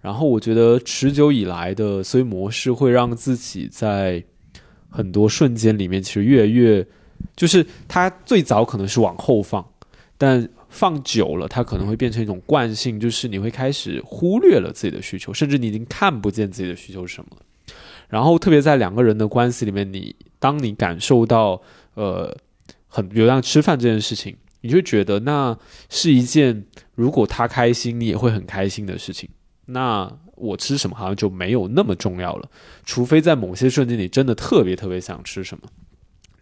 [0.00, 4.22] 然后我觉得持久以来的思维模式会让自己在
[4.88, 6.86] 很多瞬间里面，其实越来越，
[7.34, 9.66] 就是它最早可能是往后放，
[10.16, 17.42] 但放久了，它可能会变成一种惯性，就是你会开始忽略了自己的需求，甚至你已经看不见自己的需求是什么了。
[18.08, 21.60] 然后，特别在两个人的关系里面，你当你感受到
[21.94, 22.34] 呃
[22.88, 25.56] 很，比如像吃饭这件事情，你就觉得那
[25.88, 29.28] 是一件如果他开心，你也会很开心的事情。
[29.66, 32.50] 那我吃什么好像就没有那么重要了，
[32.84, 35.68] 除非在某些瞬间你真的特别特别想吃什么，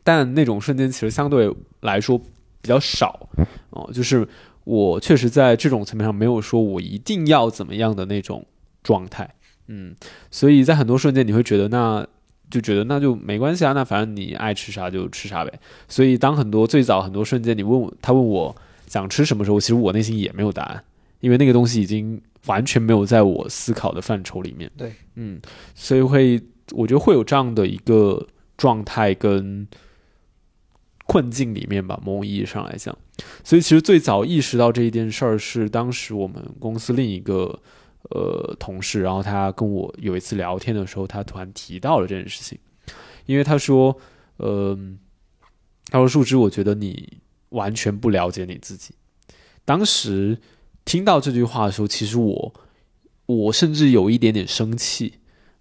[0.03, 2.21] 但那种瞬间其实相对来说
[2.61, 3.29] 比较少
[3.71, 3.91] 哦。
[3.93, 4.27] 就是
[4.65, 8.47] 我确实在这种层面上没有说我一定要怎么样的那种
[8.83, 9.35] 状态，
[9.69, 9.95] 嗯，
[10.31, 12.07] 所以在很多瞬间你会觉得那
[12.51, 15.53] 就觉得那就没关系啊，那反正你爱吃啥就吃啥呗。
[15.89, 18.55] 所以当很多最早很多瞬间你问我他问我
[18.87, 20.83] 想吃什么时候，其实我内心也没有答案，
[21.21, 24.71] 因为那个东西已经完全没有在我思考的范畴里面。
[24.77, 25.41] 对，嗯，
[25.75, 26.41] 所以会
[26.73, 28.27] 我觉得会有这样的一个
[28.57, 29.67] 状态跟
[31.11, 32.97] 困境里面吧，某种意义上来讲。
[33.43, 37.61] 所以其实最早意识到这一件事儿是当时我们公司另一个
[38.11, 42.57] 呃同事，然后他跟我有一次聊天的时候，他突然提到了这件事情，
[43.27, 43.99] 因为他说，
[44.37, 44.79] 呃，
[45.87, 47.19] 他说树枝，我觉得你
[47.49, 48.95] 完全不了解你自己。
[49.65, 50.39] 当时
[50.85, 52.55] 听到这句话的时候，其实我
[53.27, 55.15] 我甚至有一点点生气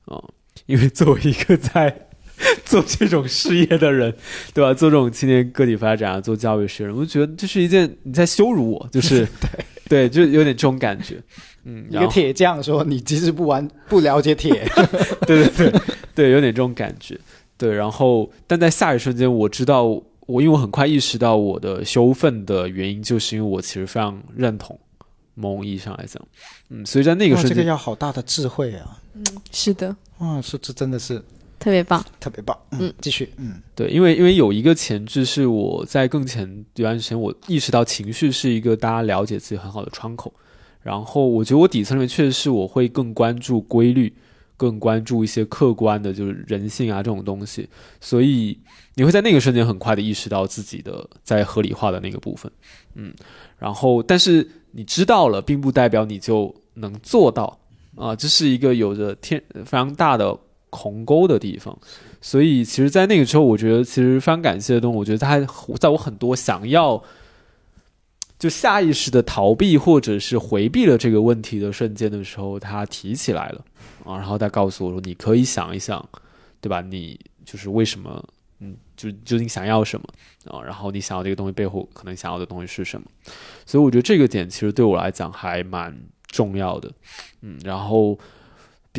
[0.06, 0.24] 啊、
[0.68, 2.09] 因为作为一个在
[2.66, 4.14] 做这种事业的人，
[4.54, 4.74] 对吧？
[4.74, 9.28] 做这种青年个体发展啊，做教育事业的人，我就觉得这是一件你在羞辱我，就是
[9.90, 11.22] 对就有点这种感觉。
[11.66, 14.66] 嗯，一个铁匠说你其实不完不了解铁，
[15.28, 15.82] 对对对
[16.16, 17.20] 对，有点这种感觉。
[17.58, 19.84] 对，然后但在下一瞬间，我知道
[20.28, 24.80] 我因为我很快意识到我的羞愤的原因，就是因为我其实非常认同
[25.36, 26.26] 某种意义上来讲，
[26.70, 28.98] 嗯，所以在那个哇这个瞬间，要好大的智慧啊！
[29.16, 31.22] 嗯是的，哇，是这真的是
[31.60, 32.04] 特别棒。
[32.20, 32.58] 特别棒。
[32.72, 40.34] 嗯，继续，嗯对，因为因为有一个前置是我在更前一段时间，我意识到情绪是一个大家了解自己很好的窗口。
[40.82, 44.12] 然后我觉得我底层里面确实是我会更关注规律，
[44.56, 47.68] 更关注一些客观的，就是人性啊这种东西。
[48.00, 48.58] 所以
[48.96, 52.50] 你会在那个瞬间很快的意识到自己的在合理化的那个部分，
[52.96, 53.14] 嗯。
[53.58, 57.60] 然后，但是你知道了，并不代表你就能做到
[57.98, 60.34] 啊，这是一个有着天非常大的
[60.72, 61.78] 鸿沟的地方。
[62.22, 65.40] 所以，其实，在那个时候，我觉得其实非常感谢的东西，我觉得他
[65.80, 67.02] 在我很多想要
[68.38, 73.66] 就下意识的逃避或者是回避了这个问题的瞬间的时候，他提起来了
[74.06, 76.08] 啊，然后他告诉我说：“你可以想一想，
[76.62, 76.82] 对吧？
[76.82, 78.24] 你就是为什么，
[78.60, 80.06] 嗯，就究竟想要什么
[80.46, 80.62] 啊？
[80.62, 83.08] 然后你想要这个东西背后可能想要的东西是什么？
[83.66, 85.98] 所以我觉得这个点其实对我来讲还蛮
[86.28, 86.92] 重要的，
[87.42, 88.18] 嗯，然后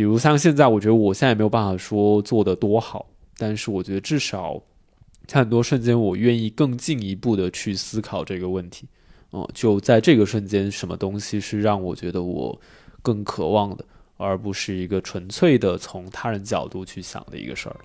[0.00, 3.04] 比如像现在，我觉得我现在也没有办法说做得多好，
[3.36, 4.58] 但是我觉得至少
[5.26, 8.88] 在很多瞬间，我愿意更进一步的去思考这个问题。
[9.32, 12.58] 嗯、就在这个瞬间，什么东西是让我觉得我
[13.02, 13.84] 更渴望的，
[14.16, 17.76] 而不是一个纯粹的从他人角度去想的一个事儿。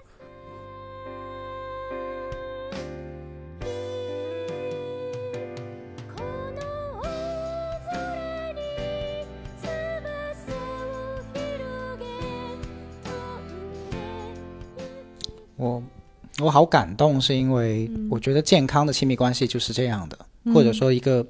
[15.56, 15.82] 我
[16.40, 20.18] 我好感动，是因为我觉得健康的亲密关系就是这样的，
[20.54, 21.26] 或者说一个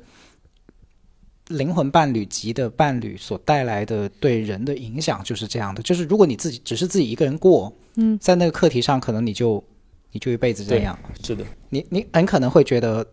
[1.49, 5.83] 灵魂伴侣级的伴侣所带来的对人的影响就是这样的。
[5.83, 9.63] 就是如果你自己只是自己一个人过，嗯，在那个课题上，可能你就
[10.11, 13.05] 你就一辈子这样，是的，你你很可能会觉得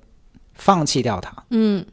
[0.54, 1.84] 放弃掉它，嗯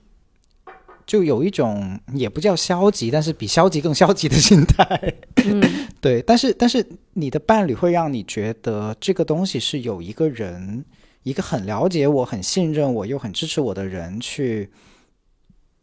[1.10, 5.12] 就有一种也不叫消极，但是比消极更消极的心态。
[5.44, 5.60] 嗯
[6.00, 10.86] 对，但是但是你的伴侣会让你觉得这个东西是有一个人，
[11.24, 14.70] 一个很了解我、很信任我又很支持我的人去，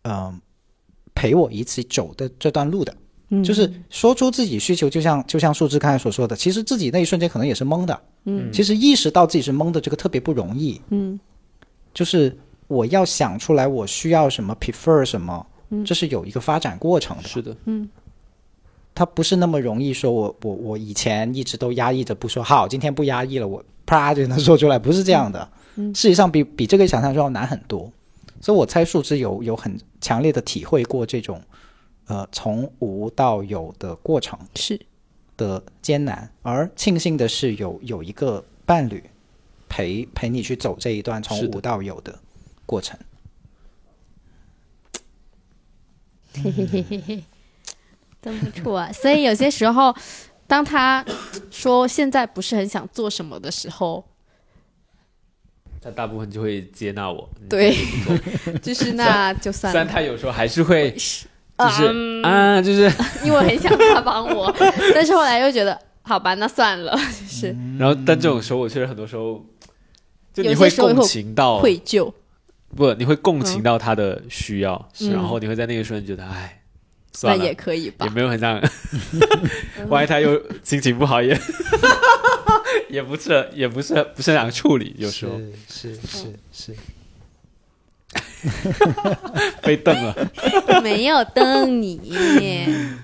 [0.03, 0.41] 嗯、
[1.13, 2.97] 陪我一起走的这段路的。
[3.31, 8.01] 嗯，就是说出自己需求，就像就像树枝刚才所说的，其实自己那一瞬间可能也是懵的。
[8.27, 10.81] 嗯其实意识到自己是懵的，这个特别不容易。
[10.91, 11.19] 嗯
[11.93, 15.85] 就是我要想出来我需要什么，prefer 什么，嗯。
[15.85, 17.23] 这是有一个发展过程的。
[17.25, 17.89] 是的，嗯。
[18.95, 25.49] 它不是那么容易说我我我以前一直都压抑着不说，好，今天不压抑了，我啪就能说出来，不是这样的。
[25.77, 25.95] 嗯。
[25.95, 27.91] 事实上比比这个想象中要难很多。
[28.41, 31.41] 所以我猜树枝有有很强烈的体会过这种，
[32.07, 34.81] 呃，从无到有的过程是。
[35.39, 39.05] 的艰难，而庆幸的是有有一个伴侣
[39.69, 42.19] 陪陪你去走这一段从无到有的
[42.67, 42.99] 过程。
[46.35, 47.25] 嘿嘿嘿嘿嘿，
[48.21, 48.93] 真不错啊！
[48.93, 49.97] 所以有些时候，
[50.47, 51.03] 当他
[51.51, 54.05] 说现在不是很想做什么的时候，
[55.81, 57.27] 他大部分就会接纳我。
[57.49, 57.75] 对，
[58.61, 62.93] 就是那就算虽然，他有时候还是会，就是、啊，就是，
[63.25, 64.55] 因为很想他帮我，
[64.93, 69.43] 但是后来又觉得好吧，那算了，就是然后但这种时候，我确实很多时候，
[70.35, 72.13] 就你会共情到，愧疚。
[72.75, 76.63] 不，你会共情到他的需要，嗯然后你会在那个瞬间觉得，哎，
[77.13, 78.13] 那算了，也可以吧也？
[78.13, 78.61] 没有很像，
[79.89, 81.39] 万一他又心情不好，也
[82.91, 85.39] 也不是，也不是，不是很想处理，有时候
[85.69, 86.77] 是是是是，
[89.63, 90.15] 被瞪了。
[90.83, 91.99] 没有瞪你，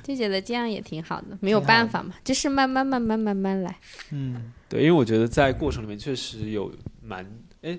[0.03, 3.77] 就觉得这样也挺好的，没有办法嘛，就是慢慢慢慢慢慢来。
[4.11, 6.73] 嗯对，因为我觉得在过程里面确实有
[7.03, 7.27] 蛮，
[7.63, 7.79] 哎，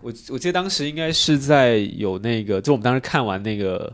[0.00, 3.92] 我我记得当时应该是在有那个，就我们当时看完那个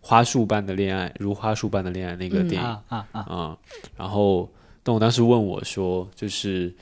[0.00, 3.58] 花束般的恋爱，如花束般的恋爱那个嗯电影，啊啊啊，啊、
[3.96, 4.50] 然后
[4.82, 6.72] 但我当时问我说，就是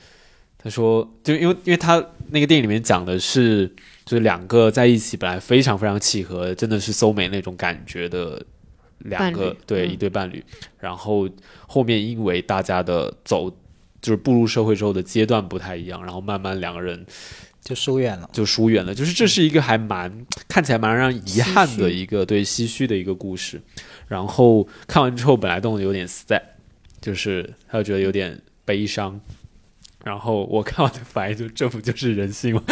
[0.57, 3.67] 他说，就因为因为他那个电影里面讲的是，
[4.05, 8.45] 就是两个在一起本来非常非常契合，真的是搜美那种感觉的
[8.99, 10.43] 两个对一对伴侣，
[10.77, 11.27] 然后
[11.65, 13.49] 后面因为大家的走
[14.01, 17.05] 就是步入社会之后的阶段不太一样，然后慢慢两个人
[17.63, 18.29] 就疏远了。
[18.33, 18.93] 就疏远了。
[18.93, 23.61] 就是这是一个还蛮看起来蛮让人遗憾的一个对唏嘘的一个故事。
[24.07, 26.41] 然后看完之后，本来动的有点 sad，
[26.99, 29.19] 就是他就觉得有点悲伤。
[30.03, 32.63] 然后我看完的反应就这不就是人性吗？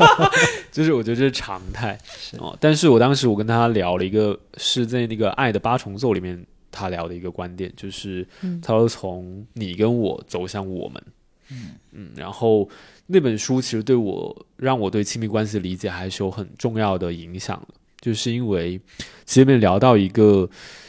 [0.72, 1.98] 就是我觉得这是常态
[2.38, 2.56] 哦。
[2.58, 11.04] 但是我当时我跟他聊了一个是在那个《爱的八重奏》里面他聊的一个观点，就是嗯他说从你跟我走向我们，
[11.50, 12.66] 嗯嗯然后
[13.06, 18.80] 那本书其实对我让我对亲密关系的理解还是有很重要的影响的，就是因为
[19.26, 20.48] 前面聊到一个，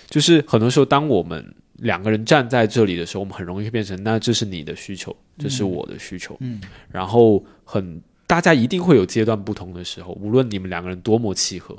[0.09, 6.61] 就是很多时候当我们两个人站在这里的时候，我们很容易会变成那这是你的需求，这是我的需求，嗯，
[6.91, 11.77] 然后很大家一定会有阶段不同的时候，无论你们两个人多么契合。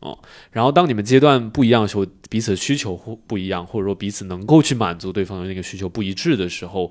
[0.00, 0.16] 哦，
[0.52, 6.88] 然后当你们阶段不一样的时候，彼此的需求或不一样，或者说彼此能够去满足对方的那个需求不一致的时候，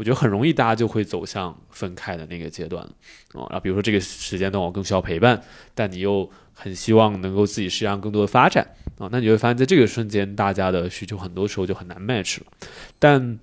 [0.00, 2.90] 我觉得很容易大家就会走向分开的那个阶段了。
[3.34, 5.42] 哦，然后比如说这个时间段我更需要陪伴，
[5.74, 8.66] 但你又很希望能够自己实际上更多的发展
[8.96, 12.46] 啊、那你会发现在这个瞬间，大家的需求很多时候就很难 match 了。
[12.98, 13.38] 但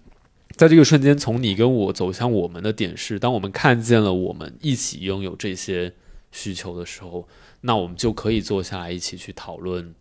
[0.55, 5.93] 在这个瞬间，从你跟我走向我们的点是，当我们看见了我们一起拥有这些
[6.31, 7.27] 需求的时候，
[7.61, 9.93] 那我们就可以坐下来一起去讨论，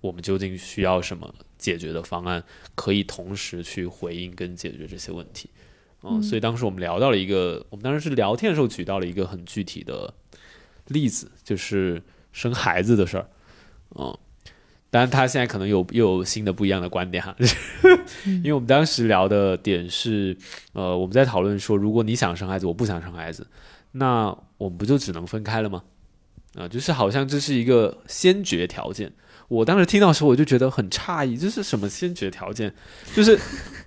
[0.00, 2.44] 我们究竟需要什么解决的方案，
[2.76, 5.50] 可以同时去回应跟解决这些问题。
[6.06, 10.12] 嗯，所以当时我们聊到了一个，我们当时是聊天的时候举到了一个很具体的
[10.88, 13.26] 例子，就是生孩子的事儿。
[13.96, 14.16] 嗯，
[14.90, 17.34] 当然他现在可能有又有新的不一样的观点哈，
[18.26, 20.36] 因为我们当时聊的点是，
[20.74, 23.46] 呃，我们在讨论说，如果你想生孩子，我不想生孩子，
[23.92, 25.82] 那我们不就只能分开了吗？
[26.56, 29.12] 啊、就是好像这是一个先决条件。
[29.48, 32.74] 我当时听到的时候，我就觉得很诧异，这是什么先决条件？
[33.14, 33.38] 就是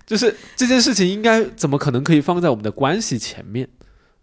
[0.06, 3.68] 就是这件事情应该怎么可能可以放在我们的关系前面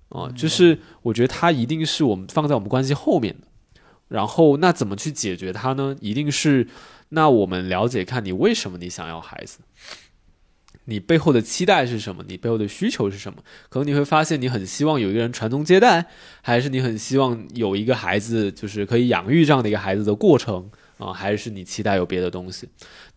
[0.10, 3.48] 啊、就是我觉得它一定是我们放在我们关系后面的。
[4.08, 5.96] 然后那怎么去解决它呢？
[6.00, 6.68] 一定是
[7.10, 9.60] 那我们了解看你为什么你想要孩子，
[10.86, 12.24] 你背后的期待是什么？
[12.28, 13.40] 你背后的需求是什么？
[13.68, 16.06] 可能你会发现你很希望有一个人传宗接代，
[16.42, 22.68] 还是你很希望有一个孩子，就是可以养育这样的一个孩子的过程啊、还是你期待有别的东西？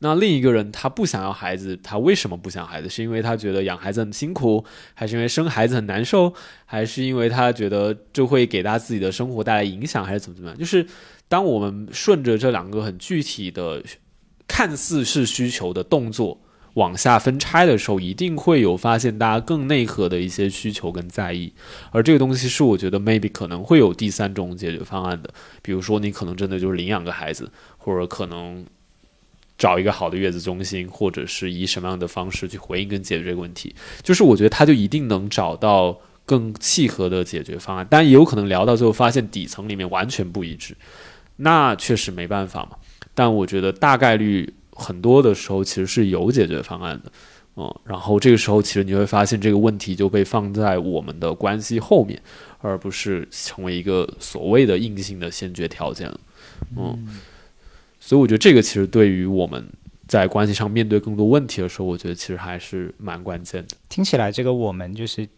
[0.00, 2.88] 那另一个人他不想要孩子，他为什么不想孩子？
[2.88, 4.64] 是因为他觉得养孩子很辛苦，
[4.94, 6.34] 还是因为生孩子很难受，
[6.64, 10.58] 还是因为他觉得这会给他自己的生活带来影响，还是怎么怎么样？
[10.58, 10.86] 就是
[11.28, 13.82] 当我们顺着这两个很具体的、
[14.46, 16.40] 看似是需求的动作
[16.74, 21.52] 往下分拆的时候，一定会有发现大家更内核的一些需求跟在意，
[21.90, 25.32] 而这个东西是我觉得 maybe 可能会有第三种解决方案的，
[25.62, 28.64] 比如说你可能真的就是领养个孩子，或者可能
[29.56, 40.76] 找一个好的月子中心，或者是以什么样的方式去回应跟解决这个问题，就是我觉得他就一定能找到更契合的解决方案，但也有可能聊到最后发现底层里面完全不一致，
[41.36, 42.76] 那确实没办法嘛。
[43.14, 47.12] 但我觉得大概率很多的时候其实是有解决方案的，
[47.56, 52.22] 嗯，然后这个时候其实你会发现这个问题就被放在我们的关系后面，
[52.60, 56.20] 而不是成为一个所谓的硬性的先决条件了，
[56.76, 57.18] 嗯，
[57.98, 59.68] 所以我觉得这个其实对于我们
[60.06, 63.76] 在关系上面对更多问题的时候，我觉得其实还是蛮关键的。
[63.88, 65.28] 听起来这个我们就是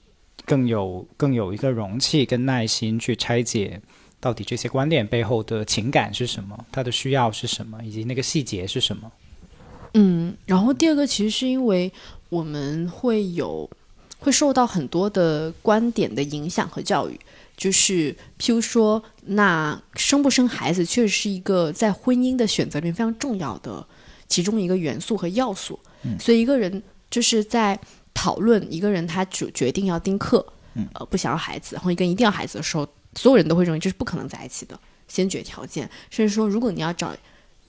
[0.44, 3.80] 更有更有一个容器跟耐心去拆解
[4.20, 9.10] 到底这些观点背后的情感是什么，他的需要是什么，以及那个细节是什么。
[9.94, 11.92] 嗯，然后第二个其实是因为
[12.28, 13.68] 我们会有
[14.18, 17.18] 会受到很多的观点的影响和教育，
[17.56, 23.84] 就是譬如说，那生不生孩子确实是一个在婚姻的选择里面非常重要的
[24.28, 25.78] 其中一个元素和要素。
[26.02, 26.18] 嗯。
[26.18, 27.78] 所以一个人就是在
[28.14, 30.44] 讨论一个人他主决定要丁克，
[30.74, 30.86] 嗯。
[30.94, 32.86] 呃，不想要孩子，然后一个人一定要孩子的时候，
[33.16, 37.16] 所有人都会认为这是不可能在一起的先决条件，甚至说，如果你要找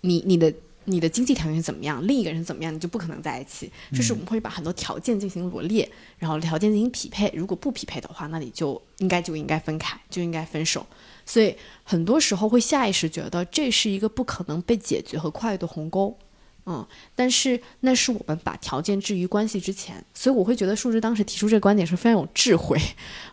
[0.02, 0.54] 你你的
[0.86, 3.72] 你的经济条件是怎么样，另一个人是怎么样，你就不可能在一起。
[3.94, 7.32] 就是我们会把很多条件进行罗列，然后条件进行匹配。
[7.36, 10.86] 如果不匹配的话，那你就应该就应该分开，就应该分手。
[11.26, 16.18] 所以很多时候会下意识觉得这是一个不可能被解决和跨越的鸿沟。
[16.66, 16.86] 嗯，
[17.16, 22.80] 但是那是我们把条件置于关系之前，所以我会觉得树枝当时提出这个观点是非常有智慧。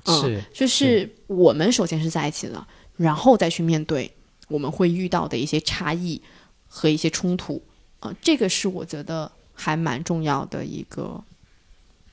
[0.05, 2.67] 嗯，是就是我们首先是在一起了，
[2.97, 4.11] 然后再去面对
[4.49, 6.21] 我们会遇到的一些差异
[6.69, 7.61] 和一些冲突
[8.01, 11.21] 啊、这个是我觉得还蛮重要的一个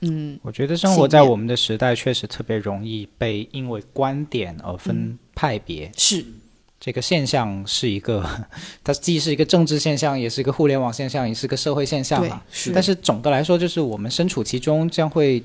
[0.01, 5.91] 嗯，我觉得生活在我们的时代，确实特别容易被因为观点而分派别。
[5.95, 6.25] 是
[6.79, 8.23] 这个现象是一个，
[8.83, 12.43] 它既是一个政治现象，也是一个互联网现象，也是个社会现象对啊。
[12.51, 15.43] 是但是总的来说，就是我们身处其中，将会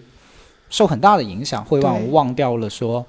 [0.68, 3.06] 受很大的影响，会让我们忘掉了说，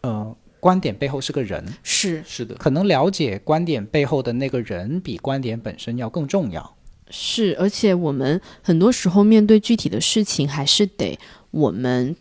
[0.00, 2.24] 呃，观点背后是个人，是。
[2.26, 6.74] 是的，可能了解观点背后的那个人，比观点本身要更重要。
[7.10, 11.18] 是，而且我们很多时候面对具体的事情，还是得
[11.50, 12.16] 我们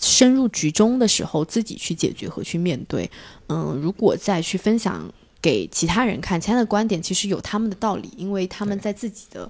[0.00, 3.08] 深入局中的时候自己去解决和去面对。
[3.48, 5.08] 嗯，如果再去分享
[5.40, 9.48] 给其他人看，其他的观点其实有他们的道理，因为他们在自己的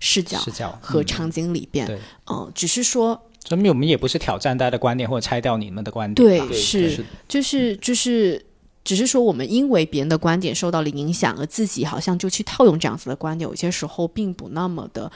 [0.00, 1.96] 视角视角嗯和场景里边，对，
[2.28, 6.46] 嗯，只是说说明我们也不是挑战大家的观点，或者拆掉你们的观点吧。
[6.46, 8.44] 对是就是就是，
[8.84, 15.10] 只是说我们因为别人的观点受到了影响，而自己好像就去套用这样子的观点，有些时候并不那么的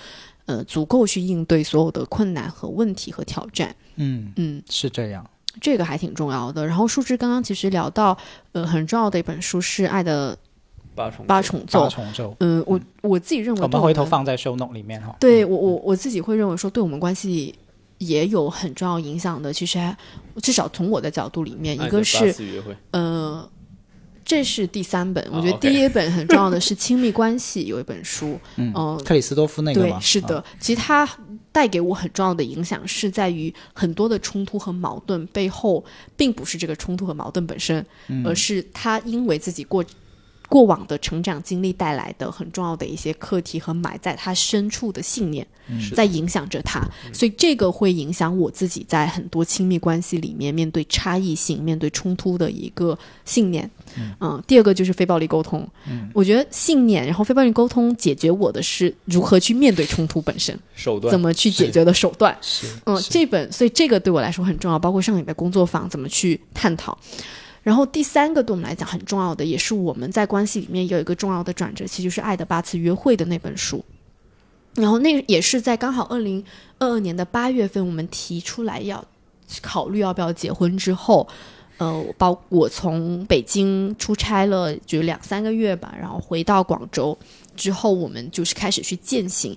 [0.46, 3.74] 呃足够去应对所有的困难和问题和挑战。
[3.96, 5.28] 嗯，嗯，是这样。
[5.60, 6.66] 这个还挺重要的。
[6.66, 8.16] 然后树枝刚刚其实聊到，
[8.52, 10.34] 呃，很重要的一本书是《爱的
[10.94, 11.88] 八重八重奏八》。
[11.90, 15.14] 重奏，嗯，我我自己认为对我们回头放在 show note 里面哈。
[15.20, 17.54] 对我我我自己会认为说，对我们关系
[18.06, 19.52] 也有很重要影响的。
[19.52, 19.96] 其实还
[20.42, 23.50] 至少从我的角度里面，一个是爱的八次约会，呃，
[24.24, 25.26] 这是第三本。
[25.30, 30.44] 我哦觉得第一本很重要的是《亲密关系》有一本书， 嗯呃克里斯多夫那个对？，是的。
[30.60, 31.08] 其实它
[31.50, 35.84] 带给我很重要的影响是在于很多的冲突和矛盾背后，
[36.16, 39.84] 并不是这个冲突和矛盾本身，嗯而是他因为自己过。
[40.52, 45.46] 过往的成长经历带来的很重要的一些课题和埋在他深处的信念，
[45.96, 53.70] 在影响着他，所以这个会影响我自己在很多亲密关系里面面对差异性、面对冲突的一个信念。
[54.20, 55.66] 嗯，第二个就是非暴力沟通。
[55.88, 62.36] 嗯，我觉得信念，然后非暴力沟通解决我的是如何去面对冲突本身，手段怎么去解决的手段。
[62.42, 66.98] 是，嗯，是这本所以这个对我来说很重要，包括上你的工作坊怎么去探讨。
[67.62, 73.84] 然后第三个对我们来讲很重要的，也是我们在关系里面有一个重要的转折期，就是《爱的八次约会》的那本书。
[74.74, 76.42] 然后那也是在刚好二零
[76.78, 79.04] 二二年的八月份，我们提出来要
[79.60, 81.28] 考虑要不要结婚之后，
[81.76, 87.16] 呃，包我从北京出差了就两三个月吧，然后回到广州
[87.54, 89.54] 之后，我们就是开始去践行。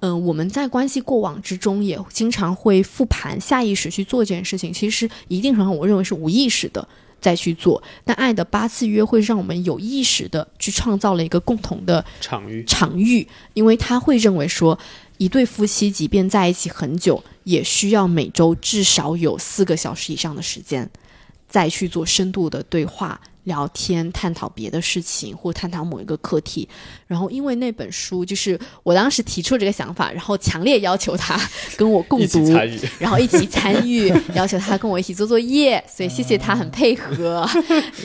[0.00, 6.86] 嗯、我们在关系过往之中也经常会复盘，下意识去做这件事情，其实一定程度上我认为是无意识的
[7.20, 7.82] 再去做。
[8.04, 14.78] 但爱的八次约会让我们有意识的去创造了一个共同的场域，场域，因为他会认为说，
[15.18, 20.88] 一对夫妻即便在一起很久，也需要每周至少有四个小时以上的时间，
[21.48, 26.68] 再去做深度的对话、聊天、探讨别的事情或探讨某一个课题。
[27.06, 31.40] 然后，因为那本书就是我当时提出这个想法，然后强烈要求他
[31.78, 32.44] 跟我共读，
[32.98, 37.48] 然后一起参与， 要求他跟我一起做作业，所以谢谢他很配合。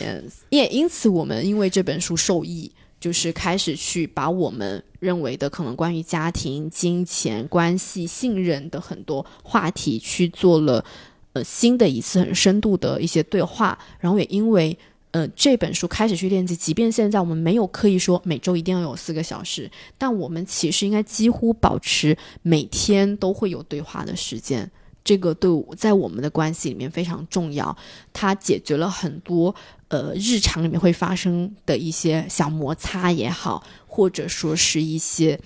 [0.02, 10.86] 嗯，也因此我们因为这本书受益，就是开始去把我们认为的可能关于家庭、金钱、关系、信任的很多话题去做了
[11.34, 14.78] 呃新的一次很深度的一些对话，然后也因为。
[15.12, 24.72] 呃，这本书开始去练习，即便现在我们没有刻意说每周一定要有四个小时，但我们其实应该几乎保持每天都会有对话的时间。
[25.04, 27.76] 这个对在我们的关系里面非常重要，
[28.14, 29.54] 它解决了很多
[29.90, 35.40] 呃日常里面会发生的一些小摩擦也好，或者说是一些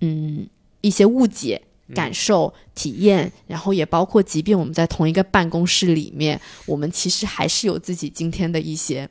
[0.00, 0.48] 嗯
[0.80, 1.62] 一些误解。
[1.94, 9.08] 感受、体验，然后也包括，即便我们在同一个办公室里面，我们其实还是有自己今天的一些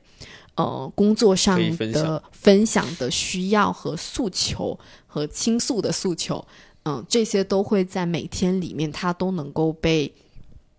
[0.56, 2.86] 呃工作上的分享。
[2.98, 4.78] 的需要和诉求
[5.08, 6.46] 和倾诉的诉求，
[6.84, 10.12] 嗯，这些都会在每天里面，它都能够被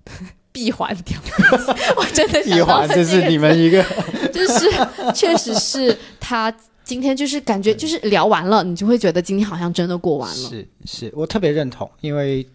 [0.53, 1.19] 闭环掉。
[1.97, 3.83] 我真的想闭环，了这是你们一个
[4.33, 4.69] 就是
[5.15, 6.55] 确实是他
[6.85, 10.35] 今天就是感觉就是聊完了，你就会觉得今天好像真的过完了。
[10.35, 12.47] 是是，我特别认同，因为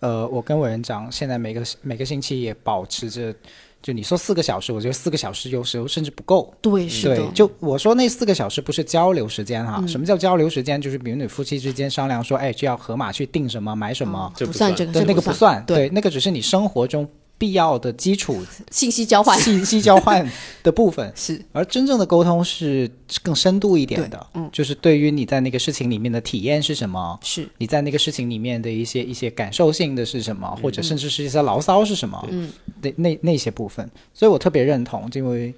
[0.00, 3.34] 呃，我跟委员长现在每个每个星期也保持着，
[3.80, 6.52] 就你说四个小时，我觉得四个小时有时候甚至不够。
[6.60, 9.88] 对，是的，对，就我说那四个小时不是交流时间哈、嗯。
[9.88, 10.80] 什么叫交流时间？
[10.80, 17.08] 就是比如你夫妻之间商量说，哎，就要河马去订什么买什么，这不算这个，对，那个不不算，对那个只是你生活中
[17.42, 18.40] 必要的基础
[18.70, 19.36] 信息交换。
[19.40, 20.24] 信息交换
[20.62, 21.10] 的部分。
[21.16, 21.44] 是。
[21.50, 22.88] 而真正的沟通是
[23.20, 24.48] 更深度一点的，嗯。
[24.52, 35.52] 就是对于你在那个事情里面的体验是什么，是，你在那个事情里面的一些一些感受性的是什么，或者甚至是一些牢骚是什么，嗯，那那那些部分，所以我特别认同，因为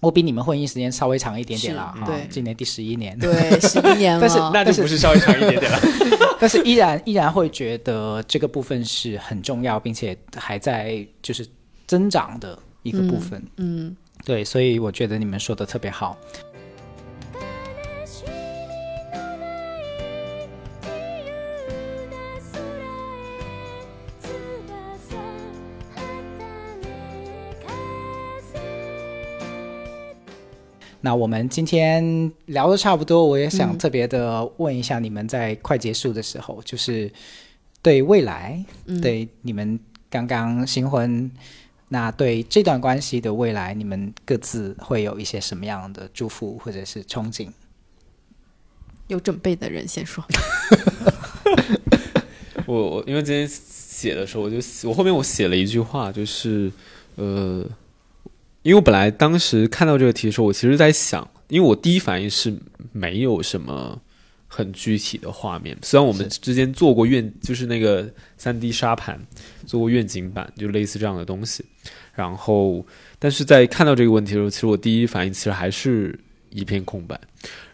[0.00, 5.78] 我比你们婚姻时间稍微长一点点啦，对今年第十一年，对，十一年了，但是 那就不是稍微长一点点了。
[6.38, 11.44] 但是依然依然会觉得这个部分是很重要，并且还在就是
[11.86, 13.42] 增长的一个部分。
[13.56, 16.16] 嗯，对，所以我觉得你们说的特别好。
[31.00, 37.10] 那我们今天聊的差不多，我也想嗯特别的问一下你们，在快结束的时候，就是
[37.80, 39.78] 对未来，嗯对你们
[40.10, 41.30] 刚刚新婚，
[41.88, 47.48] 那对这段关系的未来，你们各自会有一些什么样的祝福或者是憧憬？
[49.06, 50.24] 有准备的人先说。
[52.66, 54.56] 我我因为今天写的时候，我就
[54.86, 56.70] 我后面我写了一句话，就是
[57.14, 57.64] 呃，
[58.68, 62.54] 因为我本来当时看到这个题的时候，我其实在想，因为我第一反应是
[62.92, 63.98] 没有什么
[64.46, 69.18] 很具体的画面，虽然我们之间做过愿，就是那个三 D 沙盘
[69.64, 71.64] 做过愿景版，就类似这样的东西，
[72.12, 72.84] 然后
[73.18, 76.20] 但是在看到这个问题的时候，其实我第一反应其实还是
[76.50, 77.18] 一片空白。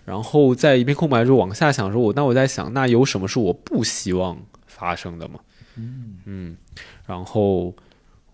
[0.05, 5.41] 然后在一片空白之后往下想的时候，我那我在想，那有什么是我不希望发生的吗？
[5.77, 6.57] 嗯。
[7.05, 7.75] 然后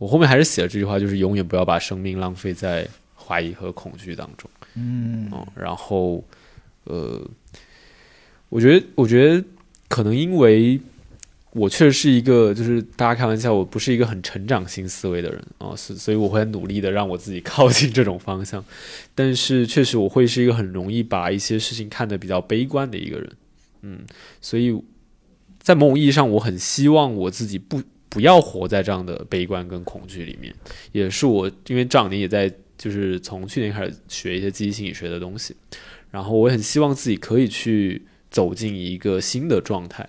[0.00, 4.50] 我后面还是写了这句话，就是永远不要把生命浪费在怀疑和恐惧当中。
[4.74, 6.24] 嗯嗯，然后
[6.84, 7.20] 呃，
[8.48, 9.44] 我觉得，我觉得
[9.88, 10.80] 可能因为
[11.52, 18.64] 我确实是一个，就是大家开玩笑，我不是一个很成长型思维的人啊，所、所以我会很努力的让我自己靠近这种方向，
[19.14, 23.32] 但是确实我会是一个很容易把一些事情看得比较悲观的一个人，
[23.82, 23.98] 嗯，
[24.40, 24.74] 所以
[25.58, 30.54] 在某种意义上，我很希望我自己不不要活在这样的悲观跟恐惧里面，
[30.92, 35.56] 也是我因为这两年也在就是从去年开始学一些积极心理学的东西，
[36.10, 40.06] 然后我很希望自己可以去走进一个新的状态，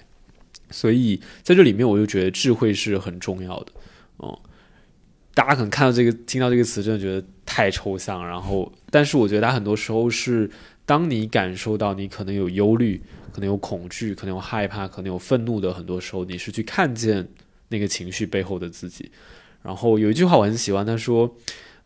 [0.71, 3.71] 所以在这里面我就觉得智慧是很重要的，
[4.17, 4.37] 哦、
[5.33, 10.49] 大家可能看到这个听到这个词，真的觉得太抽象，然后但是我觉得它很多时候是
[10.85, 13.01] 当你感受到你可能有忧虑。
[13.33, 17.25] 可能有恐惧，可能有害怕，可能有愤怒的，很多时候你是去看见
[17.71, 19.11] 那个情绪背后的自己。
[19.63, 21.35] 然后有一句话我很喜欢，他说：“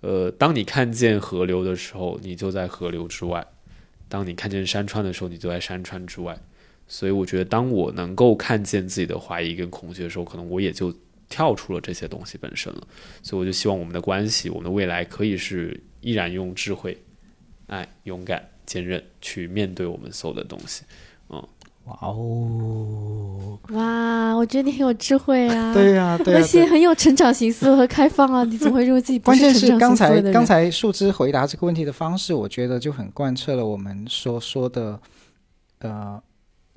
[0.01, 3.41] 呃，当你看见河流的时候，你就在河流之外；
[4.09, 6.37] 当你看见山川的时候，你就在山川之外。”
[6.87, 10.93] 所以我觉得，当我能够看见自己的怀疑跟恐惧的时候，可能我也就
[11.27, 12.87] 跳出了这些东西本身了。
[13.23, 16.95] 所以我就希望我们的关系，我们的未来可以是依然用智慧、
[17.65, 20.83] 爱、勇敢、坚韧去面对我们所有的东西。
[21.85, 28.43] 哇哦，哇，我觉得你很有智慧啊， 对呀、对呀、而且很有成长型思维和开放啊！
[28.43, 30.19] 你怎么会认为自己不关键是刚才？
[30.31, 34.99] 刚才树枝回答这个问题的方式，我觉得就很贯彻了我们所说的，
[35.79, 36.19] 呃，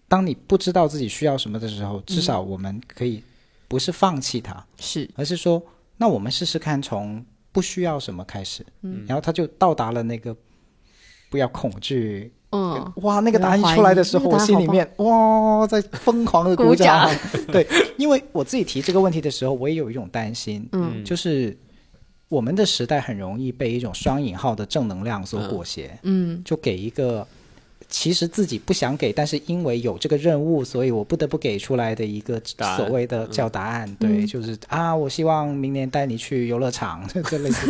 [0.09, 3.23] 当你不知道自己需要什么的时候，至少我们可以
[3.67, 5.63] 不是放弃它，是而是说，
[5.97, 10.37] 那我们试试看从不需要什么开始，嗯然后他就到达了那个
[11.31, 12.31] 不要恐惧。
[12.51, 17.11] 嗯，哇，那个答案一出来的时候，我心里面哇，在疯狂的鼓掌。
[17.53, 17.67] 对，
[17.97, 21.05] 因为我自己提这个问题的时候，我也有一种担心，嗯。
[21.05, 21.57] 就是
[22.29, 26.41] 我们的时代很容易被一种双引号的正能量所裹挟，嗯。
[26.45, 27.27] 就给一个
[27.89, 32.41] 其实自己不想给，但是因为有这个任务，所以我不得不给出来的一个
[32.77, 33.89] 所谓的叫答案。
[33.99, 37.67] 对，嗯就是啊，我希望明年带你去游乐场，这类似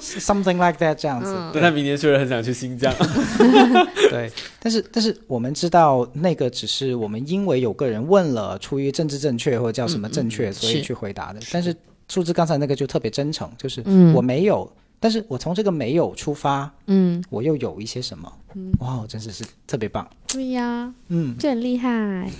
[0.20, 1.32] something like that 这样子。
[1.32, 2.92] 嗯但他明年确实很想去新疆。
[4.10, 11.40] 对，但是但是我们知道，那个只是我们因为有个人问了，出于政治正确或者叫什么正确，所以去回答的。
[11.52, 11.74] 但是
[12.08, 14.70] 数字刚才那个就特别真诚，就是嗯我没有，
[15.02, 20.08] 但是我从这个没有出发，嗯，我又有一些什么，嗯哇，真的是特别棒。
[20.28, 22.30] 对呀，嗯，这很厉害。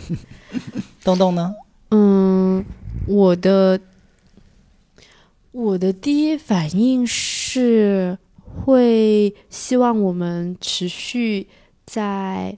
[1.02, 1.52] 东东呢？
[1.90, 2.64] 嗯，
[3.08, 3.80] 我的
[5.50, 8.16] 我的第一反应是
[8.64, 11.48] 会希望我们持续
[11.84, 12.56] 在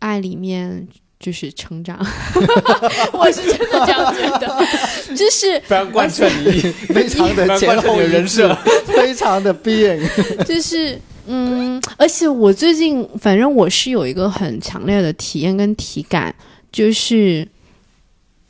[0.00, 1.98] 爱里面就是成长。
[3.12, 4.66] 我是真的这样觉得，
[5.16, 6.60] 就是非常贯彻你，
[6.92, 8.54] 非常的前后一致人设，
[8.86, 10.00] 非常的 being。
[10.44, 16.34] 就是嗯，而且我最近反正我是有一个很强烈的体验跟体感，
[16.70, 17.46] 就是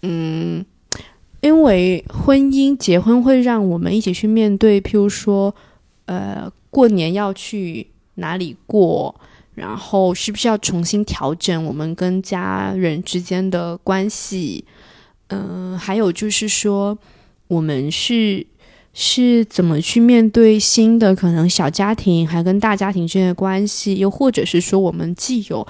[0.02, 0.64] 嗯，
[1.40, 5.54] 因为婚姻结婚会让我们一起去面对，譬如说
[6.06, 7.86] 呃过年要去
[8.16, 9.14] 哪里过。
[9.56, 14.64] 然后是不是要重新调整我们跟家人之间的关系？
[15.28, 16.96] 嗯、还有就是说，
[17.48, 18.46] 我们是
[18.92, 25.66] 是怎么去面对新的可能小家庭还跟大家庭之间的关系，又或者是说我们既有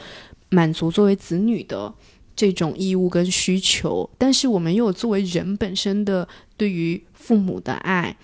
[0.51, 1.95] 满足作为子女的
[2.35, 8.17] 这种义务跟需求，但是我们又有作为人本身的对于父母的爱，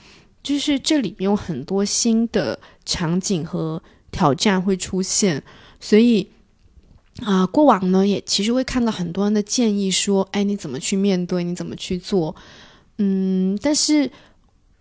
[0.43, 3.83] 就是这里面有很多新的场景和
[4.13, 5.43] 挑战会出现，
[5.81, 6.29] 所以。
[7.27, 12.35] 啊，过往呢也其实会看到很多人的建议，说，哎，你怎么去面对，你怎么去做，
[12.97, 14.11] 嗯，但是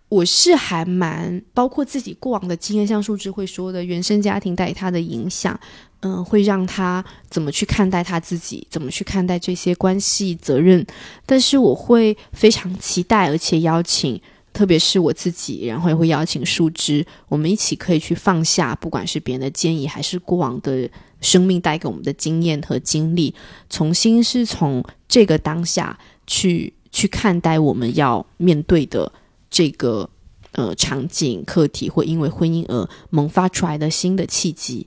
[0.08, 5.60] 我是还蛮包括自己过往的经验，像树枝会说的，原生家庭带给他的影响，
[6.00, 10.84] 嗯，会让他怎么去看待他自己，怎么去看待这些关系责任，
[11.26, 14.18] 但是我会非常期待，而且邀请。
[14.52, 20.88] 特别是我自己，然后也会邀请树枝，我们一起可以去放下，不管是别人的建议，还是过往的
[21.20, 23.34] 生命带给我们的经验和经历，
[23.70, 29.10] 重新是从这个当下去去看待我们要面对的
[29.50, 30.08] 这个
[30.52, 34.86] 呃场景课题，或因为婚姻而萌发出来的新的契机。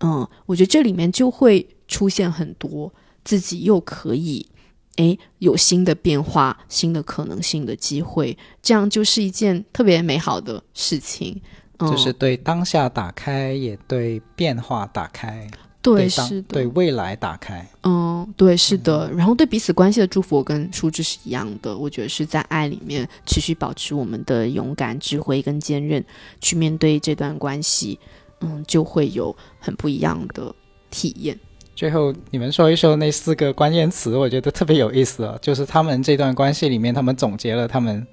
[0.00, 2.92] 嗯，我觉得这里面就会出现很多
[3.24, 4.46] 自己又可以。
[4.96, 11.40] 诶，有新的变化、新的可能性的机会，这样就是一件特别美好的事情。
[11.78, 15.48] 嗯、就是对当下打开，也对变化打开，
[15.80, 17.66] 对，是的，对未来打开。
[17.82, 19.10] 嗯，对，是的。
[19.12, 21.76] 然后对彼此关系的祝福，我跟舒志是一样的。
[21.76, 26.04] 我觉得是在爱里面持续保持我们的勇敢、智慧跟坚韧，
[26.40, 27.98] 去面对这段关系，
[28.42, 30.54] 嗯，就会有很不一样的
[30.90, 31.36] 体验。
[31.82, 35.36] 最后，你们说一说那四个关键词，我觉得特别有意思啊。
[35.42, 38.06] 就是他们这段关系里面，他们总结了他们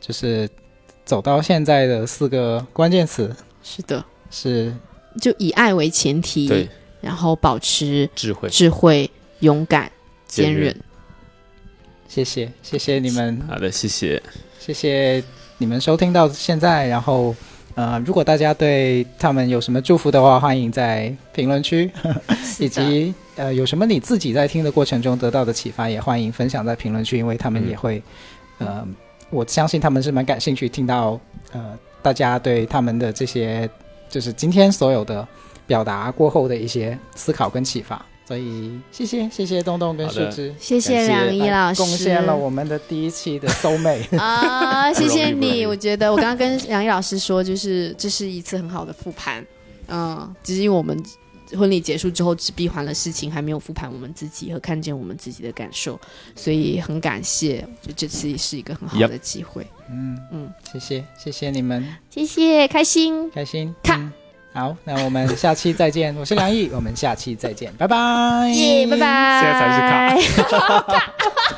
[0.00, 0.48] 就是
[1.04, 4.72] 走到现在的四个关键词，是的，是
[5.20, 6.68] 就以爱为前提，对，
[7.00, 9.90] 然后保持智慧、智慧、勇敢、
[10.28, 10.72] 坚韧。
[12.06, 14.22] 谢谢，谢谢你们，好的，谢谢，
[14.60, 15.20] 谢谢
[15.56, 16.86] 你们收听到现在。
[16.86, 17.34] 然后，
[17.78, 21.88] 呃，如果大家对他们有什么祝福的话，欢迎在评论区，
[22.58, 28.02] 以及呃有什么你自己在听的过程中得到的启发，也欢迎分享在评论区，因为他们也会，
[28.58, 28.84] 呃，
[29.30, 31.20] 我相信他们是蛮感兴趣听到
[31.52, 33.70] 呃大家对他们的这些
[34.08, 35.24] 就是今天所有的
[35.64, 38.04] 表达过后的一些思考跟启发。
[38.28, 40.54] 所以谢谢谢谢东东跟树枝。
[40.60, 44.06] 谢谢梁一老师，贡献了我们的第一期的 soul 妹。
[44.20, 45.64] 啊，谢谢你。
[45.64, 49.42] 我觉得我刚刚跟梁一老师说，就是这是一次很好的复盘。
[49.86, 51.02] 嗯，只是因为我们
[51.56, 55.98] 婚礼结束之后只闭环了事情，还没有复盘我们自己和看见我们自己的感受，
[56.36, 59.66] 所以很感谢，就这次也是一个很好的机会。
[59.90, 63.30] 嗯嗯，谢谢谢谢你们，谢谢，开心。
[63.30, 63.74] 开心。
[63.82, 64.12] 看嗯
[64.52, 66.14] 好，那我们下期再见。
[66.16, 67.96] 我是梁毅，我们下期再见，拜拜。
[68.48, 69.40] 耶，拜拜。
[69.42, 71.12] 现在才是卡。